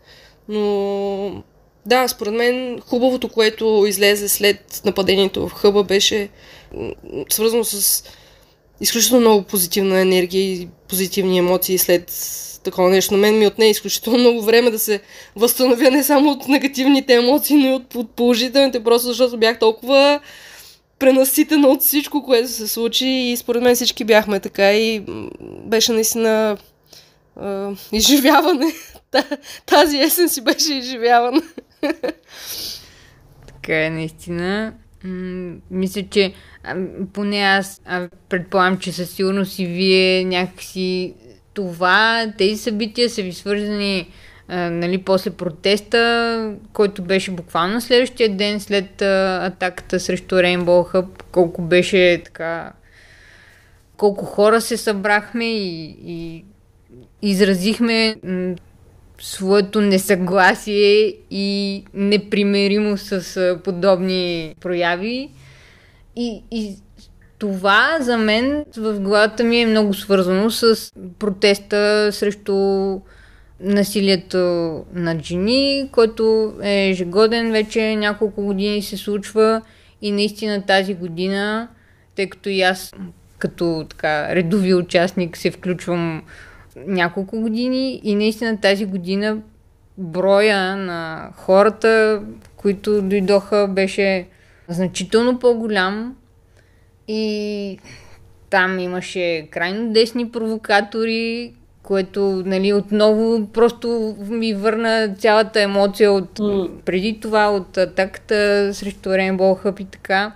Но 0.49 1.43
да, 1.87 2.09
според 2.09 2.35
мен 2.35 2.81
хубавото, 2.81 3.29
което 3.29 3.85
излезе 3.89 4.29
след 4.29 4.83
нападението 4.85 5.49
в 5.49 5.53
Хъба 5.53 5.85
беше 5.85 6.29
свързано 7.31 7.65
с 7.65 8.05
изключително 8.81 9.21
много 9.21 9.43
позитивна 9.43 10.01
енергия 10.01 10.43
и 10.43 10.69
позитивни 10.89 11.39
емоции 11.39 11.79
след 11.79 12.13
такова 12.65 12.91
нещо. 12.91 13.15
На 13.15 13.21
мен 13.21 13.39
ми 13.39 13.47
отне 13.47 13.71
изключително 13.71 14.19
много 14.19 14.43
време 14.43 14.71
да 14.71 14.79
се 14.79 15.01
възстановя 15.37 15.91
не 15.91 16.05
само 16.05 16.31
от 16.31 16.49
негативните 16.49 17.15
емоции, 17.15 17.57
но 17.57 17.67
и 17.67 17.73
от, 17.73 18.11
положителните, 18.17 18.85
просто 18.85 19.09
защото 19.09 19.37
бях 19.37 19.59
толкова 19.59 20.21
пренаситена 20.99 21.69
от 21.69 21.83
всичко, 21.83 22.23
което 22.23 22.49
се 22.49 22.69
случи 22.69 23.07
и 23.07 23.37
според 23.37 23.63
мен 23.63 23.75
всички 23.75 24.05
бяхме 24.05 24.41
така 24.41 24.73
и 24.73 25.03
беше 25.65 25.93
наистина 25.93 26.57
а, 27.41 27.71
изживяване. 27.93 28.73
Тази 29.67 29.99
есен 29.99 30.29
си 30.29 30.45
беше 30.45 30.75
изживяване. 30.75 31.41
така 33.47 33.85
е, 33.85 33.91
наистина. 33.91 34.73
Мисля, 35.71 36.03
че 36.11 36.35
поне 37.13 37.41
аз 37.41 37.83
предполагам, 38.29 38.79
че 38.79 38.93
със 38.93 39.11
сигурност 39.11 39.59
и 39.59 39.67
вие 39.67 40.25
някакси 40.25 41.15
това, 41.55 42.27
тези 42.39 42.57
събития 42.57 43.11
са 43.11 43.23
ви 43.23 43.33
свързани 43.33 44.09
нали, 44.49 44.99
после 44.99 45.31
протеста, 45.31 46.55
който 46.73 47.03
беше 47.03 47.31
буквално 47.31 47.81
следващия 47.81 48.37
ден 48.37 48.61
след 48.61 49.03
атаката 49.03 50.01
срещу 50.01 50.35
Rainbow 50.35 50.93
Hub, 50.93 51.23
колко 51.33 51.63
беше 51.63 52.23
така 52.25 52.73
колко 53.97 54.25
хора 54.25 54.61
се 54.61 54.77
събрахме 54.77 55.45
и, 55.45 55.97
и 56.05 56.45
изразихме 57.23 58.17
своето 59.21 59.81
несъгласие 59.81 61.15
и 61.31 61.85
непримеримо 61.95 62.97
с 62.99 63.59
подобни 63.65 64.55
прояви. 64.61 65.31
И, 66.17 66.43
и 66.51 66.77
това 67.39 67.99
за 68.01 68.19
мен 68.19 68.65
в 68.77 69.01
главата 69.01 69.45
ми 69.45 69.61
е 69.61 69.67
много 69.67 69.95
свързано 69.95 70.51
с 70.51 70.93
протеста 71.19 72.09
срещу 72.13 72.55
насилието 73.61 74.39
над 74.95 75.23
жени, 75.23 75.89
който 75.93 76.55
е 76.63 76.89
ежегоден 76.91 77.53
вече 77.53 77.97
няколко 77.97 78.45
години 78.45 78.83
се 78.83 78.97
случва 78.97 79.63
и 80.03 80.13
наистина 80.13 80.63
тази 80.67 80.95
година, 80.95 81.69
тъй 82.17 82.29
като 82.29 82.49
и 82.49 82.63
аз 82.63 82.93
като 83.39 83.87
така 83.91 84.35
редови 84.35 84.75
участник 84.75 85.37
се 85.37 85.51
включвам 85.51 86.23
няколко 86.87 87.41
години 87.41 88.01
и 88.05 88.15
наистина 88.15 88.61
тази 88.61 88.85
година 88.85 89.39
броя 89.99 90.77
на 90.77 91.31
хората, 91.37 92.23
които 92.57 93.03
дойдоха, 93.03 93.69
беше 93.71 94.27
значително 94.69 95.39
по-голям 95.39 96.17
и 97.09 97.79
там 98.51 98.79
имаше 98.79 99.49
крайно 99.51 99.93
десни 99.93 100.31
провокатори, 100.31 101.53
което 101.83 102.43
нали, 102.47 102.73
отново 102.73 103.47
просто 103.53 104.17
ми 104.19 104.55
върна 104.55 105.15
цялата 105.19 105.61
емоция 105.61 106.13
от 106.13 106.35
преди 106.85 107.21
това, 107.21 107.51
от 107.51 107.77
атаката 107.79 108.71
срещу 108.75 109.09
Rainbow 109.09 109.65
Hub 109.65 109.81
и 109.81 109.85
така. 109.85 110.33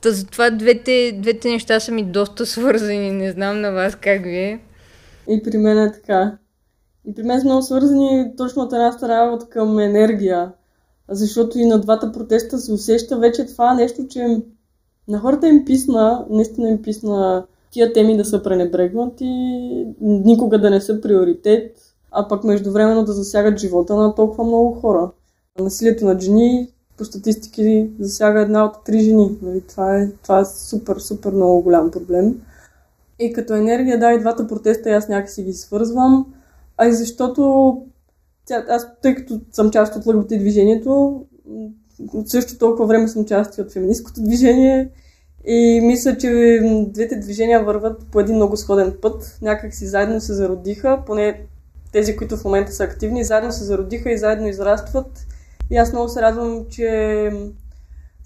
Та 0.00 0.10
затова 0.10 0.50
двете, 0.50 1.12
двете 1.14 1.48
неща 1.48 1.80
са 1.80 1.92
ми 1.92 2.02
доста 2.02 2.46
свързани. 2.46 3.10
Не 3.10 3.30
знам 3.30 3.60
на 3.60 3.70
вас 3.70 3.96
как 3.96 4.22
ви 4.24 4.36
е. 4.36 4.58
И 5.28 5.42
при 5.42 5.58
мен 5.58 5.78
е 5.78 5.92
така. 5.92 6.38
И 7.04 7.14
при 7.14 7.22
мен 7.22 7.40
са 7.40 7.44
много 7.44 7.62
свързани 7.62 8.32
точно 8.36 8.62
от 8.62 8.72
една 8.72 9.32
от 9.32 9.48
към 9.48 9.78
енергия. 9.78 10.52
Защото 11.10 11.58
и 11.58 11.66
на 11.66 11.80
двата 11.80 12.12
протеста 12.12 12.58
се 12.58 12.72
усеща 12.72 13.18
вече 13.18 13.46
това 13.46 13.74
нещо, 13.74 14.06
че 14.08 14.42
на 15.08 15.18
хората 15.18 15.48
им 15.48 15.64
писна, 15.64 16.26
наистина 16.30 16.68
им 16.68 16.82
писна 16.82 17.44
тия 17.70 17.92
теми 17.92 18.16
да 18.16 18.24
са 18.24 18.42
пренебрегнати, 18.42 19.26
никога 20.00 20.60
да 20.60 20.70
не 20.70 20.80
са 20.80 21.00
приоритет, 21.00 21.76
а 22.10 22.28
пък 22.28 22.44
междувременно 22.44 23.04
да 23.04 23.12
засягат 23.12 23.58
живота 23.58 23.96
на 23.96 24.14
толкова 24.14 24.44
много 24.44 24.72
хора. 24.72 25.10
Насилието 25.60 26.04
на 26.04 26.20
жени 26.20 26.68
по 26.96 27.04
статистики 27.04 27.90
засяга 28.00 28.40
една 28.40 28.64
от 28.64 28.84
три 28.84 29.00
жени. 29.00 29.38
Нали? 29.42 29.60
Това, 29.60 29.98
е, 29.98 30.10
това 30.22 30.40
е 30.40 30.44
супер, 30.44 30.96
супер 30.96 31.30
много 31.32 31.62
голям 31.62 31.90
проблем. 31.90 32.40
И 33.18 33.32
като 33.32 33.54
енергия, 33.54 33.98
да, 33.98 34.12
и 34.12 34.20
двата 34.20 34.46
протеста 34.46 34.90
аз 34.90 35.08
някакси 35.08 35.44
ги 35.44 35.52
свързвам. 35.52 36.26
А 36.76 36.86
и 36.86 36.92
защото 36.92 37.72
аз, 38.68 38.86
тъй 39.02 39.14
като 39.14 39.40
съм 39.52 39.70
част 39.70 39.96
от 39.96 40.06
лъгбата 40.06 40.38
движението, 40.38 41.24
също 42.26 42.58
толкова 42.58 42.86
време 42.86 43.08
съм 43.08 43.24
част 43.24 43.58
от 43.58 43.72
феминистското 43.72 44.22
движение 44.22 44.90
и 45.44 45.80
мисля, 45.82 46.16
че 46.16 46.60
двете 46.88 47.16
движения 47.16 47.64
върват 47.64 48.06
по 48.12 48.20
един 48.20 48.36
много 48.36 48.56
сходен 48.56 48.94
път. 49.02 49.38
Някак 49.42 49.74
си 49.74 49.86
заедно 49.86 50.20
се 50.20 50.34
зародиха, 50.34 51.02
поне 51.06 51.42
тези, 51.92 52.16
които 52.16 52.36
в 52.36 52.44
момента 52.44 52.72
са 52.72 52.84
активни, 52.84 53.24
заедно 53.24 53.52
се 53.52 53.64
зародиха 53.64 54.12
и 54.12 54.18
заедно 54.18 54.48
израстват. 54.48 55.26
И 55.70 55.76
аз 55.76 55.92
много 55.92 56.08
се 56.08 56.22
радвам, 56.22 56.64
че 56.70 57.30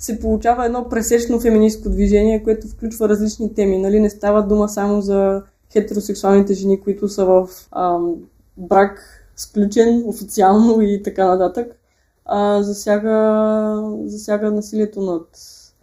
се 0.02 0.20
получава 0.20 0.66
едно 0.66 0.88
пресечно 0.88 1.40
феминистко 1.40 1.90
движение, 1.90 2.42
което 2.42 2.68
включва 2.68 3.08
различни 3.08 3.54
теми. 3.54 3.78
Нали? 3.78 4.00
Не 4.00 4.10
става 4.10 4.42
дума 4.42 4.68
само 4.68 5.00
за 5.00 5.42
хетеросексуалните 5.72 6.54
жени, 6.54 6.80
които 6.80 7.08
са 7.08 7.24
в 7.24 7.48
ам, 7.72 8.14
брак 8.56 9.24
сключен 9.36 10.02
официално 10.06 10.82
и 10.82 11.02
така 11.02 11.26
нататък. 11.26 11.76
А, 12.24 12.62
засяга, 12.62 13.96
засяга 14.04 14.50
насилието 14.50 15.00
над 15.00 15.28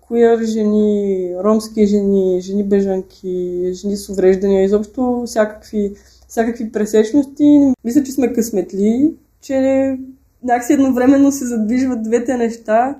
куяр 0.02 0.44
жени, 0.44 1.34
ромски 1.44 1.86
жени, 1.86 2.42
жени 2.42 2.64
бежанки, 2.64 3.70
жени 3.74 3.98
с 3.98 4.10
увреждания, 4.10 4.64
изобщо 4.64 5.24
всякакви, 5.26 5.94
всякакви 6.28 6.72
пресечности. 6.72 7.74
Мисля, 7.84 8.04
че 8.04 8.12
сме 8.12 8.34
късметли, 8.34 9.14
че 9.42 9.98
някакси 10.44 10.74
едновременно 10.74 11.32
се 11.32 11.46
задвижват 11.46 12.04
двете 12.04 12.38
неща, 12.38 12.96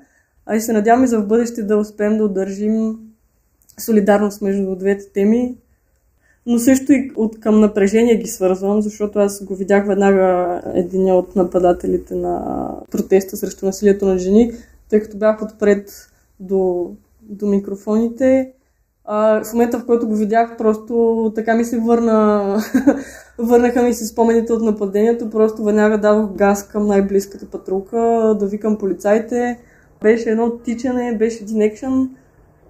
а 0.50 0.56
и 0.56 0.62
се 0.62 0.74
надяваме 0.74 1.08
за 1.08 1.20
в 1.20 1.28
бъдеще 1.28 1.64
да 1.64 1.78
успеем 1.78 2.18
да 2.18 2.24
удържим 2.24 2.98
солидарност 3.80 4.42
между 4.42 4.76
двете 4.76 5.12
теми. 5.14 5.58
Но 6.46 6.60
също 6.60 6.94
и 6.94 7.12
от 7.16 7.40
към 7.40 7.60
напрежение 7.60 8.18
ги 8.18 8.28
свързвам, 8.28 8.82
защото 8.82 9.20
аз 9.20 9.44
го 9.44 9.56
видях 9.56 9.88
веднага 9.88 10.62
един 10.74 11.12
от 11.12 11.36
нападателите 11.36 12.16
на 12.16 12.68
протеста 12.92 13.38
срещу 13.38 13.66
насилието 13.66 14.06
на 14.06 14.18
жени, 14.18 14.52
тъй 14.90 15.00
като 15.00 15.18
бях 15.18 15.42
отпред 15.42 16.10
до, 16.40 16.92
до 17.22 17.48
микрофоните. 17.48 18.52
А, 19.06 19.44
в 19.44 19.54
момента, 19.54 19.80
в 19.80 19.86
който 19.86 20.08
го 20.08 20.16
видях, 20.16 20.58
просто 20.58 21.32
така 21.36 21.56
ми 21.56 21.66
се 21.66 21.80
върна, 21.80 22.58
върнаха 23.38 23.84
ми 23.84 23.94
се 23.94 24.06
спомените 24.06 24.54
от 24.54 24.62
нападението, 24.62 25.30
просто 25.30 25.64
веднага 25.64 25.98
дадох 25.98 26.32
газ 26.32 26.68
към 26.68 26.88
най-близката 26.88 27.46
патрулка, 27.46 27.98
да 28.40 28.48
викам 28.48 28.78
полицайите. 28.78 29.60
Беше 30.02 30.30
едно 30.30 30.58
тичане, 30.58 31.18
беше 31.18 31.44
един 31.44 31.62
екшен. 31.62 32.10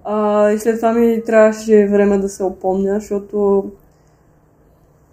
А, 0.03 0.51
и 0.51 0.59
след 0.59 0.75
това 0.75 0.93
ми 0.93 1.23
трябваше 1.25 1.87
време 1.87 2.17
да 2.17 2.29
се 2.29 2.43
опомня, 2.43 2.99
защото 2.99 3.65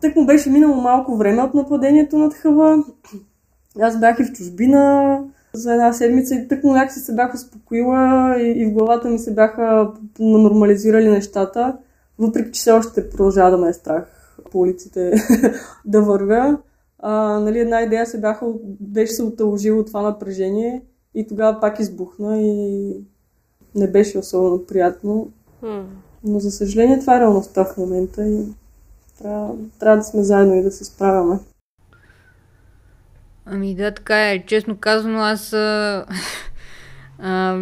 тък 0.00 0.16
му 0.16 0.26
беше 0.26 0.50
минало 0.50 0.74
малко 0.74 1.16
време 1.16 1.42
от 1.42 1.54
нападението 1.54 2.18
над 2.18 2.34
хъва. 2.34 2.84
Аз 3.80 4.00
бях 4.00 4.20
и 4.20 4.24
в 4.24 4.32
чужбина, 4.32 5.18
за 5.54 5.72
една 5.72 5.92
седмица 5.92 6.34
и 6.34 6.48
тъкмо 6.48 6.72
някакси 6.72 7.00
се 7.00 7.14
бях 7.14 7.34
успокоила 7.34 8.36
и, 8.40 8.50
и 8.50 8.66
в 8.66 8.72
главата 8.72 9.08
ми 9.08 9.18
се 9.18 9.34
бяха 9.34 9.92
нормализирали 10.18 11.08
нещата, 11.08 11.76
въпреки 12.18 12.50
че 12.50 12.60
все 12.60 12.72
още 12.72 13.10
продължава 13.10 13.50
да 13.50 13.58
ме 13.58 13.68
е 13.68 13.72
страх 13.72 14.38
по 14.50 14.58
улиците 14.60 15.12
да 15.84 16.02
вървя. 16.02 16.58
А, 16.98 17.40
нали, 17.40 17.58
една 17.58 17.82
идея 17.82 18.06
се 18.06 18.20
бяха, 18.20 18.46
беше 18.80 19.12
се 19.12 19.22
отължило 19.22 19.84
това 19.84 20.02
напрежение 20.02 20.82
и 21.16 21.26
тогава 21.26 21.60
пак 21.60 21.78
избухна 21.78 22.42
и 22.42 22.90
не 23.74 23.90
беше 23.90 24.18
особено 24.18 24.66
приятно. 24.66 25.30
Но 26.24 26.38
за 26.38 26.50
съжаление 26.50 27.00
това 27.00 27.16
е 27.16 27.20
реалността 27.20 27.64
в 27.64 27.76
момента 27.76 28.28
и 28.28 28.44
трябва, 29.18 29.54
трябва 29.80 29.96
да 29.96 30.04
сме 30.04 30.22
заедно 30.22 30.54
и 30.54 30.62
да 30.62 30.70
се 30.70 30.84
справяме. 30.84 31.38
Ами 33.46 33.74
да, 33.74 33.94
така 33.94 34.30
е. 34.30 34.46
Честно 34.46 34.76
казано, 34.76 35.18
аз 35.18 35.52
а, 35.52 36.06
а, 37.18 37.60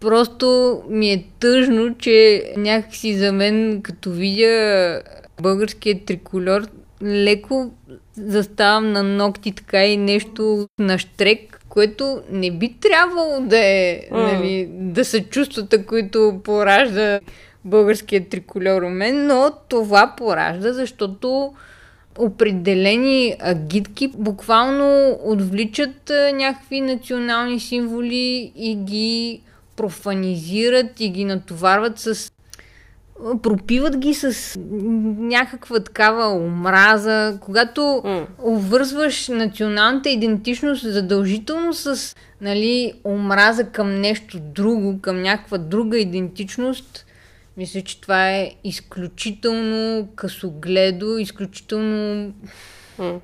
просто 0.00 0.80
ми 0.88 1.12
е 1.12 1.26
тъжно, 1.40 1.94
че 1.98 2.44
някакси 2.56 3.18
за 3.18 3.32
мен, 3.32 3.80
като 3.82 4.10
видя 4.10 5.02
българският 5.42 6.04
триколор, 6.04 6.62
леко 7.02 7.70
заставам 8.16 8.92
на 8.92 9.02
ногти 9.02 9.52
така 9.52 9.84
и 9.84 9.96
нещо 9.96 10.68
на 10.78 10.98
штрек, 10.98 11.59
което 11.70 12.22
не 12.30 12.50
би 12.50 12.72
трябвало 12.80 13.40
да 13.40 13.58
е, 13.58 14.00
mm. 14.12 14.32
нали, 14.32 14.68
да 14.70 15.04
са 15.04 15.20
чувствата, 15.20 15.86
които 15.86 16.40
поражда 16.44 17.20
българският 17.64 18.28
триколор 18.28 18.82
у 18.82 18.90
мен, 18.90 19.26
но 19.26 19.50
това 19.68 20.14
поражда, 20.16 20.72
защото 20.72 21.52
определени 22.18 23.36
агитки 23.40 24.08
буквално 24.08 25.18
отвличат 25.24 26.12
някакви 26.34 26.80
национални 26.80 27.60
символи 27.60 28.52
и 28.56 28.76
ги 28.76 29.40
профанизират 29.76 31.00
и 31.00 31.08
ги 31.08 31.24
натоварват 31.24 31.98
с 31.98 32.32
пропиват 33.42 33.98
ги 33.98 34.14
с 34.14 34.58
някаква 35.18 35.80
такава 35.80 36.34
омраза, 36.34 37.38
когато 37.40 37.80
mm. 37.80 38.26
обвързваш 38.38 39.28
националната 39.28 40.10
идентичност 40.10 40.92
задължително 40.92 41.74
с 41.74 42.16
нали, 42.40 42.92
омраза 43.04 43.64
към 43.64 44.00
нещо 44.00 44.38
друго, 44.40 45.00
към 45.00 45.22
някаква 45.22 45.58
друга 45.58 45.98
идентичност, 45.98 47.06
мисля, 47.56 47.80
че 47.80 48.00
това 48.00 48.30
е 48.30 48.50
изключително 48.64 50.08
късогледо, 50.16 51.18
изключително 51.18 52.32
mm. 52.98 53.20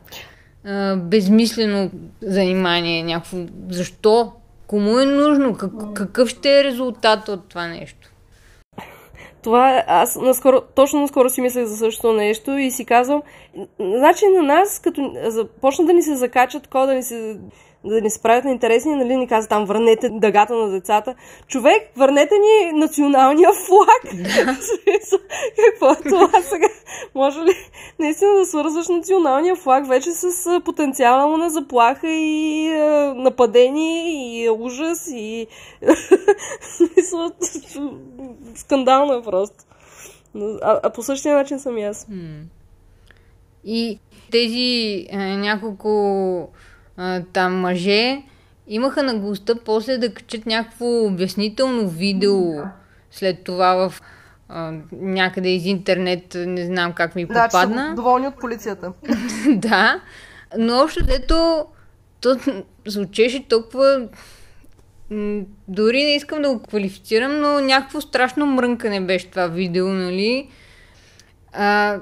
а, 0.65 0.97
безмислено 0.97 1.91
занимание. 2.23 3.03
Някакво... 3.03 3.37
Защо? 3.71 4.33
Кому 4.67 4.99
е 4.99 5.07
нужно? 5.07 5.55
Как, 5.55 5.73
какъв 5.95 6.29
ще 6.29 6.61
е 6.61 6.65
резултат 6.65 7.29
от 7.29 7.49
това 7.49 7.67
нещо? 7.67 8.06
Това 9.47 9.85
аз 9.87 10.17
наскоро, 10.17 10.61
точно 10.75 11.01
наскоро 11.01 11.31
си 11.31 11.41
мислех 11.41 11.65
за 11.65 11.77
същото 11.77 12.13
нещо 12.13 12.59
и 12.59 12.71
си 12.71 12.85
казвам, 12.85 13.23
значи 13.81 14.25
на 14.27 14.43
нас, 14.43 14.79
като 14.79 15.13
започна 15.27 15.85
да 15.85 15.93
ни 15.93 16.03
се 16.03 16.17
закачат 16.17 16.63
такова, 16.63 16.87
да 16.87 16.95
ни 16.95 17.03
се 17.03 17.39
да 17.87 18.01
ни 18.01 18.11
справят 18.11 18.45
на 18.45 18.51
интересни, 18.51 18.95
нали, 18.95 19.17
ни 19.17 19.29
каза 19.29 19.49
там, 19.49 19.65
върнете 19.65 20.09
дъгата 20.13 20.55
на 20.55 20.69
децата. 20.69 21.15
Човек, 21.49 21.91
върнете 21.97 22.35
ни 22.35 22.73
националния 22.73 23.51
флаг. 23.53 24.03
Какво 25.65 25.91
е 25.91 26.09
това 26.09 26.43
сега? 26.43 26.69
Може 27.15 27.41
ли 27.41 27.55
наистина 27.99 28.35
да 28.35 28.47
свързваш 28.47 28.89
националния 28.89 29.57
флаг 29.57 29.89
вече 29.89 30.11
с 30.11 30.61
потенциала 30.65 31.39
на 31.39 31.51
заплаха 31.51 32.09
и 32.09 32.67
е, 32.67 33.13
нападение 33.15 34.43
и 34.43 34.51
ужас 34.51 35.09
и 35.11 35.47
скандално 38.55 39.13
е 39.13 39.23
просто. 39.23 39.65
А, 40.63 40.81
а 40.83 40.91
по 40.91 41.03
същия 41.03 41.35
начин 41.35 41.59
съм 41.59 41.79
и 41.79 41.85
аз. 41.85 42.07
И 43.65 43.99
тези 44.31 45.07
е, 45.11 45.17
няколко 45.17 46.49
а, 46.97 47.23
там 47.33 47.61
мъже 47.61 48.23
имаха 48.69 49.03
наглостта 49.03 49.55
после 49.65 49.99
да 49.99 50.15
качат 50.15 50.47
някакво 50.47 51.05
обяснително 51.05 51.89
видео 51.89 52.43
след 53.11 53.45
това 53.45 53.75
в 53.75 54.03
а, 54.49 54.73
някъде 54.93 55.49
из 55.49 55.65
интернет, 55.65 56.37
не 56.47 56.67
знам 56.67 56.93
как 56.93 57.15
ми 57.15 57.27
попадна. 57.27 57.89
Да, 57.89 57.95
доволни 57.95 58.27
от 58.27 58.41
полицията. 58.41 58.93
да, 59.49 60.01
но 60.59 60.79
общо 60.79 61.07
дето 61.07 61.67
то 62.21 62.37
звучеше 62.87 63.49
толкова 63.49 64.09
дори 65.69 66.05
не 66.05 66.15
искам 66.15 66.43
да 66.43 66.49
го 66.49 66.63
квалифицирам, 66.63 67.41
но 67.41 67.61
някакво 67.61 68.01
страшно 68.01 68.47
мрънкане 68.47 69.01
беше 69.01 69.31
това 69.31 69.47
видео, 69.47 69.89
нали? 69.89 70.49
А, 71.53 72.01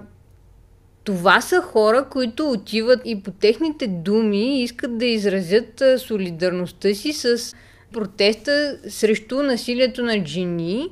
това 1.05 1.41
са 1.41 1.61
хора, 1.61 2.07
които 2.11 2.51
отиват 2.51 3.01
и 3.05 3.23
по 3.23 3.31
техните 3.31 3.87
думи 3.87 4.63
искат 4.63 4.99
да 4.99 5.07
изразят 5.07 5.83
солидарността 5.99 6.95
си 6.95 7.13
с 7.13 7.55
протеста 7.93 8.79
срещу 8.89 9.43
насилието 9.43 10.03
на 10.03 10.27
жени 10.27 10.89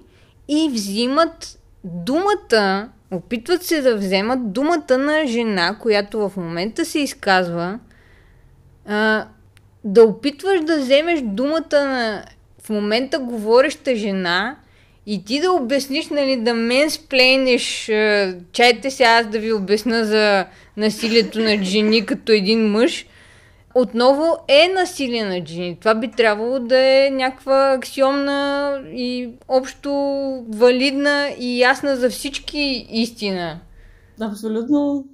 и 0.48 0.70
взимат 0.72 1.58
думата, 1.84 2.88
опитват 3.10 3.62
се 3.62 3.80
да 3.80 3.96
вземат 3.96 4.52
думата 4.52 4.98
на 4.98 5.26
жена, 5.26 5.78
която 5.80 6.28
в 6.28 6.36
момента 6.36 6.84
се 6.84 6.98
изказва, 6.98 7.78
а, 8.86 9.26
да 9.84 10.04
опитваш 10.04 10.60
да 10.60 10.78
вземеш 10.78 11.20
думата 11.22 11.72
на 11.72 12.24
в 12.62 12.70
момента 12.70 13.18
говореща 13.18 13.96
жена 13.96 14.56
и 15.07 15.24
ти 15.24 15.40
да 15.40 15.53
обясниш, 15.53 16.09
нали, 16.09 16.36
да 16.36 16.55
менсплейнеш, 16.55 17.90
чайте 18.53 18.90
се 18.90 19.03
аз 19.03 19.26
да 19.26 19.38
ви 19.38 19.53
обясна 19.53 20.05
за 20.05 20.46
насилието 20.76 21.40
на 21.40 21.64
жени 21.64 22.07
като 22.07 22.32
един 22.32 22.70
мъж, 22.70 23.07
отново 23.74 24.36
е 24.48 24.72
насилие 24.74 25.24
на 25.24 25.46
жени. 25.46 25.76
Това 25.80 25.94
би 25.94 26.11
трябвало 26.11 26.59
да 26.59 26.78
е 26.78 27.11
някаква 27.11 27.72
аксиомна 27.72 28.72
и 28.92 29.30
общо 29.48 29.90
валидна 30.48 31.28
и 31.38 31.61
ясна 31.61 31.96
за 31.96 32.11
всички 32.11 32.86
истина. 32.90 33.61
Абсолютно. 34.20 35.05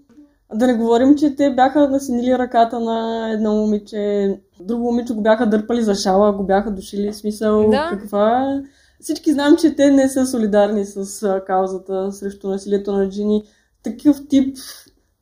Да 0.54 0.66
не 0.66 0.74
говорим, 0.74 1.16
че 1.16 1.36
те 1.36 1.50
бяха 1.50 1.88
насенили 1.88 2.38
ръката 2.38 2.80
на 2.80 3.30
едно 3.32 3.54
момиче, 3.54 4.34
друго 4.60 4.82
момиче 4.82 5.12
го 5.12 5.22
бяха 5.22 5.46
дърпали 5.46 5.82
за 5.82 5.94
шала, 5.94 6.32
го 6.32 6.46
бяха 6.46 6.70
душили. 6.70 7.12
Смисъл, 7.12 7.70
да. 7.70 7.88
каква 7.90 8.60
всички 9.00 9.32
знаем, 9.32 9.56
че 9.56 9.76
те 9.76 9.90
не 9.90 10.08
са 10.08 10.26
солидарни 10.26 10.84
с 10.84 11.22
а, 11.22 11.44
каузата 11.44 12.12
срещу 12.12 12.48
насилието 12.48 12.92
на 12.92 13.10
жени. 13.10 13.44
Такъв 13.82 14.28
тип 14.28 14.56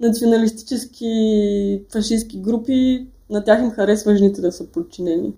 националистически, 0.01 1.87
фашистски 1.93 2.41
групи, 2.41 3.09
на 3.31 3.45
тях 3.45 3.63
им 3.63 3.71
харесва 3.71 4.17
жените 4.17 4.41
да 4.41 4.53
са 4.53 4.71
подчинени. 4.71 5.35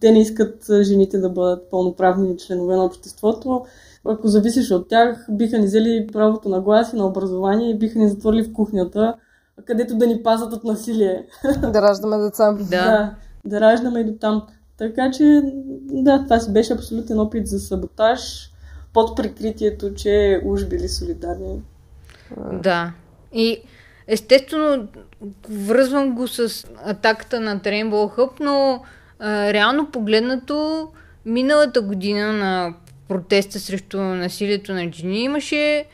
Те 0.00 0.10
не 0.12 0.20
искат 0.20 0.66
жените 0.82 1.18
да 1.18 1.30
бъдат 1.30 1.70
пълноправни 1.70 2.38
членове 2.38 2.76
на 2.76 2.84
обществото. 2.84 3.64
Ако 4.04 4.28
зависиш 4.28 4.70
от 4.70 4.88
тях, 4.88 5.26
биха 5.30 5.58
ни 5.58 5.66
взели 5.66 6.06
правото 6.12 6.48
на 6.48 6.60
глас 6.60 6.92
и 6.92 6.96
на 6.96 7.06
образование 7.06 7.70
и 7.70 7.78
биха 7.78 7.98
ни 7.98 8.08
затворили 8.08 8.42
в 8.42 8.52
кухнята, 8.52 9.14
където 9.64 9.96
да 9.96 10.06
ни 10.06 10.22
пазят 10.22 10.52
от 10.52 10.64
насилие. 10.64 11.26
Да 11.72 11.82
раждаме 11.82 12.18
деца. 12.18 12.52
Да. 12.52 12.64
да, 12.64 13.14
да 13.44 13.60
раждаме 13.60 14.00
и 14.00 14.04
до 14.04 14.18
там. 14.18 14.46
Така 14.80 15.10
че, 15.10 15.42
да, 15.82 16.22
това 16.24 16.40
си 16.40 16.52
беше 16.52 16.72
абсолютен 16.72 17.18
опит 17.18 17.46
за 17.46 17.60
саботаж 17.60 18.50
под 18.92 19.16
прикритието, 19.16 19.94
че 19.94 20.40
уж 20.44 20.66
били 20.66 20.88
солидарни. 20.88 21.62
Да. 22.52 22.92
И 23.32 23.58
естествено, 24.06 24.88
връзвам 25.48 26.14
го 26.14 26.28
с 26.28 26.66
атаката 26.84 27.40
на 27.40 27.60
Rainbow 27.60 28.16
Hub, 28.16 28.30
но 28.40 28.82
а, 29.18 29.52
реално 29.52 29.90
погледнато, 29.90 30.88
миналата 31.26 31.82
година 31.82 32.32
на 32.32 32.74
протеста 33.08 33.60
срещу 33.60 33.98
насилието 33.98 34.72
на 34.72 34.92
жени 34.92 35.22
имаше 35.22 35.84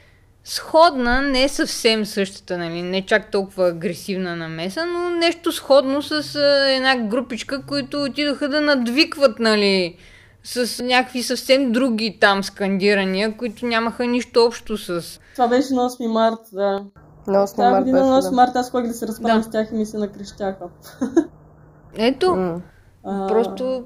сходна, 0.49 1.23
не 1.23 1.49
съвсем 1.49 2.07
същата, 2.07 2.59
нали, 2.59 2.83
не 2.83 3.07
чак 3.07 3.31
толкова 3.31 3.69
агресивна 3.69 4.37
намеса, 4.37 4.87
но 4.87 5.11
нещо 5.11 5.53
сходно 5.53 6.03
с 6.03 6.35
а, 6.35 6.71
една 6.71 6.97
групичка, 6.97 7.63
които 7.63 8.03
отидоха 8.03 8.49
да 8.49 8.61
надвикват, 8.61 9.39
нали, 9.39 9.97
с 10.45 10.85
някакви 10.85 11.23
съвсем 11.23 11.73
други 11.73 12.19
там 12.21 12.45
скандирания, 12.45 13.37
които 13.37 13.67
нямаха 13.67 14.07
нищо 14.07 14.45
общо 14.45 14.79
с... 14.79 15.21
Това 15.35 15.49
беше 15.49 15.75
на 15.75 15.91
8 15.91 16.07
март, 16.07 16.41
да. 16.53 16.85
На 17.27 17.47
8 17.47 17.71
март 17.71 17.85
година 17.85 18.07
на 18.07 18.23
8 18.23 18.35
март 18.35 18.57
аз 18.57 18.71
ходих 18.71 18.91
да 18.91 18.97
се 18.97 19.07
разправям 19.07 19.39
да. 19.39 19.45
с 19.45 19.51
тях 19.51 19.69
и 19.73 19.75
ми 19.75 19.87
се 19.87 19.99
накрещяха. 19.99 20.65
Ето, 21.97 22.27
mm. 22.27 23.29
просто... 23.29 23.85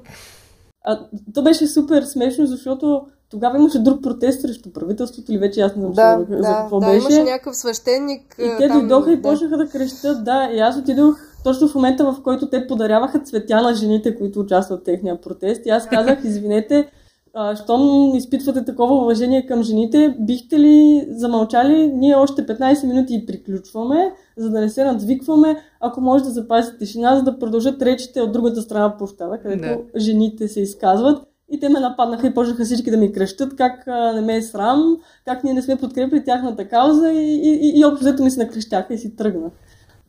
А, 0.85 0.99
то 1.33 1.43
беше 1.43 1.67
супер 1.67 2.03
смешно, 2.03 2.45
защото 2.45 3.05
тогава 3.31 3.57
имаше 3.57 3.79
друг 3.79 4.03
протест 4.03 4.41
срещу 4.41 4.73
правителството 4.73 5.31
или 5.31 5.39
вече 5.39 5.61
аз 5.61 5.75
не 5.75 5.81
знам 5.81 5.93
да, 5.93 6.35
да, 6.37 6.43
за 6.43 6.55
какво 6.61 6.79
да, 6.79 6.85
беше. 6.85 6.97
имаше 6.97 7.23
някакъв 7.23 7.55
свещеник. 7.55 8.35
И 8.39 8.49
те 8.57 8.67
дойдоха 8.67 9.11
и 9.11 9.21
почнаха 9.21 9.57
да 9.57 9.69
крещят, 9.69 10.23
да. 10.23 10.49
И 10.53 10.59
аз 10.59 10.77
отидох 10.77 11.17
точно 11.43 11.67
в 11.67 11.75
момента, 11.75 12.11
в 12.11 12.21
който 12.23 12.49
те 12.49 12.67
подаряваха 12.67 13.19
цветя 13.19 13.61
на 13.61 13.73
жените, 13.73 14.17
които 14.17 14.39
участват 14.39 14.81
в 14.81 14.83
техния 14.83 15.21
протест. 15.21 15.65
И 15.65 15.69
аз 15.69 15.87
казах, 15.87 16.19
извинете, 16.23 16.91
а, 17.33 17.55
щом 17.55 18.15
изпитвате 18.15 18.65
такова 18.65 18.95
уважение 18.95 19.45
към 19.45 19.63
жените, 19.63 20.15
бихте 20.19 20.59
ли 20.59 21.05
замълчали? 21.09 21.91
Ние 21.93 22.15
още 22.15 22.45
15 22.45 22.87
минути 22.87 23.25
приключваме, 23.27 24.13
за 24.37 24.49
да 24.49 24.61
не 24.61 24.69
се 24.69 24.83
надвикваме, 24.83 25.63
ако 25.79 26.01
може 26.01 26.23
да 26.23 26.29
запазите 26.29 26.77
тишина, 26.77 27.15
за 27.15 27.23
да 27.23 27.39
продължат 27.39 27.81
речите 27.81 28.21
от 28.21 28.31
другата 28.31 28.61
страна 28.61 28.91
по 28.91 28.97
площада, 28.97 29.39
където 29.41 29.61
да. 29.61 29.99
жените 29.99 30.47
се 30.47 30.61
изказват. 30.61 31.30
И 31.51 31.59
те 31.59 31.69
ме 31.69 31.79
нападнаха 31.79 32.27
и 32.27 32.33
почнаха 32.33 32.65
всички 32.65 32.91
да 32.91 32.97
ми 32.97 33.13
крещат, 33.13 33.55
как 33.55 33.87
а, 33.87 34.13
не 34.13 34.21
ме 34.21 34.35
е 34.35 34.41
срам, 34.41 34.97
как 35.25 35.43
ние 35.43 35.53
не 35.53 35.61
сме 35.61 35.75
подкрепили 35.75 36.23
тяхната 36.23 36.67
кауза 36.67 37.11
и, 37.11 37.35
и, 37.35 37.69
и, 37.69 37.79
и 37.79 37.85
общо 37.85 38.05
взето 38.05 38.23
ми 38.23 38.31
се 38.31 38.43
накрещяха 38.43 38.93
и 38.93 38.97
си 38.97 39.15
тръгнах. 39.15 39.51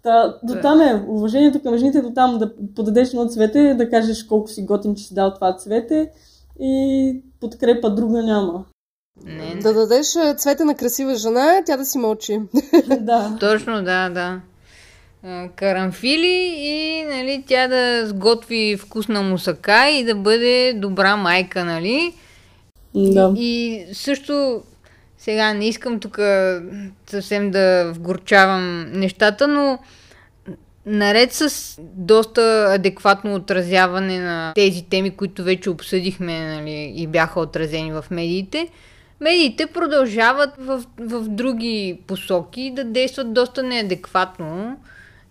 Та, 0.02 0.38
до 0.42 0.54
там 0.62 0.80
е 0.80 1.04
уважението 1.08 1.62
към 1.62 1.76
жените, 1.76 2.02
до 2.02 2.10
там 2.10 2.38
да 2.38 2.52
подадеш 2.74 3.08
едно 3.08 3.28
цвете, 3.28 3.74
да 3.74 3.90
кажеш 3.90 4.24
колко 4.24 4.48
си 4.48 4.64
готин, 4.64 4.94
че 4.94 5.04
си 5.04 5.14
дал 5.14 5.34
това 5.34 5.56
цвете 5.56 6.10
и 6.60 7.22
подкрепа 7.40 7.94
друга 7.94 8.22
няма. 8.22 8.64
Не, 9.24 9.54
не. 9.54 9.60
Да 9.60 9.74
дадеш 9.74 10.06
цвете 10.36 10.64
на 10.64 10.74
красива 10.74 11.14
жена, 11.14 11.62
тя 11.66 11.76
да 11.76 11.84
си 11.84 11.98
мълчи. 11.98 12.40
да. 13.00 13.36
Точно, 13.40 13.82
да, 13.82 14.10
да 14.10 14.40
карамфили 15.56 16.54
и 16.56 17.04
нали, 17.04 17.44
тя 17.46 17.68
да 17.68 18.06
сготви 18.06 18.76
вкусна 18.76 19.22
мусака 19.22 19.90
и 19.90 20.04
да 20.04 20.14
бъде 20.14 20.72
добра 20.76 21.16
майка, 21.16 21.64
нали? 21.64 22.14
Да. 22.94 23.34
И, 23.36 23.86
и 23.88 23.94
също 23.94 24.62
Сега 25.22 25.54
не 25.54 25.68
искам 25.68 26.00
тук 26.00 26.18
съвсем 27.06 27.50
да 27.50 27.92
вгорчавам 27.92 28.92
нещата, 28.92 29.48
но 29.48 29.78
наред 30.86 31.32
с 31.32 31.76
доста 31.82 32.66
адекватно 32.74 33.34
отразяване 33.34 34.20
на 34.20 34.52
тези 34.54 34.84
теми, 34.84 35.10
които 35.10 35.44
вече 35.44 35.70
обсъдихме 35.70 36.56
нали, 36.56 36.92
и 36.96 37.06
бяха 37.06 37.40
отразени 37.40 37.92
в 37.92 38.04
медиите, 38.10 38.68
медиите 39.20 39.66
продължават 39.66 40.50
в, 40.58 40.84
в 40.98 41.28
други 41.28 42.00
посоки 42.06 42.72
да 42.76 42.84
действат 42.84 43.32
доста 43.32 43.62
неадекватно. 43.62 44.76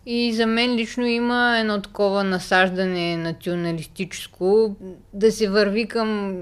И 0.06 0.34
за 0.34 0.46
мен 0.46 0.76
лично 0.76 1.06
има 1.06 1.58
едно 1.60 1.82
такова 1.82 2.24
насаждане 2.24 3.18
националистическо, 3.18 4.76
да 5.14 5.32
се 5.32 5.50
върви 5.50 5.88
към 5.88 6.38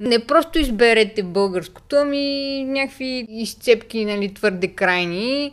не 0.00 0.18
просто 0.18 0.58
изберете 0.58 1.22
българското, 1.22 1.96
ами 1.96 2.64
някакви 2.64 3.26
изцепки, 3.30 4.04
нали, 4.04 4.34
твърде 4.34 4.68
крайни. 4.68 5.52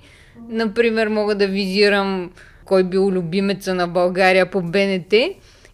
Например, 0.50 1.08
мога 1.08 1.36
да 1.36 1.48
визирам 1.48 2.32
кой 2.66 2.84
бил 2.84 3.10
любимеца 3.10 3.76
на 3.76 3.88
България 3.88 4.52
по 4.52 4.62
БНТ 4.62 5.14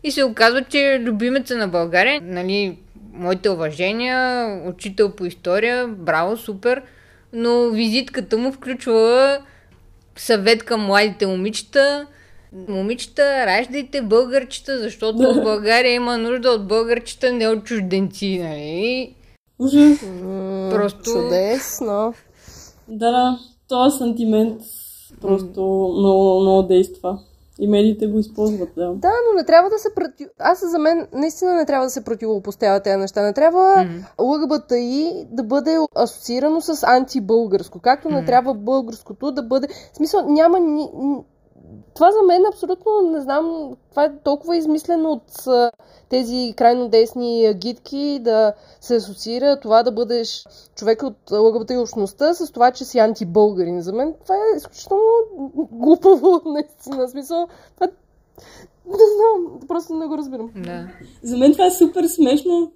и 0.04 0.12
се 0.12 0.24
оказва, 0.24 0.64
че 0.64 1.00
любимеца 1.02 1.58
на 1.58 1.68
България, 1.68 2.22
нали, 2.24 2.78
моите 3.14 3.50
уважения, 3.50 4.48
учител 4.66 5.16
по 5.16 5.26
история, 5.26 5.88
браво, 5.88 6.38
супер, 6.38 6.82
но 7.34 7.70
визитката 7.70 8.38
му 8.38 8.52
включва 8.52 9.40
съвет 10.16 10.64
към 10.64 10.86
младите 10.86 11.28
момичета, 11.28 12.08
момичета, 12.68 13.46
раждайте 13.46 14.02
българчета, 14.02 14.80
защото 14.80 15.18
в 15.18 15.42
България 15.44 15.94
има 15.94 16.18
нужда 16.18 16.50
от 16.50 16.68
българчета, 16.68 17.34
не 17.34 17.48
от 17.48 17.64
чужденци, 17.64 18.40
нали? 18.44 19.16
Ужас. 19.60 20.00
Просто... 20.72 21.04
Чудесно. 21.04 22.14
Да, 22.88 23.12
да, 23.12 23.40
този 23.68 23.98
сантимент 23.98 24.62
просто 25.22 25.62
много, 26.00 26.42
много 26.42 26.68
действа. 26.68 27.20
И 27.60 27.68
медиите 27.68 28.08
го 28.08 28.20
използват, 28.20 28.70
да. 28.76 28.94
Да, 28.94 29.12
но 29.28 29.38
не 29.38 29.46
трябва 29.46 29.70
да 29.70 29.80
се 29.80 29.96
против... 29.96 30.28
Аз 30.40 30.70
за 30.70 30.80
мен 30.80 31.08
наистина 31.14 31.54
не 31.54 31.66
трябва 31.66 31.86
да 31.86 31.90
се 31.90 32.04
противопоставя 32.04 32.80
тези 32.80 32.98
неща. 32.98 33.22
Не 33.22 33.34
трябва 33.34 33.60
mm-hmm. 33.60 34.04
ЛГБТИ 34.20 35.28
да 35.32 35.44
бъде 35.44 35.78
асоциирано 35.96 36.62
с 36.62 36.88
антибългарско. 36.88 37.80
Както 37.80 38.08
mm-hmm. 38.08 38.20
не 38.20 38.26
трябва 38.26 38.54
българското 38.54 39.32
да 39.32 39.44
бъде... 39.44 39.68
В 39.94 39.98
смисъл, 39.98 40.30
няма 40.30 40.60
ни 40.60 40.90
това 41.96 42.12
за 42.12 42.22
мен 42.28 42.46
абсолютно 42.46 43.02
не 43.02 43.22
знам, 43.22 43.76
това 43.90 44.04
е 44.04 44.18
толкова 44.24 44.58
измислено 44.58 45.12
от 45.12 45.48
тези 46.10 46.54
крайно 46.58 46.90
десни 46.90 47.54
гидки 47.54 48.20
да 48.22 48.54
се 48.82 48.96
асоциира 48.96 49.60
това 49.60 49.84
да 49.84 49.92
бъдеш 49.92 50.46
човек 50.76 51.04
от 51.04 51.32
ЛГБТ 51.32 51.72
и 51.72 51.78
общността 51.78 52.34
с 52.34 52.52
това, 52.52 52.72
че 52.72 52.86
си 52.86 53.00
антибългарин. 53.00 53.82
За 53.82 53.94
мен 53.94 54.14
това 54.24 54.36
е 54.36 54.58
изключително 54.58 55.04
глупаво, 55.72 56.42
наистина. 56.46 57.08
Смисъл, 57.08 57.48
това 57.76 57.88
не 58.86 58.94
знам, 59.16 59.60
просто 59.68 59.94
не 59.94 60.08
го 60.08 60.18
разбирам. 60.18 60.52
Да. 60.56 60.88
За 61.24 61.38
мен 61.38 61.52
това 61.52 61.66
е 61.66 61.72
супер 61.72 62.04
смешно. 62.04 62.72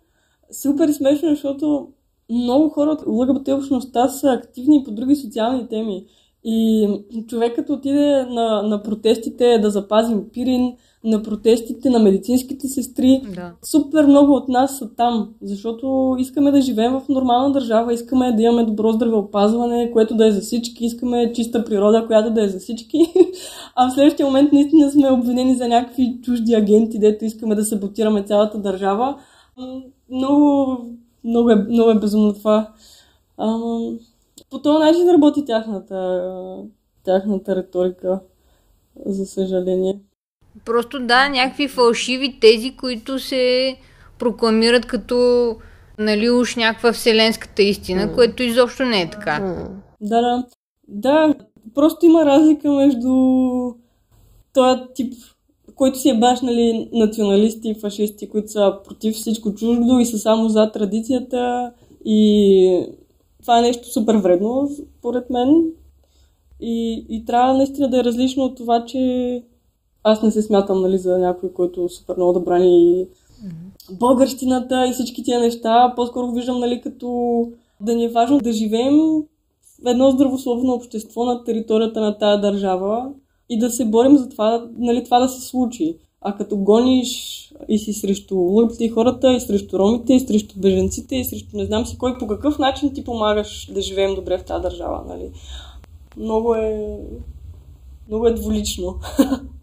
Супер 0.51 0.89
смешно, 0.91 1.30
защото 1.30 1.88
много 2.30 2.70
хора 2.70 2.89
от 2.89 3.07
ЛГБТ 3.07 3.47
общността 3.47 4.09
са 4.09 4.32
активни 4.32 4.84
по 4.84 4.91
други 4.91 5.15
социални 5.15 5.68
теми. 5.68 6.05
И 6.44 6.88
човекът 7.28 7.70
отиде 7.70 8.26
на, 8.26 8.64
на 8.64 8.84
протестите 8.84 9.60
да 9.62 9.70
запазим 9.70 10.24
Пирин, 10.34 10.74
на 11.04 11.24
протестите 11.24 11.90
на 11.90 12.00
медицинските 12.00 12.68
сестри. 12.68 13.22
Да. 13.36 13.52
Супер 13.64 14.06
много 14.06 14.34
от 14.34 14.50
нас 14.50 14.78
са 14.78 14.96
там, 14.96 15.30
защото 15.42 16.16
искаме 16.20 16.52
да 16.52 16.62
живеем 16.62 16.92
в 16.94 17.10
нормална 17.10 17.52
държава, 17.52 17.94
искаме 17.94 18.32
да 18.32 18.42
имаме 18.42 18.64
добро 18.64 18.92
здравеопазване, 18.92 19.92
което 19.92 20.16
да 20.16 20.28
е 20.28 20.32
за 20.32 20.42
всички, 20.42 20.86
искаме 20.86 21.34
чиста 21.34 21.66
природа, 21.66 22.08
която 22.08 22.34
да 22.34 22.44
е 22.44 22.50
за 22.50 22.60
всички. 22.60 22.98
А 23.76 23.90
в 23.90 23.94
следващия 23.94 24.26
момент 24.26 24.54
наистина 24.54 24.92
сме 24.92 25.12
обвинени 25.12 25.56
за 25.56 25.68
някакви 25.68 26.20
чужди 26.24 26.54
агенти, 26.54 27.00
дето 27.00 27.26
искаме 27.26 27.56
да 27.56 27.66
саботираме 27.66 28.24
цялата 28.24 28.58
държава. 28.58 29.16
Много, 30.12 30.78
много, 31.24 31.50
е, 31.50 31.56
много 31.56 31.90
е 31.90 32.00
безумно 32.00 32.34
това 32.34 32.72
по 34.50 34.62
този 34.62 34.80
начин 34.80 35.10
работи 35.10 35.45
тяхната, 35.45 36.24
тяхната 37.04 37.56
риторика, 37.56 38.20
за 39.06 39.26
съжаление. 39.26 40.00
Просто 40.66 41.00
да, 41.00 41.30
някакви 41.30 41.68
фалшиви 41.68 42.39
тези, 42.39 42.76
които 42.76 43.20
се 43.20 43.76
прокламират 44.20 44.86
като 44.86 45.56
нали 46.00 46.30
уж 46.30 46.56
някаква 46.56 46.93
вселенската 46.93 47.64
истина, 47.64 48.02
mm. 48.02 48.16
което 48.16 48.43
изобщо 48.43 48.86
не 48.86 49.02
е 49.02 49.10
така. 49.10 49.39
Mm. 49.41 49.68
Да, 50.02 50.22
да. 50.22 50.43
Да, 50.88 51.34
просто 51.76 52.06
има 52.06 52.26
разлика 52.26 52.72
между 52.72 53.10
този 54.54 54.82
тип, 54.95 55.14
който 55.76 56.00
си 56.00 56.10
е 56.10 56.20
баш 56.20 56.41
нали, 56.41 56.89
националисти 56.93 57.70
и 57.70 57.80
фашисти, 57.80 58.30
които 58.30 58.52
са 58.52 58.78
против 58.86 59.16
всичко 59.16 59.54
чуждо 59.54 60.00
и 60.00 60.06
са 60.06 60.18
само 60.18 60.50
за 60.50 60.72
традицията 60.72 61.72
и 62.06 62.86
това 63.48 63.60
е 63.60 63.62
нещо 63.62 63.91
супер 63.91 64.16
вредно, 64.16 64.70
според 65.00 65.30
мен. 65.30 65.66
И, 66.60 67.06
и 67.10 67.26
трябва 67.26 67.54
наистина 67.54 67.89
да 67.89 68.00
е 68.00 68.04
различно 68.04 68.43
от 68.43 68.58
това, 68.58 68.86
че 68.86 69.43
аз 70.04 70.22
не 70.22 70.32
се 70.32 70.41
смятам 70.41 70.82
нали, 70.82 70.98
за 70.98 71.18
някой, 71.18 71.54
който 71.54 71.89
супер 71.89 72.16
много 72.16 72.34
да 72.34 72.39
брани 72.39 73.08
българщината 73.91 74.88
и 74.88 74.91
всички 74.91 75.24
тия 75.24 75.39
неща. 75.39 75.93
По-скоро 75.95 76.32
виждам 76.32 76.60
нали, 76.60 76.82
като 76.82 77.41
да 77.82 77.95
ни 77.95 78.06
е 78.06 78.10
важно 78.10 78.38
да 78.38 78.52
живеем 78.52 78.98
в 78.98 79.88
едно 79.88 80.12
здравословно 80.12 80.74
общество 80.74 81.26
на 81.26 81.43
територията 81.43 82.02
на 82.02 82.18
тази 82.18 82.41
държава 82.41 83.12
и 83.50 83.60
да 83.60 83.70
се 83.70 83.86
борим 83.86 84.18
за 84.18 84.30
това, 84.30 84.68
нали, 84.78 85.04
това 85.04 85.20
да 85.20 85.30
се 85.30 85.48
случи. 85.48 85.98
А 86.28 86.36
като 86.36 86.57
гониш 86.57 87.43
и 87.69 87.80
си 87.80 87.93
срещу 87.93 88.36
лъпците 88.36 88.86
и 88.86 88.89
хората, 88.89 89.34
и 89.34 89.39
срещу 89.39 89.80
ромите, 89.80 90.13
и 90.13 90.19
срещу 90.19 90.59
беженците, 90.59 91.15
и 91.15 91.25
срещу 91.25 91.57
не 91.57 91.65
знам 91.65 91.86
си 91.86 91.97
кой, 91.97 92.17
по 92.17 92.28
какъв 92.28 92.59
начин 92.59 92.93
ти 92.93 93.03
помагаш 93.03 93.69
да 93.71 93.82
живеем 93.82 94.15
добре 94.15 94.38
в 94.38 94.43
тази 94.43 94.61
държава, 94.61 95.03
нали? 95.07 95.32
Много 96.17 96.55
е... 96.55 96.97
Много 98.07 98.28
е 98.28 98.34
дволично. 98.34 98.99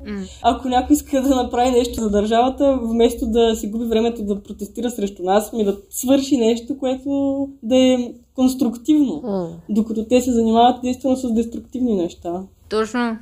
Mm. 0.04 0.28
Ако 0.42 0.68
някой 0.68 0.94
иска 0.94 1.22
да 1.22 1.42
направи 1.42 1.70
нещо 1.70 2.00
за 2.00 2.10
държавата, 2.10 2.78
вместо 2.82 3.26
да 3.26 3.56
си 3.56 3.70
губи 3.70 3.84
времето 3.84 4.22
да 4.22 4.42
протестира 4.42 4.90
срещу 4.90 5.22
нас, 5.22 5.52
ми 5.52 5.64
да 5.64 5.76
свърши 5.90 6.36
нещо, 6.36 6.78
което 6.78 7.48
да 7.62 7.76
е 7.76 8.12
конструктивно, 8.34 9.22
mm. 9.24 9.50
докато 9.68 10.04
те 10.04 10.20
се 10.20 10.32
занимават 10.32 10.78
единствено 10.78 11.16
с 11.16 11.32
деструктивни 11.32 11.94
неща. 11.94 12.42
Точно. 12.68 13.18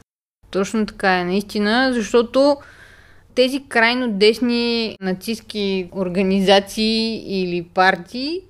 Точно 0.50 0.86
така 0.86 1.20
е, 1.20 1.24
наистина, 1.24 1.90
защото 1.92 2.56
тези 3.34 3.64
крайно 3.68 4.08
десни 4.08 4.96
нацистски 5.00 5.88
организации 5.92 7.24
или 7.42 7.62
партии, 7.62 8.40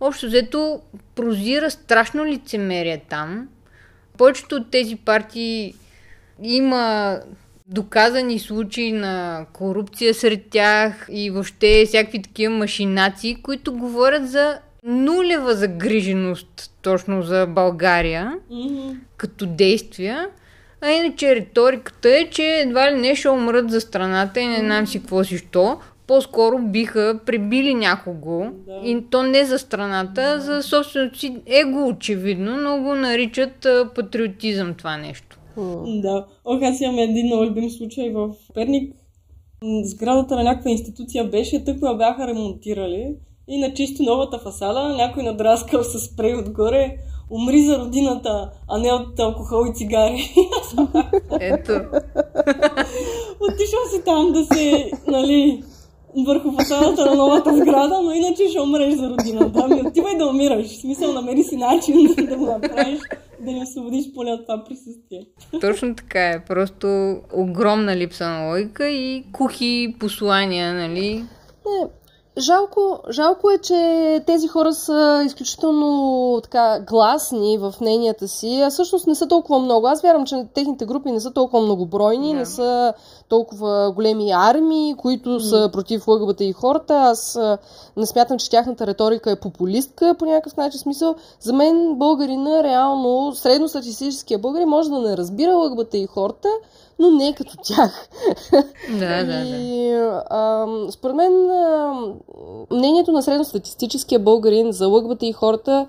общо 0.00 0.26
взето 0.26 0.80
прозира 1.14 1.70
страшно 1.70 2.26
лицемерие 2.26 3.02
там. 3.08 3.48
Повечето 4.18 4.54
от 4.54 4.70
тези 4.70 4.96
партии 4.96 5.74
има 6.42 7.18
доказани 7.66 8.38
случаи 8.38 8.92
на 8.92 9.46
корупция 9.52 10.14
сред 10.14 10.46
тях 10.50 11.06
и 11.10 11.30
въобще 11.30 11.84
всякакви 11.86 12.22
такива 12.22 12.54
машинации, 12.54 13.42
които 13.42 13.72
говорят 13.72 14.28
за 14.28 14.58
нулева 14.84 15.54
загриженост 15.54 16.72
точно 16.82 17.22
за 17.22 17.46
България 17.46 18.34
mm-hmm. 18.52 18.96
като 19.16 19.46
действия. 19.46 20.28
А 20.82 20.90
иначе 20.90 21.36
риториката 21.36 22.08
е, 22.08 22.30
че 22.30 22.42
едва 22.42 22.92
ли 22.92 23.00
не 23.00 23.14
ще 23.14 23.28
умрат 23.28 23.70
за 23.70 23.80
страната 23.80 24.40
и 24.40 24.46
не 24.46 24.58
знам 24.58 24.86
си 24.86 24.98
какво 24.98 25.24
си 25.24 25.38
що. 25.38 25.76
По-скоро 26.06 26.58
биха 26.58 27.20
прибили 27.26 27.74
някого. 27.74 28.46
Да. 28.66 28.80
И 28.84 29.04
то 29.10 29.22
не 29.22 29.44
за 29.44 29.58
страната, 29.58 30.22
а 30.22 30.40
за 30.40 30.62
собственото 30.62 31.18
си 31.18 31.36
его 31.46 31.88
очевидно, 31.88 32.56
но 32.56 32.82
го 32.82 32.94
наричат 32.94 33.66
а, 33.66 33.90
патриотизъм 33.94 34.74
това 34.74 34.96
нещо. 34.96 35.38
Да. 35.86 36.26
Ох, 36.44 36.62
аз 36.62 36.80
имам 36.80 36.98
един 36.98 37.26
много 37.26 37.44
любим 37.44 37.70
случай 37.70 38.10
в 38.10 38.30
Перник. 38.54 38.94
Сградата 39.84 40.36
на 40.36 40.44
някаква 40.44 40.70
институция 40.70 41.24
беше, 41.24 41.64
тък 41.64 41.82
ме 41.82 41.96
бяха 41.96 42.26
ремонтирали 42.26 43.14
и 43.48 43.58
на 43.58 43.74
чисто 43.74 44.02
новата 44.02 44.38
фасада 44.38 44.88
някой 44.88 45.22
надраскал 45.22 45.82
с 45.84 45.98
спрей 45.98 46.34
отгоре 46.34 46.96
умри 47.32 47.62
за 47.62 47.78
родината, 47.78 48.50
а 48.68 48.78
не 48.78 48.92
от 48.92 49.20
алкохол 49.20 49.66
и 49.70 49.74
цигари. 49.74 50.34
Ето. 51.40 51.72
Отишъл 53.40 53.80
си 53.90 54.02
там 54.04 54.32
да 54.32 54.44
се, 54.44 54.90
нали, 55.06 55.62
върху 56.26 56.52
фасадата 56.52 57.06
на 57.06 57.14
новата 57.14 57.56
сграда, 57.56 58.00
но 58.02 58.12
иначе 58.12 58.48
ще 58.48 58.60
умреш 58.60 58.94
за 58.94 59.10
родината. 59.10 59.62
Ами 59.64 59.82
отивай 59.86 60.16
да 60.16 60.26
умираш. 60.26 60.66
В 60.66 60.80
смисъл, 60.80 61.12
намери 61.12 61.42
си 61.42 61.56
начин 61.56 62.14
да 62.28 62.36
го 62.36 62.46
направиш, 62.46 63.00
да 63.40 63.52
ни 63.52 63.62
освободиш 63.62 64.04
поне 64.14 64.32
от 64.32 64.42
това 64.42 64.64
присъствие. 64.64 65.26
Точно 65.60 65.94
така 65.94 66.28
е. 66.28 66.44
Просто 66.44 67.16
огромна 67.34 67.96
липса 67.96 68.28
на 68.28 68.48
логика 68.48 68.88
и 68.88 69.24
кухи 69.32 69.94
послания, 70.00 70.74
нали? 70.74 71.24
Не, 71.66 71.88
Жалко, 72.38 72.98
жалко 73.10 73.50
е, 73.50 73.58
че 73.58 74.22
тези 74.26 74.48
хора 74.48 74.74
са 74.74 75.22
изключително 75.26 76.40
така 76.42 76.80
гласни 76.80 77.58
в 77.58 77.74
мненията 77.80 78.28
си, 78.28 78.60
а 78.64 78.70
всъщност 78.70 79.06
не 79.06 79.14
са 79.14 79.28
толкова 79.28 79.58
много. 79.58 79.86
Аз 79.86 80.02
вярвам, 80.02 80.26
че 80.26 80.46
техните 80.54 80.84
групи 80.84 81.12
не 81.12 81.20
са 81.20 81.32
толкова 81.32 81.62
многобройни, 81.62 82.34
yeah. 82.34 82.38
не 82.38 82.46
са 82.46 82.94
толкова 83.28 83.92
големи 83.94 84.30
армии, 84.30 84.94
които 84.94 85.30
mm. 85.30 85.38
са 85.38 85.70
против 85.72 86.08
лъгбата 86.08 86.44
и 86.44 86.52
хората. 86.52 86.94
Аз 86.94 87.38
не 87.96 88.06
смятам, 88.06 88.38
че 88.38 88.50
тяхната 88.50 88.86
риторика 88.86 89.30
е 89.30 89.40
популистка 89.40 90.14
по 90.18 90.24
някакъв 90.24 90.56
начин 90.56 90.80
смисъл. 90.80 91.14
За 91.40 91.52
мен 91.52 91.94
българина, 91.94 92.62
реално, 92.62 93.34
средностатистическия 93.34 94.38
българин 94.38 94.68
може 94.68 94.90
да 94.90 94.98
не 94.98 95.16
разбира 95.16 95.56
лъгбата 95.56 95.96
и 95.96 96.06
хората, 96.06 96.48
но 97.02 97.10
не 97.10 97.28
е 97.28 97.32
като 97.32 97.56
тях. 97.62 98.08
Да, 98.98 99.24
да, 99.24 99.40
и, 99.40 99.90
да. 99.90 100.22
А, 100.30 100.66
според 100.90 101.16
мен 101.16 101.50
а, 101.50 101.94
мнението 102.70 103.12
на 103.12 103.22
средностатистическия 103.22 104.18
българин 104.18 104.72
за 104.72 104.88
лъгбата 104.88 105.26
и 105.26 105.32
хората 105.32 105.86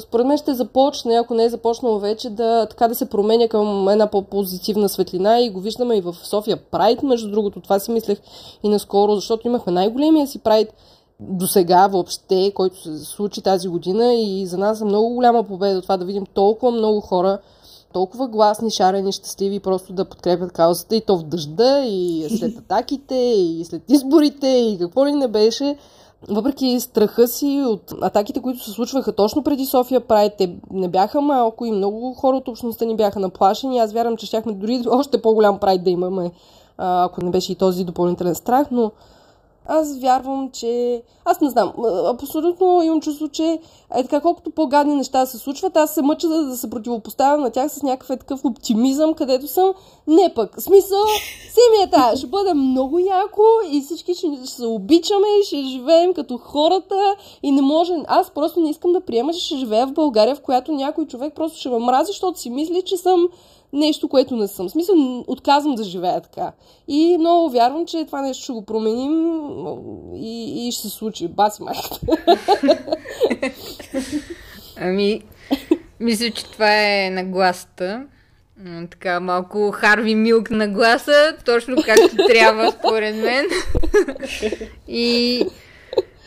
според 0.00 0.26
мен 0.26 0.38
ще 0.38 0.54
започне, 0.54 1.14
ако 1.14 1.34
не 1.34 1.44
е 1.44 1.48
започнало 1.48 1.98
вече, 1.98 2.30
да, 2.30 2.66
така 2.70 2.88
да 2.88 2.94
се 2.94 3.08
променя 3.08 3.48
към 3.48 3.88
една 3.88 4.06
по-позитивна 4.06 4.88
светлина 4.88 5.40
и 5.40 5.50
го 5.50 5.60
виждаме 5.60 5.96
и 5.96 6.00
в 6.00 6.16
София 6.22 6.56
Прайд, 6.56 7.02
между 7.02 7.30
другото, 7.30 7.60
това 7.60 7.78
си 7.78 7.90
мислех 7.90 8.18
и 8.62 8.68
наскоро, 8.68 9.14
защото 9.14 9.46
имахме 9.46 9.72
най-големия 9.72 10.26
си 10.26 10.38
Прайд 10.38 10.74
до 11.20 11.46
сега 11.46 11.86
въобще, 11.86 12.52
който 12.54 12.82
се 12.82 12.98
случи 12.98 13.42
тази 13.42 13.68
година 13.68 14.14
и 14.14 14.46
за 14.46 14.58
нас 14.58 14.80
е 14.80 14.84
много 14.84 15.14
голяма 15.14 15.44
победа 15.44 15.82
това 15.82 15.96
да 15.96 16.04
видим 16.04 16.26
толкова 16.26 16.72
много 16.72 17.00
хора, 17.00 17.38
толкова 17.92 18.28
гласни, 18.28 18.70
шарени, 18.70 19.12
щастливи, 19.12 19.60
просто 19.60 19.92
да 19.92 20.04
подкрепят 20.04 20.52
каузата 20.52 20.96
и 20.96 21.00
то 21.00 21.18
в 21.18 21.22
дъжда, 21.22 21.84
и 21.84 22.26
след 22.38 22.58
атаките, 22.58 23.14
и 23.14 23.64
след 23.64 23.90
изборите, 23.90 24.48
и 24.48 24.78
какво 24.80 25.06
ли 25.06 25.12
не 25.12 25.28
беше. 25.28 25.76
Въпреки 26.28 26.80
страха 26.80 27.28
си 27.28 27.62
от 27.66 27.92
атаките, 28.02 28.42
които 28.42 28.64
се 28.64 28.70
случваха 28.70 29.12
точно 29.12 29.42
преди 29.42 29.66
София 29.66 30.00
Прайд, 30.00 30.32
те 30.38 30.56
не 30.70 30.88
бяха 30.88 31.20
малко 31.20 31.64
и 31.64 31.72
много 31.72 32.14
хора 32.14 32.36
от 32.36 32.48
общността 32.48 32.84
ни 32.84 32.96
бяха 32.96 33.20
наплашени. 33.20 33.78
Аз 33.78 33.92
вярвам, 33.92 34.16
че 34.16 34.26
щяхме 34.26 34.52
дори 34.52 34.82
още 34.90 35.22
по-голям 35.22 35.58
прайд 35.58 35.84
да 35.84 35.90
имаме, 35.90 36.30
ако 36.78 37.24
не 37.24 37.30
беше 37.30 37.52
и 37.52 37.54
този 37.54 37.84
допълнителен 37.84 38.34
страх, 38.34 38.66
но 38.70 38.92
аз 39.66 39.98
вярвам, 39.98 40.50
че... 40.52 41.02
Аз 41.24 41.40
не 41.40 41.50
знам. 41.50 41.72
Абсолютно 42.06 42.82
имам 42.82 43.00
чувство, 43.00 43.28
че 43.28 43.60
е 43.94 44.02
така, 44.02 44.20
колкото 44.20 44.50
по-гадни 44.50 44.94
неща 44.94 45.26
се 45.26 45.38
случват, 45.38 45.76
аз 45.76 45.94
се 45.94 46.02
мъча 46.02 46.28
да, 46.28 46.44
да 46.44 46.56
се 46.56 46.70
противопоставям 46.70 47.40
на 47.40 47.50
тях 47.50 47.72
с 47.72 47.82
някакъв 47.82 48.10
е 48.10 48.16
такъв 48.16 48.44
оптимизъм, 48.44 49.14
където 49.14 49.48
съм. 49.48 49.72
Не 50.06 50.34
пък. 50.34 50.62
Смисъл, 50.62 51.04
семията 51.50 52.16
ще 52.16 52.26
бъде 52.26 52.54
много 52.54 52.98
яко 52.98 53.42
и 53.70 53.82
всички 53.82 54.14
ще, 54.14 54.26
ще 54.44 54.54
се 54.54 54.66
обичаме 54.66 55.26
и 55.40 55.44
ще 55.44 55.62
живеем 55.62 56.14
като 56.14 56.38
хората 56.38 57.16
и 57.42 57.52
не 57.52 57.62
може... 57.62 57.92
Аз 58.06 58.30
просто 58.30 58.60
не 58.60 58.70
искам 58.70 58.92
да 58.92 59.00
приема, 59.00 59.32
че 59.32 59.44
ще 59.44 59.56
живея 59.56 59.86
в 59.86 59.92
България, 59.92 60.36
в 60.36 60.40
която 60.40 60.72
някой 60.72 61.06
човек 61.06 61.34
просто 61.34 61.58
ще 61.58 61.68
ме 61.68 61.78
мрази, 61.78 62.06
защото 62.06 62.40
си 62.40 62.50
мисли, 62.50 62.82
че 62.82 62.96
съм 62.96 63.28
нещо, 63.72 64.08
което 64.08 64.36
не 64.36 64.48
съм. 64.48 64.68
В 64.68 64.72
смисъл, 64.72 65.24
отказвам 65.26 65.74
да 65.74 65.84
живея 65.84 66.20
така. 66.20 66.52
И 66.88 67.16
много 67.18 67.50
вярвам, 67.50 67.86
че 67.86 68.06
това 68.06 68.22
нещо 68.22 68.42
ще 68.42 68.52
го 68.52 68.64
променим 68.64 69.36
и, 70.14 70.68
и 70.68 70.72
ще 70.72 70.82
се 70.82 70.88
случи. 70.88 71.28
Баси 71.28 71.62
майката. 71.62 72.00
ами, 74.76 75.22
мисля, 76.00 76.30
че 76.30 76.44
това 76.44 76.82
е 76.82 77.10
нагласата. 77.10 78.06
Така 78.90 79.20
малко 79.20 79.70
Харви 79.70 80.14
Милк 80.14 80.50
нагласа, 80.50 81.36
точно 81.44 81.76
както 81.84 82.16
трябва, 82.28 82.70
според 82.70 83.16
мен. 83.16 83.46
и 84.88 85.42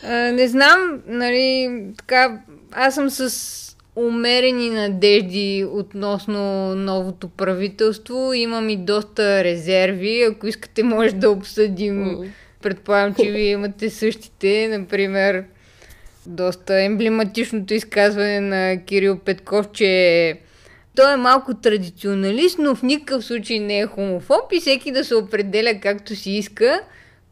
а, 0.04 0.32
не 0.32 0.48
знам, 0.48 1.02
нали, 1.06 1.82
така, 1.96 2.40
аз 2.72 2.94
съм 2.94 3.10
с 3.10 3.75
умерени 3.96 4.70
надежди 4.70 5.66
относно 5.70 6.74
новото 6.74 7.28
правителство. 7.28 8.32
Имам 8.32 8.68
и 8.68 8.76
доста 8.76 9.44
резерви. 9.44 10.22
Ако 10.22 10.46
искате, 10.46 10.82
може 10.82 11.14
да 11.14 11.30
обсъдим. 11.30 12.16
Предполагам, 12.62 13.14
че 13.14 13.30
вие 13.30 13.50
имате 13.50 13.90
същите. 13.90 14.68
Например, 14.78 15.44
доста 16.26 16.80
емблематичното 16.80 17.74
изказване 17.74 18.40
на 18.40 18.84
Кирил 18.84 19.18
Петков, 19.18 19.72
че 19.72 20.40
той 20.96 21.12
е 21.12 21.16
малко 21.16 21.54
традиционалист, 21.54 22.58
но 22.58 22.74
в 22.74 22.82
никакъв 22.82 23.24
случай 23.24 23.58
не 23.58 23.78
е 23.78 23.86
хомофоб 23.86 24.52
и 24.52 24.60
всеки 24.60 24.92
да 24.92 25.04
се 25.04 25.14
определя 25.14 25.80
както 25.82 26.16
си 26.16 26.30
иска, 26.30 26.80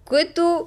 което 0.04 0.66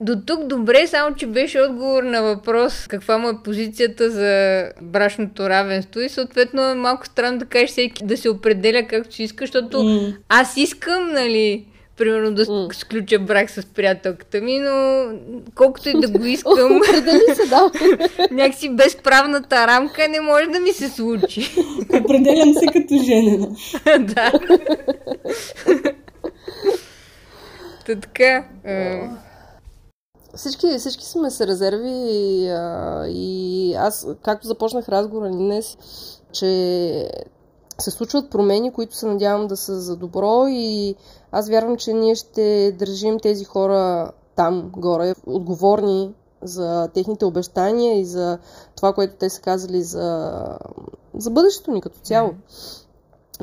до 0.00 0.20
тук 0.26 0.46
добре, 0.46 0.86
само 0.86 1.14
че 1.14 1.26
беше 1.26 1.60
отговор 1.60 2.02
на 2.02 2.22
въпрос 2.22 2.86
каква 2.86 3.18
му 3.18 3.28
е 3.28 3.42
позицията 3.44 4.10
за 4.10 4.64
брачното 4.82 5.48
равенство 5.48 6.00
и 6.00 6.08
съответно 6.08 6.62
е 6.62 6.74
малко 6.74 7.06
странно 7.06 7.38
да 7.38 7.44
кажеш 7.44 7.70
всеки 7.70 8.04
да 8.04 8.16
се 8.16 8.28
определя 8.28 8.86
както 8.86 9.14
си 9.14 9.22
иска, 9.22 9.42
защото 9.42 9.78
mm. 9.78 10.16
аз 10.28 10.56
искам, 10.56 11.12
нали, 11.12 11.64
примерно 11.96 12.34
да 12.34 12.46
mm. 12.46 12.72
сключа 12.72 13.18
брак 13.18 13.50
с 13.50 13.66
приятелката 13.66 14.40
ми, 14.40 14.58
но 14.58 15.06
колкото 15.54 15.88
и 15.88 16.00
да 16.00 16.08
го 16.08 16.24
искам, 16.24 16.80
се, 17.34 17.46
да. 17.46 17.70
някакси 18.30 18.68
без 18.68 18.96
правната 18.96 19.66
рамка 19.66 20.08
не 20.08 20.20
може 20.20 20.46
да 20.46 20.60
ми 20.60 20.72
се 20.72 20.88
случи. 20.88 21.50
Определям 22.02 22.54
се 22.54 22.66
като 22.66 22.94
женена. 23.04 23.48
да. 23.98 24.32
Та 27.86 27.94
така 28.00 28.44
всички, 30.36 30.78
всички 30.78 31.04
сме 31.04 31.30
се 31.30 31.46
резерви 31.46 31.90
и, 31.90 32.48
а, 32.48 33.04
и 33.08 33.74
аз, 33.74 34.06
както 34.22 34.46
започнах 34.46 34.88
разговора 34.88 35.30
днес, 35.30 35.76
че 36.32 37.10
се 37.78 37.90
случват 37.90 38.30
промени, 38.30 38.72
които 38.72 38.96
се 38.96 39.06
надявам 39.06 39.46
да 39.46 39.56
са 39.56 39.80
за 39.80 39.96
добро 39.96 40.46
и 40.48 40.94
аз 41.32 41.48
вярвам, 41.48 41.76
че 41.76 41.92
ние 41.92 42.14
ще 42.14 42.72
държим 42.78 43.20
тези 43.20 43.44
хора 43.44 44.10
там 44.36 44.70
горе, 44.76 45.14
отговорни 45.26 46.14
за 46.42 46.88
техните 46.94 47.24
обещания 47.24 48.00
и 48.00 48.04
за 48.04 48.38
това, 48.76 48.92
което 48.92 49.16
те 49.16 49.30
са 49.30 49.40
казали 49.40 49.82
за, 49.82 50.34
за 51.14 51.30
бъдещето 51.30 51.70
ни 51.70 51.80
като 51.80 51.98
цяло. 51.98 52.30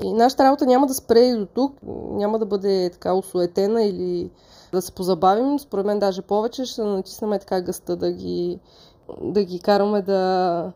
И 0.04 0.14
нашата 0.14 0.44
работа 0.44 0.66
няма 0.66 0.88
да 0.88 0.94
спре 0.94 1.20
и 1.20 1.36
до 1.36 1.46
тук, 1.46 1.74
няма 2.12 2.40
да 2.40 2.46
бъде 2.46 2.90
така 2.90 3.14
осуетена 3.14 3.84
или 3.84 4.32
да 4.78 4.82
се 4.82 4.92
позабавим, 4.92 5.60
според 5.60 5.86
мен 5.86 6.00
даже 6.00 6.22
повече, 6.22 6.66
ще 6.66 6.84
натиснем 6.84 7.32
така 7.40 7.62
гъста 7.62 7.96
да 7.96 8.12
ги, 8.12 8.60
да 9.22 9.44
ги 9.44 9.60
караме 9.60 10.02
да, 10.02 10.72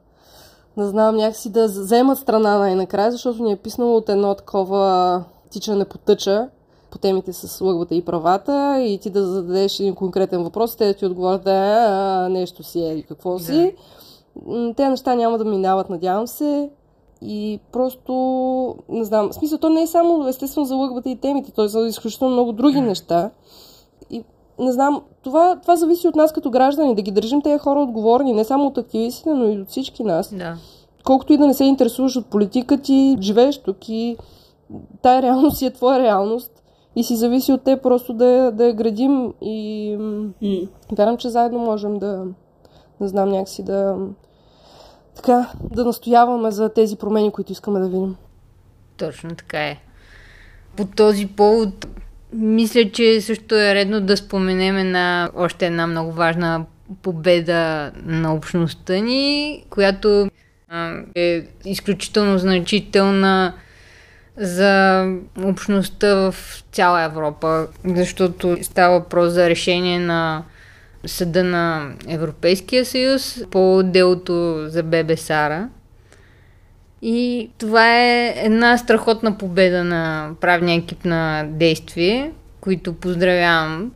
да 0.78 0.88
знам 0.88 1.16
някакси 1.16 1.50
да 1.50 1.66
вземат 1.66 2.18
страна 2.18 2.58
най-накрая, 2.58 3.12
защото 3.12 3.44
ни 3.44 3.52
е 3.52 3.58
писнало 3.58 3.98
от 3.98 4.10
едно 4.10 4.36
такова 4.36 5.24
тичане 5.50 5.86
по 5.86 5.98
тъча 5.98 6.50
по 6.92 6.98
темите 6.98 7.34
с 7.34 7.62
лъгвата 7.62 7.96
и 7.96 8.02
правата 8.02 8.82
и 8.82 8.98
ти 8.98 9.10
да 9.10 9.26
зададеш 9.26 9.80
един 9.80 9.96
конкретен 9.96 10.44
въпрос, 10.44 10.76
те 10.76 10.88
да 10.88 10.94
ти 10.94 11.06
отговорят 11.06 11.44
да, 11.44 12.28
нещо 12.30 12.64
си 12.64 12.80
е 12.80 12.94
и 12.94 13.04
какво 13.04 13.40
си. 13.40 13.76
Да. 14.46 14.74
Те 14.74 14.90
неща 14.90 15.16
няма 15.16 15.38
да 15.38 15.46
минават, 15.46 15.90
надявам 15.90 16.28
се. 16.28 16.70
И 17.22 17.60
просто, 17.72 18.14
не 18.90 19.04
знам, 19.04 19.30
в 19.30 19.34
смисъл, 19.34 19.58
то 19.58 19.70
не 19.70 19.82
е 19.82 19.88
само 19.88 20.28
естествено 20.28 20.66
за 20.66 20.76
лъгвата 20.76 21.10
и 21.10 21.16
темите, 21.16 21.52
то 21.52 21.64
е 21.64 21.68
за 21.68 21.88
изключително 21.88 22.34
много 22.34 22.52
други 22.52 22.82
неща 22.82 23.30
не 24.60 24.72
знам, 24.72 25.02
това, 25.24 25.60
това 25.62 25.76
зависи 25.76 26.08
от 26.08 26.16
нас 26.16 26.34
като 26.34 26.50
граждани, 26.50 26.96
да 26.96 27.02
ги 27.02 27.12
държим 27.12 27.42
тези 27.42 27.60
хора 27.60 27.80
отговорни, 27.80 28.34
не 28.34 28.44
само 28.44 28.66
от 28.66 28.78
активистите, 28.78 29.30
но 29.30 29.48
и 29.48 29.62
от 29.62 29.70
всички 29.70 30.04
нас. 30.04 30.36
Да. 30.36 30.56
Колкото 31.04 31.34
и 31.34 31.38
да 31.38 31.48
не 31.48 31.54
се 31.54 31.64
интересуваш 31.64 32.16
от 32.16 32.26
политика, 32.26 32.78
ти 32.78 33.18
живееш 33.22 33.58
тук 33.58 33.90
и 33.90 34.18
тая 35.02 35.22
реалност 35.22 35.58
си 35.58 35.66
е 35.66 35.74
твоя 35.74 36.00
реалност 36.00 36.64
и 36.96 37.04
си 37.04 37.16
зависи 37.16 37.54
от 37.54 37.64
те 37.64 37.82
просто 37.82 38.14
да, 38.14 38.52
да 38.52 38.66
я 38.66 38.74
градим 38.74 39.34
и 39.42 39.96
mm. 40.00 40.68
вярвам, 40.98 41.18
че 41.18 41.30
заедно 41.30 41.60
можем 41.60 42.00
да, 42.00 42.26
не 43.02 43.08
знам, 43.08 43.30
някакси 43.30 43.64
да 43.64 43.96
така, 45.16 45.50
да 45.72 45.86
настояваме 45.86 46.52
за 46.52 46.70
тези 46.70 46.96
промени, 46.96 47.32
които 47.32 47.52
искаме 47.52 47.80
да 47.80 47.88
видим. 47.88 48.16
Точно 48.98 49.30
така 49.36 49.60
е. 49.60 49.78
По 50.78 50.86
този 50.86 51.28
повод 51.28 51.88
мисля, 52.34 52.92
че 52.92 53.22
също 53.22 53.56
е 53.56 53.76
редно 53.76 54.02
да 54.02 54.18
споменем 54.18 54.78
една, 54.78 55.30
още 55.36 55.66
една 55.66 55.88
много 55.88 56.12
важна 56.12 56.66
победа 57.02 57.92
на 58.06 58.34
общността 58.34 58.94
ни, 58.94 59.64
която 59.70 60.30
е 61.16 61.44
изключително 61.66 62.38
значителна 62.38 63.54
за 64.38 65.06
общността 65.44 66.16
в 66.16 66.36
цяла 66.72 67.04
Европа, 67.04 67.68
защото 67.86 68.58
става 68.62 69.00
въпрос 69.00 69.34
за 69.34 69.50
решение 69.50 70.00
на 70.00 70.44
Съда 71.06 71.44
на 71.44 71.92
Европейския 72.08 72.86
съюз 72.86 73.42
по 73.52 73.84
делото 73.84 74.66
за 74.70 74.84
Бебе 74.84 75.18
Сара. 75.18 75.70
И 77.02 77.50
това 77.58 78.00
е 78.00 78.34
една 78.38 78.78
страхотна 78.78 79.38
победа 79.38 79.84
на 79.84 80.32
правния 80.42 80.78
екип 80.78 81.06
на 81.06 81.46
действие, 81.50 82.32
които 82.62 82.94
поздравявам. 82.94 83.92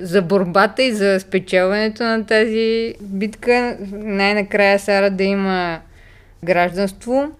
за 0.00 0.22
борбата 0.22 0.82
и 0.82 0.92
за 0.92 1.20
спечелването 1.20 2.02
на 2.02 2.26
тази 2.26 2.94
битка. 3.00 3.76
Най-накрая 3.92 4.78
Сара 4.78 5.10
да 5.10 5.24
има 5.24 5.80
гражданство. 6.44 7.30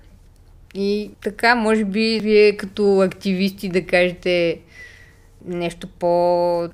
И 0.75 1.11
така, 1.23 1.55
може 1.55 1.85
би, 1.85 2.21
вие 2.23 2.57
като 2.57 3.01
активисти 3.01 3.69
да 3.69 3.87
кажете 3.87 4.59
нещо 5.45 5.89
по 5.99 6.69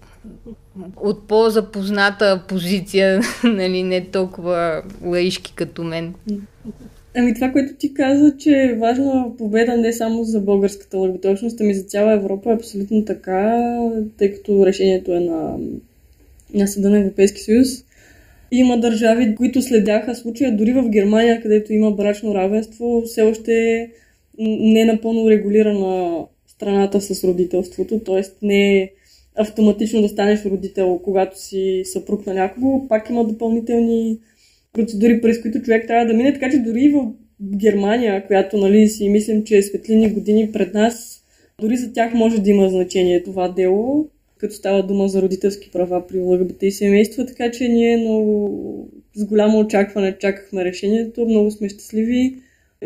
от 0.97 1.29
по-запозната 1.29 2.43
позиция, 2.49 3.21
нали, 3.45 3.83
не 3.83 4.11
толкова 4.11 4.83
лаишки 5.05 5.53
като 5.55 5.85
мен. 5.85 6.15
Ами 7.17 7.35
това, 7.35 7.53
което 7.53 7.75
ти 7.75 7.95
каза, 7.95 8.37
че 8.39 8.51
е 8.51 8.75
важна 8.75 9.37
победа 9.39 9.77
не 9.77 9.93
само 9.93 10.25
за 10.25 10.41
българската 10.41 10.99
лъготочност, 10.99 11.61
ами 11.61 11.75
за 11.75 11.83
цяла 11.83 12.13
Европа 12.13 12.51
е 12.51 12.55
абсолютно 12.55 13.05
така, 13.05 13.69
тъй 14.19 14.33
като 14.33 14.67
решението 14.67 15.13
е 15.13 15.21
на, 15.21 15.59
на 16.55 16.69
Съда 16.69 16.91
на 16.91 16.99
Европейски 16.99 17.41
съюз. 17.41 17.69
Има 18.51 18.81
държави, 18.81 19.35
които 19.35 19.63
следяха 19.63 20.15
случая, 20.15 20.57
дори 20.57 20.73
в 20.73 20.89
Германия, 20.89 21.43
където 21.43 21.73
има 21.73 21.91
брачно 21.91 22.35
равенство, 22.35 23.03
все 23.07 23.23
още 23.23 23.89
не 24.39 24.81
е 24.81 24.85
напълно 24.85 25.31
регулирана 25.31 26.25
страната 26.49 27.01
с 27.01 27.25
родителството, 27.25 27.99
т.е. 27.99 28.23
не 28.47 28.79
е 28.79 28.91
автоматично 29.37 30.03
да 30.03 30.09
станеш 30.09 30.45
родител, 30.45 31.01
когато 31.05 31.41
си 31.41 31.83
съпруг 31.85 32.27
на 32.27 32.35
някого. 32.35 32.89
Пак 32.89 33.11
има 33.11 33.25
допълнителни 33.25 34.19
процедури, 34.73 35.21
през 35.21 35.43
които 35.43 35.63
човек 35.63 35.87
трябва 35.87 36.07
да 36.07 36.15
мине, 36.15 36.33
така 36.33 36.51
че 36.51 36.59
дори 36.59 36.89
в 36.89 37.13
Германия, 37.57 38.27
която 38.27 38.57
нали, 38.57 38.89
си 38.89 39.09
мислим, 39.09 39.45
че 39.45 39.57
е 39.57 39.63
светлини 39.63 40.13
години 40.13 40.53
пред 40.53 40.75
нас, 40.75 41.25
дори 41.61 41.77
за 41.77 41.93
тях 41.93 42.15
може 42.15 42.43
да 42.43 42.51
има 42.51 42.69
значение 42.69 43.23
това 43.23 43.49
дело, 43.49 44.09
като 44.39 44.55
става 44.55 44.87
дума 44.87 45.09
за 45.09 45.23
родителски 45.23 45.71
права 45.71 46.07
при 46.07 46.21
ЛГБТ 46.21 46.63
и 46.63 46.71
семейства, 46.71 47.27
така 47.27 47.51
че 47.51 47.69
ние 47.69 47.97
много 47.97 48.91
с 49.15 49.25
голямо 49.25 49.59
очакване 49.59 50.19
чакахме 50.19 50.65
решението, 50.65 51.27
много 51.27 51.51
сме 51.51 51.69
щастливи 51.69 52.37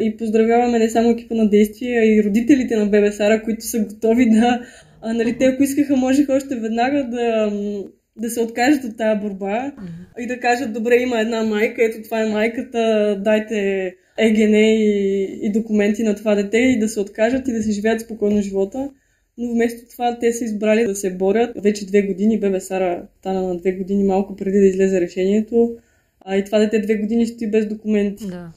и 0.00 0.16
поздравяваме 0.16 0.78
не 0.78 0.90
само 0.90 1.10
екипа 1.10 1.34
на 1.34 1.48
действие, 1.48 1.98
а 1.98 2.04
и 2.04 2.22
родителите 2.24 2.76
на 2.76 2.86
Бебе 2.86 3.12
Сара, 3.12 3.42
които 3.42 3.64
са 3.64 3.78
готови 3.78 4.30
да, 4.30 4.60
а, 5.00 5.14
нали, 5.14 5.38
те 5.38 5.44
ако 5.44 5.62
искаха, 5.62 5.96
можеха 5.96 6.34
още 6.34 6.56
веднага 6.56 7.04
да 7.04 7.52
да 8.16 8.30
се 8.30 8.40
откажат 8.40 8.84
от 8.84 8.96
тази 8.96 9.20
борба 9.20 9.72
mm-hmm. 9.72 10.22
и 10.22 10.26
да 10.26 10.40
кажат, 10.40 10.72
добре, 10.72 10.96
има 10.96 11.20
една 11.20 11.42
майка, 11.42 11.84
ето 11.84 12.02
това 12.02 12.22
е 12.22 12.28
майката, 12.28 13.16
дайте 13.24 13.94
ЕГН 14.18 14.54
и, 14.54 15.22
и 15.42 15.52
документи 15.52 16.02
на 16.02 16.14
това 16.14 16.34
дете 16.34 16.58
и 16.58 16.78
да 16.78 16.88
се 16.88 17.00
откажат 17.00 17.48
и 17.48 17.52
да 17.52 17.62
си 17.62 17.72
живеят 17.72 18.00
спокойно 18.00 18.42
живота. 18.42 18.90
Но 19.38 19.52
вместо 19.52 19.88
това 19.90 20.18
те 20.18 20.32
са 20.32 20.44
избрали 20.44 20.84
да 20.84 20.96
се 20.96 21.10
борят. 21.10 21.50
Вече 21.62 21.86
две 21.86 22.02
години, 22.02 22.40
бебе 22.40 22.60
Сара 22.60 23.06
стана 23.18 23.42
на 23.42 23.56
две 23.56 23.72
години 23.72 24.04
малко 24.04 24.36
преди 24.36 24.58
да 24.58 24.66
излезе 24.66 25.00
решението. 25.00 25.76
А 26.20 26.36
и 26.36 26.44
това 26.44 26.58
дете 26.58 26.78
две 26.78 26.94
години 26.94 27.26
стои 27.26 27.50
без 27.50 27.66
документи. 27.66 28.26
Да 28.26 28.52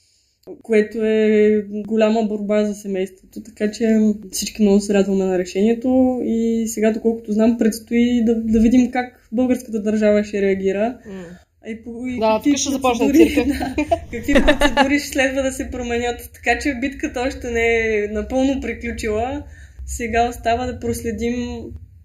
което 0.64 1.06
е 1.06 1.66
голяма 1.72 2.24
борба 2.24 2.66
за 2.66 2.76
семейството. 2.76 3.44
Така 3.44 3.72
че 3.72 4.00
всички 4.32 4.62
много 4.62 4.80
се 4.80 4.94
радваме 4.94 5.26
на 5.26 5.38
решението 5.38 6.22
и 6.24 6.64
сега, 6.68 6.92
доколкото 6.92 7.32
знам, 7.32 7.58
предстои 7.58 8.26
да, 8.26 8.36
да 8.36 8.60
видим 8.60 8.92
как 8.92 9.19
българската 9.32 9.82
държава 9.82 10.24
ще 10.24 10.42
реагира. 10.42 10.98
Mm. 11.08 11.24
И, 11.68 11.84
по, 11.84 12.06
и 12.06 12.20
да, 12.20 12.36
какви 12.36 12.58
ще 12.58 12.72
започне 12.72 13.14
цирка. 13.14 13.46
Да, 13.46 13.76
какви 14.12 14.34
процедури 14.34 15.00
ще 15.00 15.08
следва 15.08 15.44
да 15.44 15.52
се 15.52 15.72
променят. 15.72 16.30
Така 16.34 16.60
че 16.60 16.76
битката 16.82 17.22
още 17.22 17.52
не 17.52 17.78
е 17.78 18.08
напълно 18.08 18.62
приключила. 18.62 19.44
Сега 19.86 20.30
остава 20.30 20.66
да 20.66 20.80
проследим 20.80 21.62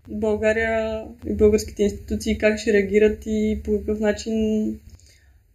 България 0.09 1.05
и 1.27 1.35
българските 1.35 1.83
институции 1.83 2.39
как 2.39 2.59
ще 2.59 2.73
реагират 2.73 3.23
и 3.27 3.61
по 3.65 3.79
какъв 3.79 4.01
начин 4.01 4.35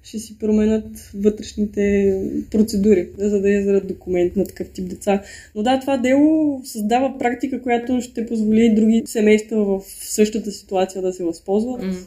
ще 0.09 0.19
си 0.19 0.37
променят 0.39 1.11
вътрешните 1.15 2.13
процедури, 2.51 3.09
за 3.17 3.41
да 3.41 3.49
издадат 3.49 3.87
документ 3.87 4.35
на 4.35 4.45
такъв 4.45 4.69
тип 4.69 4.89
деца. 4.89 5.21
Но 5.55 5.63
да, 5.63 5.79
това 5.79 5.97
дело 5.97 6.61
създава 6.63 7.17
практика, 7.17 7.61
която 7.61 8.01
ще 8.01 8.25
позволи 8.25 8.73
други 8.75 9.03
семейства 9.05 9.65
в 9.65 9.83
същата 9.87 10.51
ситуация 10.51 11.01
да 11.01 11.13
се 11.13 11.23
възползват. 11.23 11.81
Mm. 11.81 12.05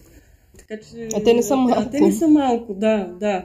Така, 0.58 0.76
че, 0.76 1.08
а 1.14 1.22
те 1.24 1.34
не 1.34 1.42
са 1.42 1.56
малко. 1.56 1.82
А 1.86 1.90
те 1.90 2.00
не 2.00 2.12
са 2.12 2.28
малко, 2.28 2.74
да, 2.74 3.14
да. 3.20 3.44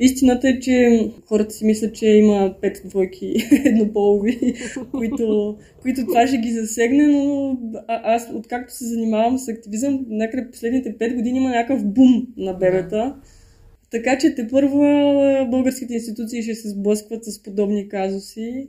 Истината 0.00 0.48
е, 0.48 0.60
че 0.60 1.08
хората 1.26 1.54
си 1.54 1.64
мислят, 1.64 1.94
че 1.94 2.06
има 2.06 2.54
пет 2.60 2.82
двойки 2.84 3.34
еднополови, 3.64 4.54
които, 4.90 5.56
които 5.82 6.06
това 6.06 6.26
ще 6.26 6.38
ги 6.38 6.52
засегне, 6.52 7.06
но 7.06 7.58
а, 7.88 8.14
аз, 8.14 8.28
откакто 8.34 8.74
се 8.74 8.84
занимавам 8.84 9.38
с 9.38 9.48
активизъм, 9.48 10.06
някъде 10.08 10.50
последните 10.50 10.98
пет 10.98 11.14
години 11.14 11.38
има 11.38 11.50
някакъв 11.50 11.84
бум 11.84 12.26
на 12.36 12.52
бебета. 12.52 12.96
Yeah 12.96 13.35
така 13.90 14.18
че 14.18 14.34
те 14.34 14.48
първо 14.48 14.78
българските 15.50 15.94
институции 15.94 16.42
ще 16.42 16.54
се 16.54 16.68
сблъскват 16.68 17.24
с 17.24 17.42
подобни 17.42 17.88
казуси 17.88 18.68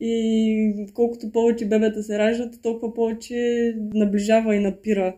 и 0.00 0.86
колкото 0.94 1.32
повече 1.32 1.66
бебета 1.66 2.02
се 2.02 2.18
раждат, 2.18 2.62
толкова 2.62 2.94
повече 2.94 3.74
наближава 3.94 4.56
и 4.56 4.60
напира 4.60 5.16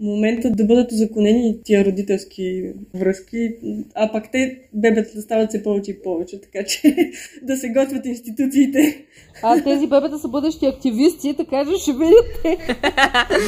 момента 0.00 0.50
да 0.50 0.64
бъдат 0.64 0.92
узаконени 0.92 1.58
тия 1.64 1.84
родителски 1.84 2.62
връзки, 2.94 3.54
а 3.94 4.12
пак 4.12 4.32
те, 4.32 4.60
бебета, 4.74 5.22
стават 5.22 5.50
се 5.50 5.62
повече 5.62 5.90
и 5.90 6.02
повече, 6.02 6.40
така 6.40 6.64
че 6.64 6.96
да 7.42 7.56
се 7.56 7.68
готвят 7.68 8.06
институциите. 8.06 9.04
А 9.42 9.64
тези 9.64 9.86
бебета 9.86 10.18
са 10.18 10.28
бъдещи 10.28 10.66
активисти, 10.66 11.34
така 11.36 11.64
че 11.64 11.82
ще 11.82 11.92
видите. 11.92 12.74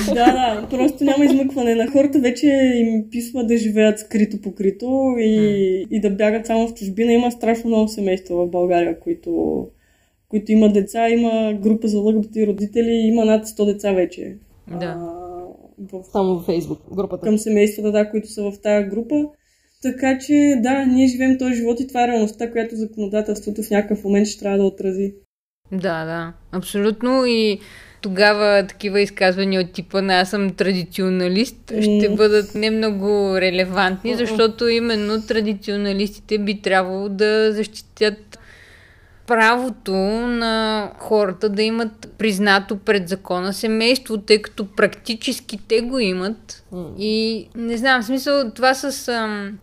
да, 0.14 0.14
да, 0.14 0.66
просто 0.70 1.04
няма 1.04 1.24
измъкване 1.24 1.74
на 1.74 1.90
хората, 1.90 2.18
вече 2.18 2.46
им 2.76 3.04
писма 3.10 3.46
да 3.46 3.56
живеят 3.56 3.98
скрито 3.98 4.40
покрито 4.40 5.14
и, 5.18 5.86
и 5.90 6.00
да 6.00 6.10
бягат 6.10 6.46
само 6.46 6.68
в 6.68 6.74
чужбина. 6.74 7.12
Има 7.12 7.32
страшно 7.32 7.70
много 7.70 7.88
семейства 7.88 8.46
в 8.46 8.50
България, 8.50 9.00
които, 9.00 9.66
които 10.28 10.52
има 10.52 10.72
деца, 10.72 11.08
има 11.08 11.54
група 11.62 11.88
за 11.88 11.98
лъгбите 11.98 12.46
родители, 12.46 12.92
има 12.92 13.24
над 13.24 13.46
100 13.46 13.64
деца 13.64 13.92
вече. 13.92 14.36
Да 14.80 15.29
в, 15.92 16.04
само 16.12 16.34
във 16.34 16.44
Фейсбук 16.44 16.94
групата. 16.94 17.26
Към 17.26 17.38
семействата, 17.38 17.92
да, 17.92 18.10
които 18.10 18.28
са 18.28 18.42
в 18.42 18.52
тази 18.62 18.88
група. 18.88 19.14
Така 19.82 20.18
че, 20.18 20.54
да, 20.62 20.86
ние 20.86 21.06
живеем 21.06 21.38
този 21.38 21.54
живот 21.54 21.80
и 21.80 21.88
това 21.88 22.04
е 22.04 22.08
реалността, 22.08 22.52
която 22.52 22.76
законодателството 22.76 23.62
в 23.62 23.70
някакъв 23.70 24.04
момент 24.04 24.26
ще 24.26 24.40
трябва 24.40 24.58
да 24.58 24.64
отрази. 24.64 25.14
Да, 25.72 26.04
да, 26.04 26.32
абсолютно 26.52 27.26
и 27.26 27.60
тогава 28.02 28.66
такива 28.66 29.00
изказвания 29.00 29.60
от 29.60 29.72
типа 29.72 30.02
на 30.02 30.20
аз 30.20 30.30
съм 30.30 30.50
традиционалист 30.50 31.72
ще 31.80 32.08
бъдат 32.08 32.54
не 32.54 32.70
много 32.70 33.40
релевантни, 33.40 34.14
защото 34.14 34.68
именно 34.68 35.22
традиционалистите 35.22 36.38
би 36.38 36.60
трябвало 36.60 37.08
да 37.08 37.52
защитят 37.52 38.39
правото 39.30 39.92
на 40.26 40.90
хората 40.98 41.48
да 41.48 41.62
имат 41.62 42.12
признато 42.18 42.78
пред 42.78 43.08
закона 43.08 43.52
семейство, 43.52 44.18
тъй 44.18 44.42
като 44.42 44.66
практически 44.66 45.58
те 45.68 45.80
го 45.80 45.98
имат. 45.98 46.64
Mm. 46.72 46.96
И 46.98 47.48
не 47.54 47.76
знам, 47.76 48.02
в 48.02 48.06
смисъл 48.06 48.50
това 48.50 48.74
с 48.74 49.08
ам, 49.08 49.58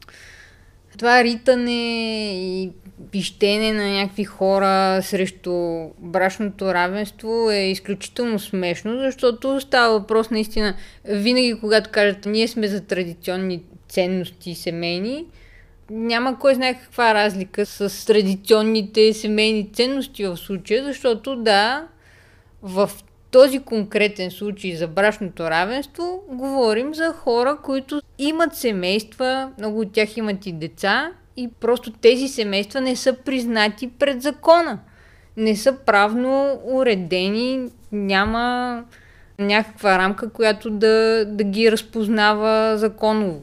това 0.97 1.23
ритане 1.23 1.81
и 2.33 2.71
пищене 3.11 3.73
на 3.73 3.87
някакви 3.87 4.23
хора 4.23 5.01
срещу 5.03 5.87
брашното 5.99 6.73
равенство 6.73 7.51
е 7.51 7.57
изключително 7.57 8.39
смешно, 8.39 8.99
защото 8.99 9.61
става 9.61 9.99
въпрос 9.99 10.29
наистина, 10.29 10.75
винаги 11.05 11.59
когато 11.59 11.89
кажат 11.89 12.25
ние 12.25 12.47
сме 12.47 12.67
за 12.67 12.81
традиционни 12.81 13.63
ценности 13.89 14.55
семейни, 14.55 15.25
няма 15.89 16.39
кой 16.39 16.55
знае 16.55 16.79
каква 16.79 17.13
разлика 17.13 17.65
с 17.65 18.05
традиционните 18.05 19.13
семейни 19.13 19.69
ценности 19.73 20.25
в 20.25 20.37
случая, 20.37 20.83
защото 20.83 21.35
да, 21.35 21.87
в 22.61 22.91
този 23.31 23.59
конкретен 23.59 24.31
случай 24.31 24.75
за 24.75 24.87
брачното 24.87 25.43
равенство 25.43 26.23
говорим 26.29 26.93
за 26.93 27.13
хора, 27.13 27.57
които 27.63 28.01
имат 28.19 28.55
семейства, 28.55 29.51
много 29.57 29.79
от 29.79 29.91
тях 29.91 30.17
имат 30.17 30.45
и 30.45 30.51
деца 30.51 31.11
и 31.37 31.49
просто 31.59 31.91
тези 31.91 32.27
семейства 32.27 32.81
не 32.81 32.95
са 32.95 33.13
признати 33.13 33.89
пред 33.99 34.21
закона. 34.21 34.79
Не 35.37 35.55
са 35.55 35.73
правно 35.85 36.59
уредени, 36.63 37.69
няма 37.91 38.83
някаква 39.39 39.97
рамка, 39.97 40.29
която 40.29 40.69
да, 40.69 41.25
да 41.25 41.43
ги 41.43 41.71
разпознава 41.71 42.77
законово. 42.77 43.39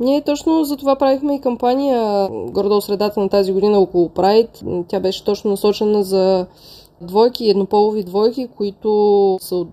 Ние 0.00 0.20
точно 0.20 0.64
за 0.64 0.76
това 0.76 0.96
правихме 0.96 1.34
и 1.34 1.40
кампания 1.40 2.28
гордо 2.30 2.80
средата 2.80 3.20
на 3.20 3.28
тази 3.28 3.52
година 3.52 3.78
около 3.78 4.08
Прайд. 4.08 4.64
Тя 4.88 5.00
беше 5.00 5.24
точно 5.24 5.50
насочена 5.50 6.02
за 6.02 6.46
двойки, 7.00 7.50
еднополови 7.50 8.02
двойки, 8.02 8.48
които 8.56 9.38
са 9.40 9.66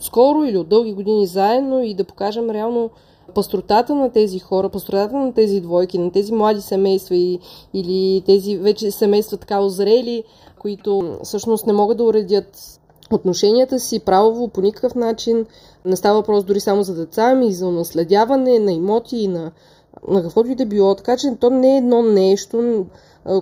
скоро 0.00 0.44
или 0.44 0.58
от 0.58 0.68
дълги 0.68 0.92
години 0.92 1.26
заедно 1.26 1.82
и 1.82 1.94
да 1.94 2.04
покажем 2.04 2.50
реално 2.50 2.90
пастротата 3.34 3.94
на 3.94 4.10
тези 4.10 4.38
хора, 4.38 4.68
пастротата 4.68 5.16
на 5.16 5.32
тези 5.32 5.60
двойки, 5.60 5.98
на 5.98 6.10
тези 6.10 6.34
млади 6.34 6.60
семейства 6.60 7.16
и, 7.16 7.38
или 7.74 8.22
тези 8.26 8.56
вече 8.56 8.90
семейства 8.90 9.36
така 9.36 9.60
озрели, 9.60 10.24
които 10.58 11.18
всъщност 11.22 11.66
не 11.66 11.72
могат 11.72 11.98
да 11.98 12.04
уредят 12.04 12.78
отношенията 13.10 13.80
си 13.80 14.00
правово 14.00 14.48
по 14.48 14.60
никакъв 14.60 14.94
начин. 14.94 15.46
Не 15.84 15.96
става 15.96 16.18
въпрос 16.18 16.44
дори 16.44 16.60
само 16.60 16.82
за 16.82 16.94
деца, 16.94 17.22
ами 17.22 17.48
и 17.48 17.52
за 17.52 17.70
наследяване 17.70 18.58
на 18.58 18.72
имоти 18.72 19.16
и 19.16 19.28
на, 19.28 19.52
на 20.08 20.22
каквото 20.22 20.50
и 20.50 20.54
да 20.54 20.66
било. 20.66 20.94
Така 20.94 21.16
че 21.16 21.36
то 21.40 21.50
не 21.50 21.74
е 21.74 21.78
едно 21.78 22.02
нещо. 22.02 22.86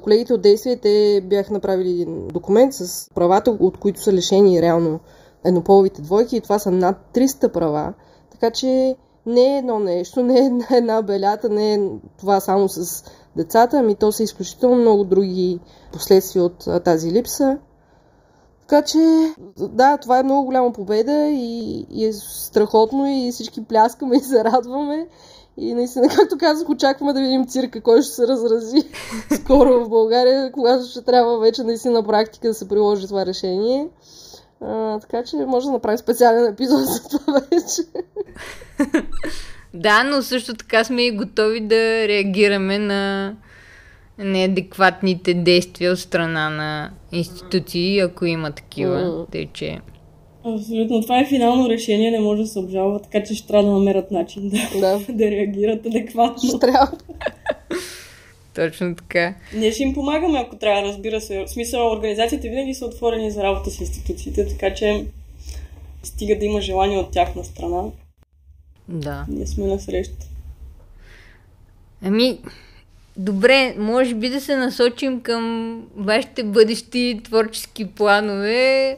Колегите 0.02 0.34
от 0.34 0.42
действие, 0.42 0.76
те 0.76 1.20
бяха 1.24 1.52
направили 1.52 1.90
един 1.90 2.28
документ 2.28 2.74
с 2.74 3.10
правата, 3.14 3.50
от 3.50 3.76
които 3.76 4.02
са 4.02 4.12
лишени 4.12 4.62
реално 4.62 5.00
еднополовите 5.44 6.02
двойки 6.02 6.36
и 6.36 6.40
това 6.40 6.58
са 6.58 6.70
над 6.70 6.96
300 7.14 7.52
права. 7.52 7.92
Така 8.30 8.50
че 8.50 8.96
не 9.26 9.54
е 9.54 9.58
едно 9.58 9.78
нещо, 9.78 10.22
не 10.22 10.38
е 10.38 10.44
една, 10.44 10.66
една 10.70 11.02
белята, 11.02 11.48
не 11.48 11.74
е 11.74 11.80
това 12.18 12.40
само 12.40 12.68
с 12.68 13.04
децата, 13.36 13.78
ами 13.78 13.94
то 13.94 14.12
са 14.12 14.22
изключително 14.22 14.76
много 14.76 15.04
други 15.04 15.60
последствия 15.92 16.44
от 16.44 16.68
тази 16.84 17.12
липса. 17.12 17.58
Така 18.70 18.86
че, 18.86 19.32
да, 19.58 19.96
това 19.96 20.18
е 20.18 20.22
много 20.22 20.44
голяма 20.44 20.72
победа 20.72 21.26
и, 21.32 21.86
и 21.90 22.04
е 22.04 22.12
страхотно 22.12 23.06
и 23.06 23.30
всички 23.32 23.64
пляскаме 23.64 24.16
и 24.16 24.20
се 24.20 24.44
радваме. 24.44 25.06
И 25.56 25.74
наистина, 25.74 26.08
както 26.08 26.38
казах, 26.38 26.68
очакваме 26.68 27.12
да 27.12 27.20
видим 27.20 27.46
цирка, 27.46 27.80
който 27.80 28.02
ще 28.02 28.14
се 28.14 28.28
разрази 28.28 28.82
скоро 29.30 29.84
в 29.84 29.88
България, 29.88 30.52
когато 30.52 30.84
ще 30.84 31.02
трябва 31.02 31.38
вече 31.38 31.62
наистина 31.62 31.94
на 31.94 32.06
практика 32.06 32.48
да 32.48 32.54
се 32.54 32.68
приложи 32.68 33.06
това 33.06 33.26
решение. 33.26 33.88
А, 34.60 34.98
така 34.98 35.24
че 35.24 35.36
може 35.36 35.66
да 35.66 35.72
направим 35.72 35.98
специален 35.98 36.46
епизод 36.46 36.80
за 36.84 37.08
това 37.08 37.32
вече. 37.32 37.82
да, 39.74 40.04
но 40.04 40.22
също 40.22 40.54
така 40.54 40.84
сме 40.84 41.02
и 41.02 41.16
готови 41.16 41.60
да 41.60 42.08
реагираме 42.08 42.78
на 42.78 43.32
неадекватните 44.20 45.34
действия 45.34 45.92
от 45.92 45.98
страна 45.98 46.50
на 46.50 46.90
институции, 47.12 48.00
ако 48.00 48.26
има 48.26 48.52
такива. 48.52 49.26
Тъй, 49.32 49.48
че... 49.52 49.78
Абсолютно. 50.44 51.02
Това 51.02 51.20
е 51.20 51.26
финално 51.26 51.68
решение, 51.68 52.10
не 52.10 52.20
може 52.20 52.42
да 52.42 52.48
се 52.48 52.58
обжалва, 52.58 53.02
така 53.02 53.22
че 53.22 53.34
ще 53.34 53.46
трябва 53.46 53.68
да 53.68 53.72
намерят 53.72 54.10
начин 54.10 54.48
да, 54.48 54.80
да. 54.80 55.00
да 55.12 55.30
реагират 55.30 55.86
адекватно. 55.86 56.48
Ще 56.48 56.58
трябва. 56.58 56.92
Точно 58.54 58.96
така. 58.96 59.34
Ние 59.54 59.72
ще 59.72 59.82
им 59.82 59.94
помагаме, 59.94 60.38
ако 60.38 60.56
трябва, 60.56 60.82
разбира 60.82 61.20
се. 61.20 61.44
В 61.44 61.50
смисъл, 61.50 61.92
организациите 61.92 62.48
винаги 62.48 62.74
са 62.74 62.86
отворени 62.86 63.30
за 63.30 63.42
работа 63.42 63.70
с 63.70 63.80
институциите, 63.80 64.48
така 64.48 64.74
че 64.74 65.04
стига 66.02 66.38
да 66.38 66.44
има 66.44 66.60
желание 66.60 66.98
от 66.98 67.10
тяхна 67.10 67.44
страна. 67.44 67.82
Да. 68.88 69.26
Ние 69.28 69.46
сме 69.46 69.66
на 69.66 69.78
среща. 69.78 70.26
Ами, 72.02 72.38
добре, 73.16 73.74
може 73.78 74.14
би 74.14 74.28
да 74.28 74.40
се 74.40 74.56
насочим 74.56 75.20
към 75.20 75.76
вашите 75.96 76.44
бъдещи 76.44 77.20
творчески 77.24 77.86
планове 77.86 78.96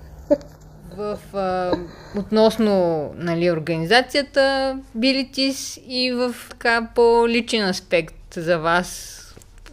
в, 0.96 1.18
а, 1.34 1.72
относно 2.18 3.10
нали, 3.16 3.50
организацията 3.50 4.76
Билитис 4.94 5.80
и 5.88 6.12
в 6.12 6.34
така 6.50 6.88
по-личен 6.94 7.64
аспект 7.64 8.34
за 8.34 8.58
вас. 8.58 9.16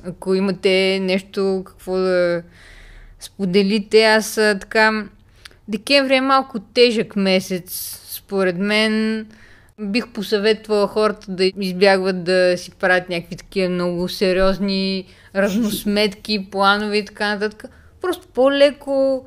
Ако 0.05 0.33
имате 0.33 0.99
нещо 1.01 1.63
какво 1.65 1.97
да 1.97 2.43
споделите, 3.19 4.03
аз 4.03 4.33
така... 4.35 5.05
Декември 5.67 6.15
е 6.15 6.21
малко 6.21 6.59
тежък 6.59 7.15
месец. 7.15 7.99
Според 8.09 8.57
мен 8.57 9.25
бих 9.81 10.07
посъветвала 10.07 10.87
хората 10.87 11.31
да 11.31 11.51
избягват 11.59 12.23
да 12.23 12.53
си 12.57 12.71
правят 12.71 13.09
някакви 13.09 13.35
такива 13.35 13.69
много 13.69 14.09
сериозни 14.09 15.05
разносметки, 15.35 16.47
планове 16.51 16.97
и 16.97 17.05
така 17.05 17.33
нататък. 17.35 17.65
Просто 18.01 18.27
по-леко 18.27 19.25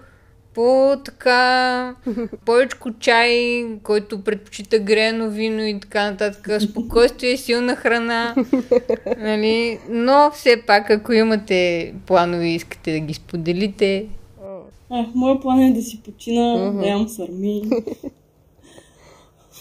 по-така, 0.54 1.94
повечко 2.46 2.92
чай, 2.98 3.64
който 3.82 4.24
предпочита 4.24 4.78
грено 4.78 5.30
вино 5.30 5.62
и 5.62 5.80
така 5.80 6.10
нататък, 6.10 6.62
спокойствие, 6.62 7.36
силна 7.36 7.76
храна, 7.76 8.34
нали? 9.18 9.78
но 9.90 10.30
все 10.34 10.62
пак, 10.66 10.90
ако 10.90 11.12
имате 11.12 11.94
планове 12.06 12.46
и 12.46 12.54
искате 12.54 12.92
да 12.92 13.00
ги 13.00 13.14
споделите. 13.14 14.06
А, 14.90 15.06
моят 15.14 15.42
план 15.42 15.60
е 15.60 15.72
да 15.72 15.82
си 15.82 16.00
почина, 16.04 16.40
uh-huh. 16.40 16.80
да 16.80 16.86
ям 16.86 17.08
сърми. 17.08 17.62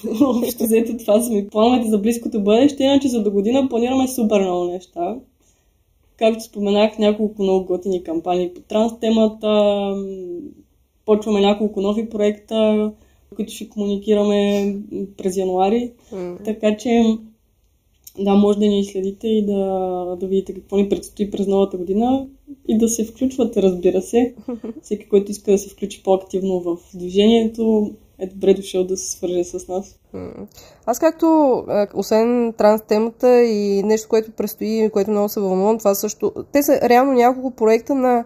Общо 0.22 0.64
взето 0.64 0.98
това 0.98 1.22
са 1.22 1.34
ми 1.34 1.48
плановете 1.48 1.90
за 1.90 1.98
близкото 1.98 2.44
бъдеще, 2.44 2.84
иначе 2.84 3.08
за 3.08 3.24
до 3.24 3.32
година 3.32 3.70
планираме 3.70 4.08
супер 4.08 4.42
много 4.42 4.66
неща. 4.66 5.16
Както 6.18 6.44
споменах, 6.44 6.98
няколко 6.98 7.44
много 7.44 7.66
готини 7.66 8.04
кампании 8.04 8.54
по 8.54 8.62
транс 8.62 9.00
темата, 9.00 9.94
Почваме 11.10 11.42
няколко 11.42 11.82
нови 11.82 12.10
проекта, 12.10 12.92
които 13.36 13.54
ще 13.54 13.70
комуникираме 13.70 14.76
през 15.18 15.38
януари. 15.38 15.92
Mm. 16.14 16.46
Така 16.46 16.78
че 16.78 17.18
да, 18.20 18.36
може 18.36 18.60
да 18.60 18.66
ни 18.66 18.84
следите 18.84 19.28
и 19.28 19.46
да, 19.46 20.18
да 20.20 20.28
видите 20.28 20.54
какво 20.54 20.78
ни 20.78 20.90
предстои 20.90 21.32
през 21.32 21.48
новата 21.48 21.78
година 21.78 22.28
и 22.68 22.78
да 22.78 22.90
се 22.90 23.06
включвате, 23.06 23.62
разбира 23.62 24.02
се. 24.02 24.36
Всеки, 24.82 25.10
който 25.10 25.32
иска 25.32 25.52
да 25.52 25.58
се 25.58 25.70
включи 25.70 26.04
по-активно 26.04 26.60
в 26.60 26.78
движението, 26.94 27.92
е 28.20 28.28
добре 28.28 28.54
дошъл 28.54 28.84
да 28.84 28.98
се 28.98 29.12
свърже 29.12 29.44
с 29.44 29.68
нас. 29.68 30.00
Аз 30.86 31.00
както, 31.00 31.66
освен 31.94 32.54
транс 32.58 32.82
темата 32.82 33.44
и 33.44 33.84
нещо, 33.84 34.10
което 34.10 34.32
предстои, 34.32 34.90
което 34.94 35.12
много 35.12 35.30
се 35.30 35.40
вълнувам, 35.40 35.78
това 35.78 35.96
също... 35.96 36.32
Те 36.52 36.64
са 36.64 36.80
реално 36.82 37.12
няколко 37.12 37.52
проекта 37.52 37.96
на 37.96 38.26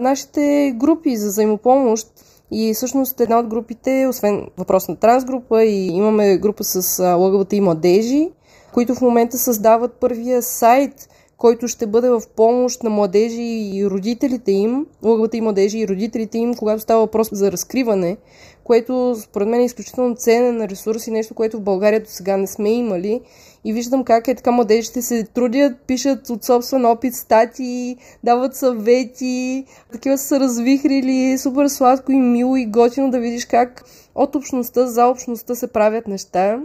нашите 0.00 0.74
групи 0.76 1.16
за 1.16 1.28
взаимопомощ. 1.28 2.08
И 2.50 2.74
всъщност 2.74 3.20
една 3.20 3.38
от 3.38 3.46
групите, 3.46 4.06
освен 4.10 4.46
въпрос 4.56 4.88
на 4.88 4.96
трансгрупа, 4.96 5.64
и 5.64 5.86
имаме 5.86 6.38
група 6.38 6.64
с 6.64 7.04
лъгавата 7.16 7.56
и 7.56 7.60
младежи, 7.60 8.30
които 8.74 8.94
в 8.94 9.00
момента 9.00 9.38
създават 9.38 9.92
първия 9.92 10.42
сайт, 10.42 11.08
който 11.38 11.68
ще 11.68 11.86
бъде 11.86 12.10
в 12.10 12.22
помощ 12.36 12.82
на 12.82 12.90
младежи 12.90 13.70
и 13.74 13.86
родителите 13.86 14.52
им, 14.52 14.86
лъгавата 15.02 15.36
и 15.36 15.40
младежи 15.40 15.78
и 15.78 15.88
родителите 15.88 16.38
им, 16.38 16.54
когато 16.54 16.82
става 16.82 17.00
въпрос 17.00 17.28
за 17.32 17.52
разкриване, 17.52 18.16
което 18.64 19.16
според 19.20 19.48
мен 19.48 19.60
е 19.60 19.64
изключително 19.64 20.16
ценен 20.16 20.64
ресурс 20.64 21.06
и 21.06 21.10
нещо, 21.10 21.34
което 21.34 21.56
в 21.56 21.62
България 21.62 22.00
до 22.00 22.08
сега 22.08 22.36
не 22.36 22.46
сме 22.46 22.70
имали 22.70 23.20
и 23.64 23.72
виждам 23.72 24.04
как 24.04 24.28
е 24.28 24.34
така 24.34 24.50
младежите 24.50 25.02
се 25.02 25.24
трудят, 25.24 25.80
пишат 25.86 26.30
от 26.30 26.44
собствен 26.44 26.84
опит 26.84 27.14
статии, 27.14 27.96
дават 28.24 28.56
съвети, 28.56 29.64
такива 29.92 30.18
са 30.18 30.40
развихрили, 30.40 31.38
супер 31.38 31.68
сладко 31.68 32.12
и 32.12 32.16
мило 32.16 32.56
и 32.56 32.66
готино 32.66 33.10
да 33.10 33.20
видиш 33.20 33.46
как 33.46 33.84
от 34.14 34.34
общността 34.34 34.86
за 34.86 35.06
общността 35.06 35.54
се 35.54 35.66
правят 35.66 36.08
неща. 36.08 36.60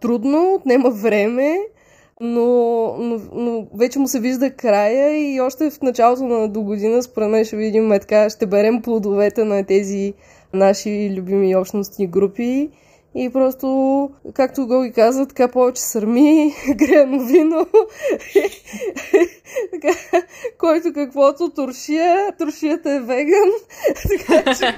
Трудно, 0.00 0.54
отнема 0.54 0.90
време, 0.90 1.58
но, 2.24 2.96
но, 2.98 3.20
но 3.32 3.66
вече 3.74 3.98
му 3.98 4.08
се 4.08 4.20
вижда 4.20 4.50
края 4.50 5.34
и 5.34 5.40
още 5.40 5.70
в 5.70 5.82
началото 5.82 6.24
на 6.24 6.48
до 6.48 6.62
година, 6.62 7.02
според 7.02 7.30
мен 7.30 7.44
ще 7.44 7.56
видим 7.56 7.90
така, 7.90 8.30
ще 8.30 8.46
берем 8.46 8.82
плодовете 8.82 9.44
на 9.44 9.64
тези 9.64 10.14
наши 10.52 11.14
любими 11.16 11.56
общностни 11.56 12.06
групи 12.06 12.70
и 13.14 13.30
просто, 13.32 14.10
както 14.34 14.66
го 14.66 14.82
ги 14.82 14.92
казват, 14.92 15.28
така 15.28 15.48
повече 15.48 15.82
сърми, 15.82 16.54
грено 16.74 17.24
вино, 17.24 17.66
така, 19.72 19.98
който 20.58 20.92
каквото 20.92 21.50
туршия, 21.50 22.32
туршията 22.38 22.92
е 22.92 23.00
веган, 23.00 23.50
така 24.08 24.54
че 24.54 24.74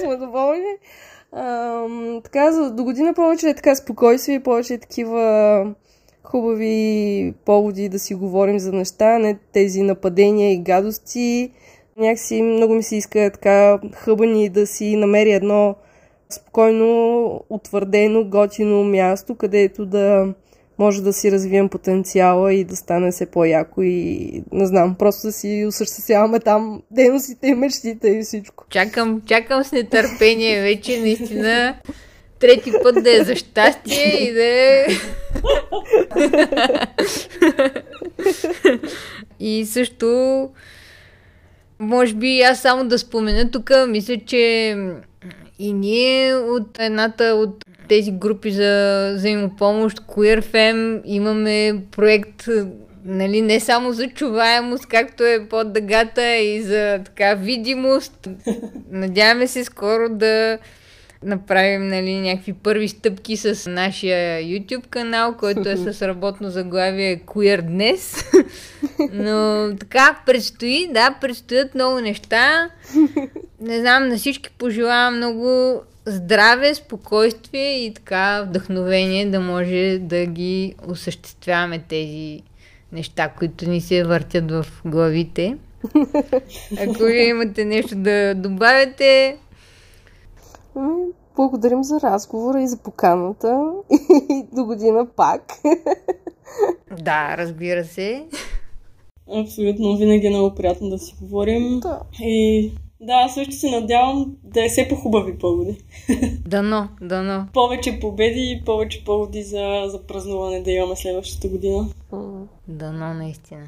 сме 0.00 0.16
доволни. 0.16 0.76
Така, 2.24 2.52
за 2.52 2.70
до 2.70 2.84
година 2.84 3.14
повече 3.14 3.48
е 3.48 3.54
така 3.54 3.74
спокойствие, 3.74 4.40
повече 4.40 4.74
е 4.74 4.78
такива 4.78 5.74
хубави 6.24 7.34
поводи 7.44 7.88
да 7.88 7.98
си 7.98 8.14
говорим 8.14 8.58
за 8.58 8.72
неща, 8.72 9.18
не 9.18 9.38
тези 9.52 9.82
нападения 9.82 10.52
и 10.52 10.62
гадости. 10.62 11.50
Някакси 11.96 12.42
много 12.42 12.74
ми 12.74 12.82
се 12.82 12.96
иска 12.96 13.30
така 13.32 13.78
хъбани 13.92 14.48
да 14.48 14.66
си 14.66 14.96
намери 14.96 15.32
едно 15.32 15.74
спокойно, 16.30 17.44
утвърдено, 17.50 18.24
готино 18.24 18.84
място, 18.84 19.34
където 19.34 19.86
да 19.86 20.34
може 20.80 21.02
да 21.02 21.12
си 21.12 21.32
развием 21.32 21.68
потенциала 21.68 22.54
и 22.54 22.64
да 22.64 22.76
стане 22.76 23.10
все 23.10 23.26
по-яко 23.26 23.82
и 23.82 24.42
не 24.52 24.66
знам, 24.66 24.94
просто 24.98 25.26
да 25.26 25.32
си 25.32 25.64
осъществяваме 25.68 26.40
там 26.40 26.82
дейностите 26.90 27.54
мечтите 27.54 28.08
и 28.08 28.22
всичко. 28.22 28.64
Чакам, 28.70 29.22
чакам 29.26 29.64
с 29.64 29.72
нетърпение 29.72 30.62
вече, 30.62 31.00
наистина. 31.00 31.76
Трети 32.38 32.72
път 32.82 33.02
да 33.04 33.20
е 33.20 33.24
за 33.24 33.36
щастие 33.36 34.28
и 34.28 34.32
да 34.32 34.44
е... 34.44 34.86
и 39.40 39.66
също, 39.66 40.48
може 41.78 42.14
би 42.14 42.40
аз 42.40 42.60
само 42.60 42.88
да 42.88 42.98
спомена 42.98 43.50
тук, 43.50 43.70
мисля, 43.88 44.16
че 44.26 44.76
и 45.60 45.72
ние 45.72 46.34
от 46.34 46.78
едната 46.78 47.24
от 47.24 47.64
тези 47.88 48.10
групи 48.10 48.50
за 48.50 49.12
взаимопомощ, 49.16 50.00
QueerFem, 50.00 51.00
имаме 51.04 51.82
проект 51.90 52.48
нали, 53.04 53.40
не 53.40 53.60
само 53.60 53.92
за 53.92 54.08
чуваемост, 54.08 54.86
както 54.86 55.24
е 55.24 55.46
под 55.50 55.72
дъгата 55.72 56.36
и 56.36 56.62
за 56.62 57.00
така 57.04 57.34
видимост. 57.34 58.28
Надяваме 58.90 59.46
се 59.46 59.64
скоро 59.64 60.08
да 60.08 60.58
направим 61.24 61.88
нали, 61.88 62.20
някакви 62.20 62.52
първи 62.52 62.88
стъпки 62.88 63.36
с 63.36 63.70
нашия 63.70 64.42
YouTube 64.42 64.86
канал, 64.86 65.34
който 65.38 65.68
е 65.68 65.76
с 65.76 66.02
работно 66.02 66.50
заглавие 66.50 67.18
Queer 67.18 67.62
днес. 67.62 68.24
Но 69.12 69.68
така, 69.80 70.18
предстои, 70.26 70.88
да, 70.92 71.14
предстоят 71.20 71.74
много 71.74 72.00
неща. 72.00 72.70
Не 73.60 73.80
знам, 73.80 74.08
на 74.08 74.16
всички 74.16 74.50
пожелавам 74.58 75.16
много 75.16 75.80
здраве, 76.06 76.74
спокойствие 76.74 77.84
и 77.84 77.94
така 77.94 78.42
вдъхновение 78.42 79.26
да 79.26 79.40
може 79.40 79.98
да 80.00 80.26
ги 80.26 80.74
осъществяваме 80.86 81.84
тези 81.88 82.42
неща, 82.92 83.28
които 83.28 83.68
ни 83.68 83.80
се 83.80 84.04
въртят 84.04 84.50
в 84.50 84.66
главите. 84.84 85.56
Ако 86.80 87.02
ви 87.02 87.22
имате 87.22 87.64
нещо 87.64 87.96
да 87.96 88.34
добавите, 88.34 89.26
Ами, 89.26 89.49
Благодарим 91.36 91.84
за 91.84 92.00
разговора 92.00 92.62
и 92.62 92.68
за 92.68 92.76
поканата. 92.76 93.72
И 94.30 94.46
до 94.52 94.64
година 94.64 95.06
пак. 95.16 95.52
да, 97.02 97.36
разбира 97.36 97.84
се. 97.84 98.26
Абсолютно, 99.34 99.96
винаги 99.96 100.26
е 100.26 100.30
много 100.30 100.54
приятно 100.54 100.90
да 100.90 100.98
си 100.98 101.14
говорим. 101.20 101.80
Да. 101.80 102.00
И 102.20 102.70
да, 103.00 103.12
аз 103.12 103.34
също 103.34 103.52
се 103.52 103.70
надявам 103.70 104.36
да 104.44 104.64
е 104.64 104.68
все 104.68 104.88
по-хубави 104.88 105.38
поводи. 105.38 105.76
Дано, 106.46 106.88
дано. 107.00 107.46
повече 107.52 108.00
победи 108.00 108.40
и 108.40 108.64
повече 108.64 109.04
поводи 109.04 109.42
за, 109.42 109.84
за 109.86 110.02
празнуване 110.06 110.62
да 110.62 110.70
имаме 110.70 110.96
следващата 110.96 111.48
година. 111.48 111.86
Дано, 112.68 113.14
наистина. 113.14 113.66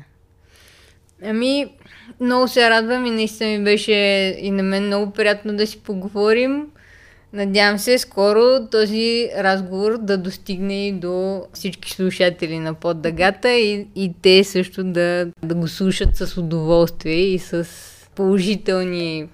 Ами, 1.25 1.67
много 2.21 2.49
се 2.49 2.71
радвам 2.71 3.07
и 3.07 3.11
наистина 3.11 3.59
ми 3.59 3.65
беше 3.65 3.93
и 4.41 4.51
на 4.51 4.63
мен 4.63 4.87
много 4.87 5.13
приятно 5.13 5.57
да 5.57 5.67
си 5.67 5.83
поговорим. 5.83 6.67
Надявам 7.33 7.79
се 7.79 7.99
скоро 7.99 8.67
този 8.71 9.31
разговор 9.37 9.99
да 9.99 10.19
достигне 10.19 10.89
и 10.89 10.93
до 10.93 11.45
всички 11.53 11.93
слушатели 11.93 12.59
на 12.59 12.75
поддъгата 12.75 13.53
и, 13.53 13.87
и 13.97 14.15
те 14.23 14.45
също 14.45 14.85
да, 14.85 15.31
да 15.43 15.55
го 15.55 15.69
слушат 15.69 16.17
с 16.17 16.37
удоволствие 16.37 17.15
и 17.15 17.39
с 17.39 17.69
положителни, 18.15 19.29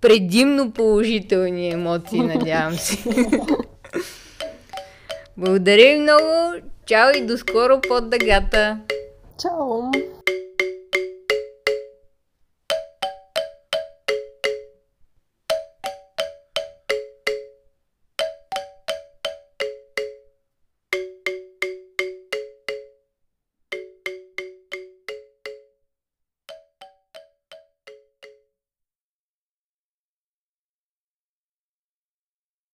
предимно 0.00 0.70
положителни 0.70 1.70
емоции, 1.70 2.20
надявам 2.20 2.74
се. 2.74 3.04
Благодаря 5.36 5.94
ви 5.94 6.00
много. 6.00 6.54
Чао 6.86 7.10
и 7.16 7.26
до 7.26 7.38
скоро 7.38 7.80
под 7.88 8.10
дъгата. 8.10 8.78
Чао! 9.42 9.90